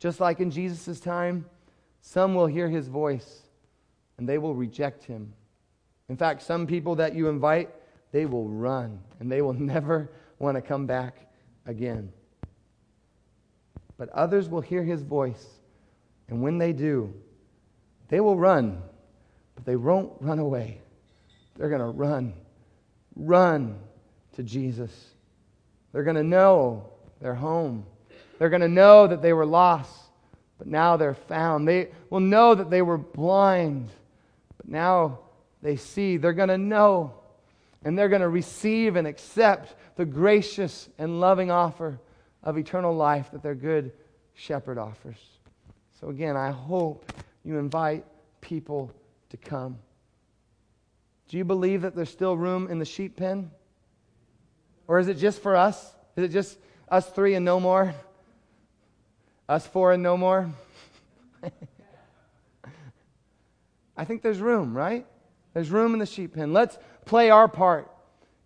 Just 0.00 0.18
like 0.18 0.40
in 0.40 0.50
Jesus' 0.50 0.98
time, 0.98 1.44
some 2.00 2.34
will 2.34 2.46
hear 2.46 2.68
his 2.68 2.88
voice 2.88 3.42
and 4.18 4.28
they 4.28 4.38
will 4.38 4.54
reject 4.54 5.04
him. 5.04 5.32
In 6.08 6.16
fact, 6.16 6.42
some 6.42 6.66
people 6.66 6.96
that 6.96 7.14
you 7.14 7.28
invite, 7.28 7.70
they 8.10 8.26
will 8.26 8.48
run 8.48 8.98
and 9.20 9.30
they 9.30 9.42
will 9.42 9.52
never 9.74 10.10
want 10.38 10.56
to 10.56 10.62
come 10.62 10.86
back 10.86 11.30
again. 11.66 12.12
But 13.96 14.08
others 14.08 14.48
will 14.48 14.62
hear 14.62 14.82
his 14.82 15.02
voice, 15.02 15.46
and 16.28 16.42
when 16.42 16.56
they 16.56 16.72
do, 16.72 17.12
they 18.08 18.20
will 18.20 18.36
run, 18.36 18.80
but 19.54 19.66
they 19.66 19.76
won't 19.76 20.10
run 20.20 20.38
away. 20.38 20.80
They're 21.56 21.68
going 21.68 21.82
to 21.82 21.86
run, 21.88 22.32
run 23.14 23.78
to 24.36 24.42
Jesus. 24.42 24.90
They're 25.92 26.02
going 26.02 26.16
to 26.16 26.24
know 26.24 26.88
they're 27.20 27.34
home. 27.34 27.84
They're 28.40 28.48
going 28.48 28.62
to 28.62 28.68
know 28.68 29.06
that 29.06 29.20
they 29.20 29.34
were 29.34 29.44
lost, 29.44 29.94
but 30.56 30.66
now 30.66 30.96
they're 30.96 31.12
found. 31.12 31.68
They 31.68 31.90
will 32.08 32.20
know 32.20 32.54
that 32.54 32.70
they 32.70 32.80
were 32.80 32.96
blind, 32.96 33.90
but 34.56 34.66
now 34.66 35.18
they 35.60 35.76
see. 35.76 36.16
They're 36.16 36.32
going 36.32 36.48
to 36.48 36.56
know, 36.56 37.12
and 37.84 37.98
they're 37.98 38.08
going 38.08 38.22
to 38.22 38.30
receive 38.30 38.96
and 38.96 39.06
accept 39.06 39.74
the 39.96 40.06
gracious 40.06 40.88
and 40.96 41.20
loving 41.20 41.50
offer 41.50 42.00
of 42.42 42.56
eternal 42.56 42.96
life 42.96 43.30
that 43.32 43.42
their 43.42 43.54
good 43.54 43.92
shepherd 44.32 44.78
offers. 44.78 45.20
So, 46.00 46.08
again, 46.08 46.34
I 46.34 46.50
hope 46.50 47.12
you 47.44 47.58
invite 47.58 48.06
people 48.40 48.90
to 49.28 49.36
come. 49.36 49.76
Do 51.28 51.36
you 51.36 51.44
believe 51.44 51.82
that 51.82 51.94
there's 51.94 52.08
still 52.08 52.38
room 52.38 52.68
in 52.70 52.78
the 52.78 52.86
sheep 52.86 53.16
pen? 53.16 53.50
Or 54.88 54.98
is 54.98 55.08
it 55.08 55.18
just 55.18 55.42
for 55.42 55.56
us? 55.56 55.94
Is 56.16 56.24
it 56.24 56.28
just 56.28 56.56
us 56.88 57.06
three 57.10 57.34
and 57.34 57.44
no 57.44 57.60
more? 57.60 57.94
Us 59.50 59.66
four 59.66 59.90
and 59.90 60.00
no 60.00 60.16
more? 60.16 60.48
I 63.96 64.04
think 64.04 64.22
there's 64.22 64.38
room, 64.38 64.76
right? 64.76 65.04
There's 65.54 65.72
room 65.72 65.92
in 65.92 65.98
the 65.98 66.06
sheep 66.06 66.36
pen. 66.36 66.52
Let's 66.52 66.78
play 67.04 67.30
our 67.30 67.48
part 67.48 67.90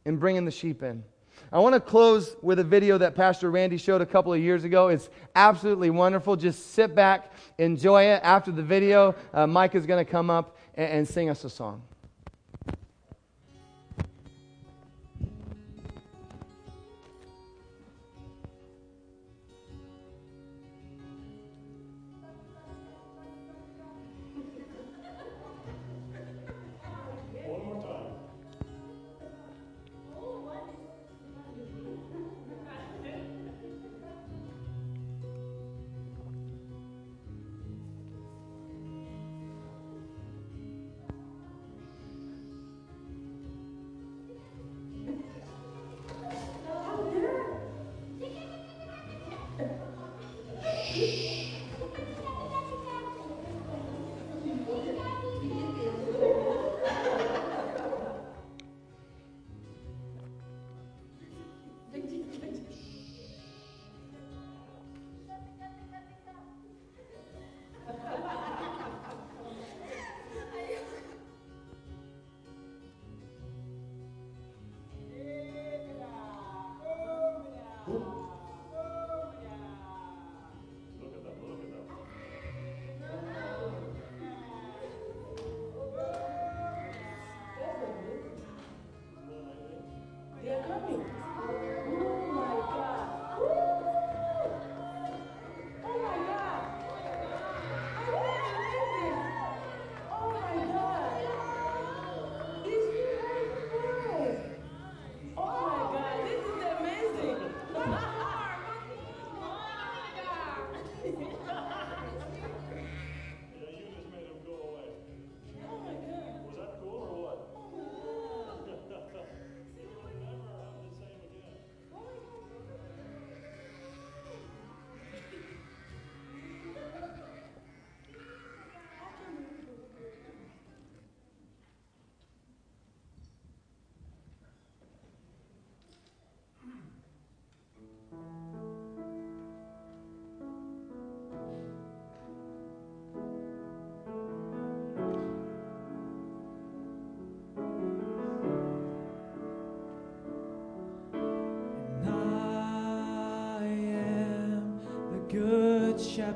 in 0.07 0.17
bringing 0.17 0.47
the 0.47 0.51
sheep 0.51 0.83
in. 0.83 1.05
I 1.53 1.59
want 1.59 1.75
to 1.75 1.81
close 1.81 2.35
with 2.41 2.59
a 2.59 2.65
video 2.65 2.97
that 2.97 3.15
Pastor 3.15 3.51
Randy 3.51 3.77
showed 3.77 4.01
a 4.01 4.07
couple 4.07 4.33
of 4.33 4.41
years 4.41 4.65
ago. 4.65 4.89
It's 4.89 5.11
absolutely 5.37 5.91
wonderful. 5.91 6.37
Just 6.37 6.73
sit 6.73 6.95
back, 6.95 7.31
enjoy 7.59 8.05
it. 8.05 8.23
After 8.23 8.51
the 8.51 8.63
video, 8.63 9.15
uh, 9.35 9.47
Mike 9.47 9.75
is 9.75 9.85
going 9.85 10.03
to 10.03 10.11
come 10.11 10.31
up 10.31 10.57
and, 10.75 10.91
and 10.91 11.07
sing 11.07 11.29
us 11.29 11.45
a 11.45 11.51
song. 11.51 11.83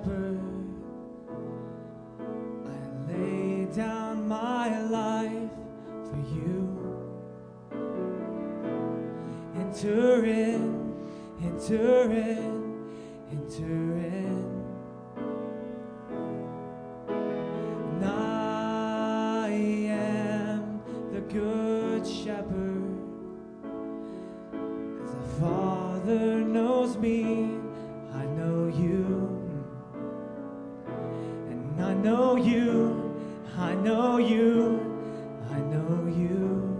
Shepherd. 0.04 0.27
Know 32.02 32.36
you, 32.36 33.14
I 33.58 33.74
know 33.74 34.18
you, 34.18 34.80
I 35.50 35.58
know 35.58 36.06
you. 36.06 36.77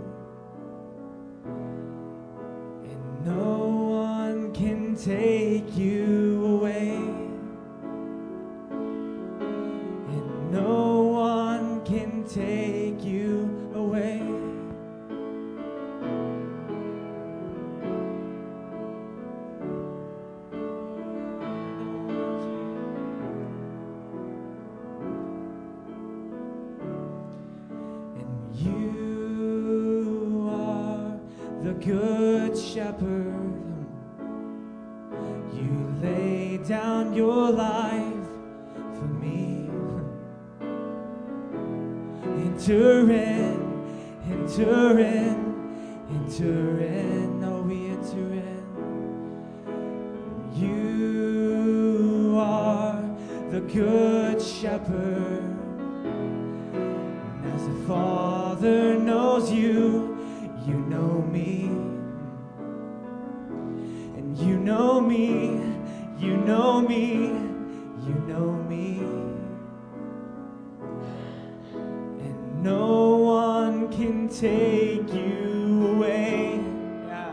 Take 74.29 75.11
you 75.11 75.87
away. 75.95 76.61
Yeah. 77.07 77.31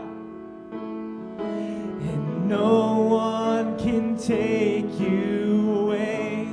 And 2.09 2.49
no 2.49 2.97
one 2.99 3.77
can 3.77 4.17
take 4.17 4.99
you 4.99 5.77
away. 5.79 6.47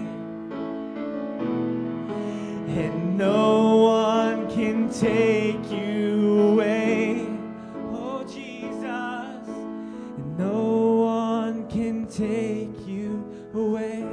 And 2.69 3.17
no 3.17 3.77
one 3.77 4.51
can 4.51 4.91
take 4.91 5.71
you 5.71 6.41
away. 6.53 7.27
Oh, 7.91 8.23
Jesus. 8.25 9.49
And 10.19 10.39
no 10.39 10.97
one 10.97 11.67
can 11.69 12.07
take 12.07 12.87
you 12.87 13.25
away. 13.55 14.05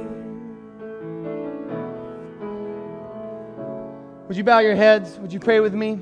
Would 4.28 4.36
you 4.38 4.44
bow 4.44 4.60
your 4.60 4.76
heads? 4.76 5.18
Would 5.18 5.32
you 5.32 5.40
pray 5.40 5.60
with 5.60 5.74
me? 5.74 5.98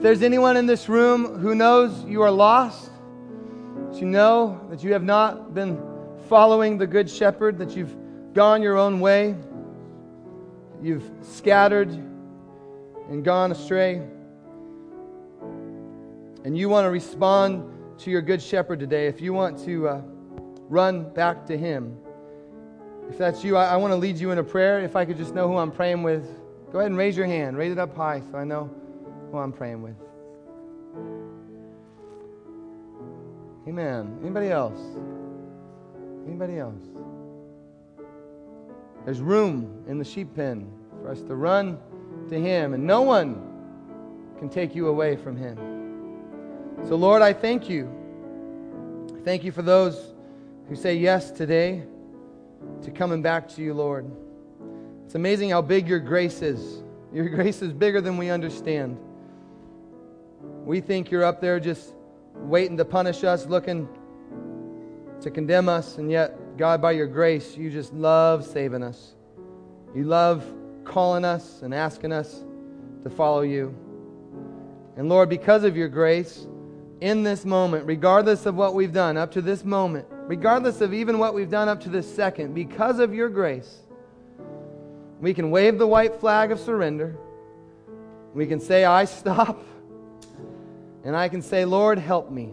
If 0.00 0.04
there's 0.04 0.22
anyone 0.22 0.56
in 0.56 0.64
this 0.64 0.88
room 0.88 1.40
who 1.40 1.54
knows 1.54 2.06
you 2.06 2.22
are 2.22 2.30
lost, 2.30 2.90
that 3.90 4.00
you 4.00 4.06
know 4.06 4.58
that 4.70 4.82
you 4.82 4.94
have 4.94 5.02
not 5.02 5.52
been 5.52 5.78
following 6.26 6.78
the 6.78 6.86
Good 6.86 7.10
Shepherd, 7.10 7.58
that 7.58 7.76
you've 7.76 7.94
gone 8.32 8.62
your 8.62 8.78
own 8.78 9.00
way, 9.00 9.34
you've 10.80 11.04
scattered 11.20 11.90
and 11.90 13.22
gone 13.22 13.52
astray, 13.52 14.00
and 16.44 16.56
you 16.56 16.70
want 16.70 16.86
to 16.86 16.90
respond 16.90 17.70
to 17.98 18.10
your 18.10 18.22
Good 18.22 18.40
Shepherd 18.40 18.80
today, 18.80 19.06
if 19.06 19.20
you 19.20 19.34
want 19.34 19.62
to 19.66 19.86
uh, 19.86 20.00
run 20.70 21.12
back 21.12 21.44
to 21.44 21.58
Him, 21.58 21.94
if 23.10 23.18
that's 23.18 23.44
you, 23.44 23.54
I, 23.54 23.74
I 23.74 23.76
want 23.76 23.90
to 23.90 23.96
lead 23.96 24.16
you 24.16 24.30
in 24.30 24.38
a 24.38 24.44
prayer. 24.44 24.80
If 24.80 24.96
I 24.96 25.04
could 25.04 25.18
just 25.18 25.34
know 25.34 25.46
who 25.46 25.58
I'm 25.58 25.70
praying 25.70 26.02
with, 26.02 26.24
go 26.72 26.78
ahead 26.78 26.90
and 26.90 26.96
raise 26.96 27.18
your 27.18 27.26
hand. 27.26 27.58
Raise 27.58 27.72
it 27.72 27.78
up 27.78 27.94
high 27.94 28.22
so 28.32 28.38
I 28.38 28.44
know 28.44 28.74
who 29.30 29.38
I'm 29.38 29.52
praying 29.52 29.82
with. 29.82 29.96
Amen. 33.68 34.18
Anybody 34.22 34.48
else? 34.48 34.80
Anybody 36.26 36.58
else? 36.58 36.82
There's 39.04 39.20
room 39.20 39.84
in 39.86 39.98
the 39.98 40.04
sheep 40.04 40.34
pen 40.34 40.70
for 41.00 41.10
us 41.10 41.22
to 41.22 41.34
run 41.34 41.78
to 42.28 42.38
Him, 42.38 42.74
and 42.74 42.86
no 42.86 43.02
one 43.02 43.40
can 44.38 44.48
take 44.48 44.74
you 44.74 44.88
away 44.88 45.16
from 45.16 45.36
Him. 45.36 45.56
So, 46.88 46.96
Lord, 46.96 47.22
I 47.22 47.32
thank 47.32 47.68
you. 47.68 47.88
Thank 49.24 49.44
you 49.44 49.52
for 49.52 49.62
those 49.62 50.14
who 50.68 50.74
say 50.74 50.94
yes 50.94 51.30
today 51.30 51.82
to 52.82 52.90
coming 52.90 53.22
back 53.22 53.48
to 53.50 53.62
you, 53.62 53.74
Lord. 53.74 54.10
It's 55.04 55.14
amazing 55.14 55.50
how 55.50 55.62
big 55.62 55.88
your 55.88 55.98
grace 55.98 56.42
is. 56.42 56.82
Your 57.12 57.28
grace 57.36 57.62
is 57.62 57.72
bigger 57.72 58.00
than 58.00 58.16
we 58.16 58.30
understand. 58.30 58.98
We 60.70 60.80
think 60.80 61.10
you're 61.10 61.24
up 61.24 61.40
there 61.40 61.58
just 61.58 61.94
waiting 62.36 62.76
to 62.76 62.84
punish 62.84 63.24
us, 63.24 63.44
looking 63.44 63.88
to 65.20 65.28
condemn 65.28 65.68
us, 65.68 65.98
and 65.98 66.08
yet, 66.08 66.56
God, 66.56 66.80
by 66.80 66.92
your 66.92 67.08
grace, 67.08 67.56
you 67.56 67.70
just 67.70 67.92
love 67.92 68.46
saving 68.46 68.84
us. 68.84 69.16
You 69.96 70.04
love 70.04 70.44
calling 70.84 71.24
us 71.24 71.62
and 71.62 71.74
asking 71.74 72.12
us 72.12 72.44
to 73.02 73.10
follow 73.10 73.40
you. 73.40 73.74
And 74.96 75.08
Lord, 75.08 75.28
because 75.28 75.64
of 75.64 75.76
your 75.76 75.88
grace, 75.88 76.46
in 77.00 77.24
this 77.24 77.44
moment, 77.44 77.84
regardless 77.84 78.46
of 78.46 78.54
what 78.54 78.74
we've 78.74 78.92
done 78.92 79.16
up 79.16 79.32
to 79.32 79.42
this 79.42 79.64
moment, 79.64 80.06
regardless 80.28 80.80
of 80.80 80.94
even 80.94 81.18
what 81.18 81.34
we've 81.34 81.50
done 81.50 81.68
up 81.68 81.80
to 81.80 81.88
this 81.88 82.08
second, 82.14 82.54
because 82.54 83.00
of 83.00 83.12
your 83.12 83.28
grace, 83.28 83.80
we 85.20 85.34
can 85.34 85.50
wave 85.50 85.78
the 85.78 85.86
white 85.88 86.20
flag 86.20 86.52
of 86.52 86.60
surrender. 86.60 87.16
We 88.34 88.46
can 88.46 88.60
say, 88.60 88.84
I 88.84 89.04
stop. 89.04 89.64
And 91.04 91.16
I 91.16 91.28
can 91.28 91.42
say, 91.42 91.64
Lord, 91.64 91.98
help 91.98 92.30
me. 92.30 92.50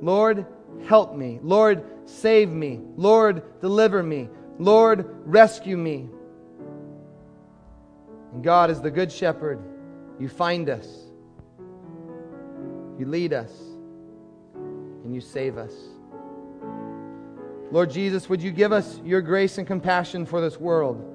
Lord, 0.00 0.46
help 0.86 1.14
me. 1.14 1.40
Lord, 1.42 1.84
save 2.04 2.50
me. 2.50 2.80
Lord, 2.96 3.42
deliver 3.60 4.02
me. 4.02 4.28
Lord, 4.58 5.06
rescue 5.24 5.76
me. 5.76 6.08
And 8.32 8.44
God 8.44 8.70
is 8.70 8.80
the 8.80 8.90
good 8.90 9.10
shepherd. 9.10 9.58
You 10.18 10.28
find 10.28 10.70
us, 10.70 10.88
you 12.98 13.06
lead 13.06 13.32
us, 13.32 13.52
and 14.54 15.14
you 15.14 15.20
save 15.20 15.58
us. 15.58 15.72
Lord 17.70 17.90
Jesus, 17.90 18.28
would 18.28 18.40
you 18.40 18.50
give 18.50 18.72
us 18.72 19.00
your 19.04 19.20
grace 19.20 19.58
and 19.58 19.66
compassion 19.66 20.24
for 20.24 20.40
this 20.40 20.58
world? 20.58 21.12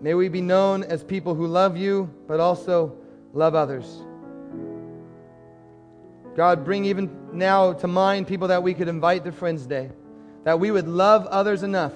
May 0.00 0.14
we 0.14 0.28
be 0.28 0.40
known 0.40 0.82
as 0.82 1.02
people 1.02 1.34
who 1.34 1.46
love 1.46 1.76
you, 1.76 2.10
but 2.26 2.40
also 2.40 2.96
love 3.32 3.54
others. 3.54 4.02
God, 6.38 6.64
bring 6.64 6.84
even 6.84 7.10
now 7.32 7.72
to 7.72 7.88
mind 7.88 8.28
people 8.28 8.46
that 8.46 8.62
we 8.62 8.72
could 8.72 8.86
invite 8.86 9.24
to 9.24 9.32
Friends 9.32 9.66
Day, 9.66 9.90
that 10.44 10.60
we 10.60 10.70
would 10.70 10.86
love 10.86 11.26
others 11.26 11.64
enough 11.64 11.92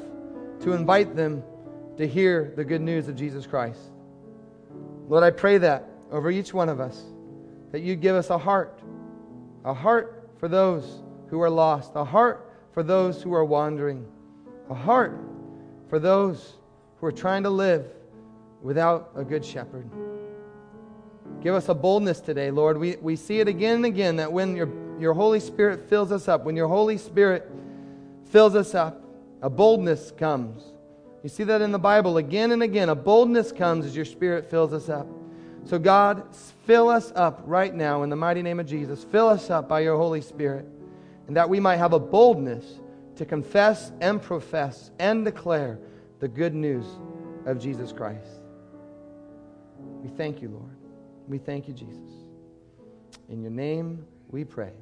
to 0.62 0.72
invite 0.72 1.14
them 1.14 1.44
to 1.96 2.08
hear 2.08 2.52
the 2.56 2.64
good 2.64 2.80
news 2.80 3.06
of 3.06 3.14
Jesus 3.14 3.46
Christ. 3.46 3.78
Lord, 5.08 5.22
I 5.22 5.30
pray 5.30 5.58
that 5.58 5.88
over 6.10 6.28
each 6.28 6.52
one 6.52 6.68
of 6.68 6.80
us, 6.80 7.00
that 7.70 7.82
you 7.82 7.94
give 7.94 8.16
us 8.16 8.30
a 8.30 8.36
heart, 8.36 8.80
a 9.64 9.72
heart 9.72 10.28
for 10.38 10.48
those 10.48 11.04
who 11.28 11.40
are 11.40 11.48
lost, 11.48 11.92
a 11.94 12.04
heart 12.04 12.52
for 12.72 12.82
those 12.82 13.22
who 13.22 13.32
are 13.34 13.44
wandering, 13.44 14.04
a 14.68 14.74
heart 14.74 15.20
for 15.88 16.00
those 16.00 16.54
who 16.96 17.06
are 17.06 17.12
trying 17.12 17.44
to 17.44 17.50
live 17.50 17.86
without 18.60 19.12
a 19.14 19.22
good 19.22 19.44
shepherd. 19.44 19.88
Give 21.42 21.54
us 21.54 21.68
a 21.68 21.74
boldness 21.74 22.20
today, 22.20 22.50
Lord. 22.50 22.78
We, 22.78 22.96
we 22.96 23.16
see 23.16 23.40
it 23.40 23.48
again 23.48 23.76
and 23.76 23.86
again 23.86 24.16
that 24.16 24.32
when 24.32 24.54
your, 24.54 24.68
your 25.00 25.12
Holy 25.12 25.40
Spirit 25.40 25.88
fills 25.88 26.12
us 26.12 26.28
up, 26.28 26.44
when 26.44 26.54
your 26.54 26.68
Holy 26.68 26.96
Spirit 26.96 27.50
fills 28.30 28.54
us 28.54 28.74
up, 28.74 29.02
a 29.42 29.50
boldness 29.50 30.12
comes. 30.12 30.62
You 31.24 31.28
see 31.28 31.44
that 31.44 31.60
in 31.60 31.72
the 31.72 31.78
Bible 31.78 32.16
again 32.16 32.52
and 32.52 32.62
again. 32.62 32.88
A 32.88 32.94
boldness 32.94 33.50
comes 33.50 33.84
as 33.84 33.96
your 33.96 34.04
Spirit 34.04 34.50
fills 34.50 34.72
us 34.72 34.88
up. 34.88 35.06
So, 35.64 35.78
God, 35.78 36.34
fill 36.66 36.88
us 36.88 37.12
up 37.14 37.42
right 37.44 37.74
now 37.74 38.02
in 38.02 38.10
the 38.10 38.16
mighty 38.16 38.42
name 38.42 38.60
of 38.60 38.66
Jesus. 38.66 39.04
Fill 39.04 39.28
us 39.28 39.50
up 39.50 39.68
by 39.68 39.80
your 39.80 39.96
Holy 39.96 40.20
Spirit, 40.20 40.66
and 41.26 41.36
that 41.36 41.48
we 41.48 41.60
might 41.60 41.76
have 41.76 41.92
a 41.92 42.00
boldness 42.00 42.64
to 43.16 43.24
confess 43.24 43.92
and 44.00 44.20
profess 44.20 44.90
and 44.98 45.24
declare 45.24 45.78
the 46.18 46.28
good 46.28 46.54
news 46.54 46.86
of 47.46 47.60
Jesus 47.60 47.92
Christ. 47.92 48.26
We 50.02 50.08
thank 50.08 50.42
you, 50.42 50.48
Lord. 50.48 50.71
We 51.28 51.38
thank 51.38 51.68
you, 51.68 51.74
Jesus. 51.74 52.10
In 53.28 53.42
your 53.42 53.50
name 53.50 54.04
we 54.28 54.44
pray. 54.44 54.72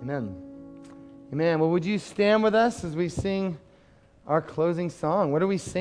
Amen. 0.00 0.34
Amen. 1.32 1.60
Well, 1.60 1.70
would 1.70 1.84
you 1.84 1.98
stand 1.98 2.42
with 2.42 2.54
us 2.54 2.82
as 2.84 2.96
we 2.96 3.08
sing 3.08 3.58
our 4.26 4.42
closing 4.42 4.90
song? 4.90 5.32
What 5.32 5.40
do 5.40 5.46
we 5.46 5.58
sing? 5.58 5.78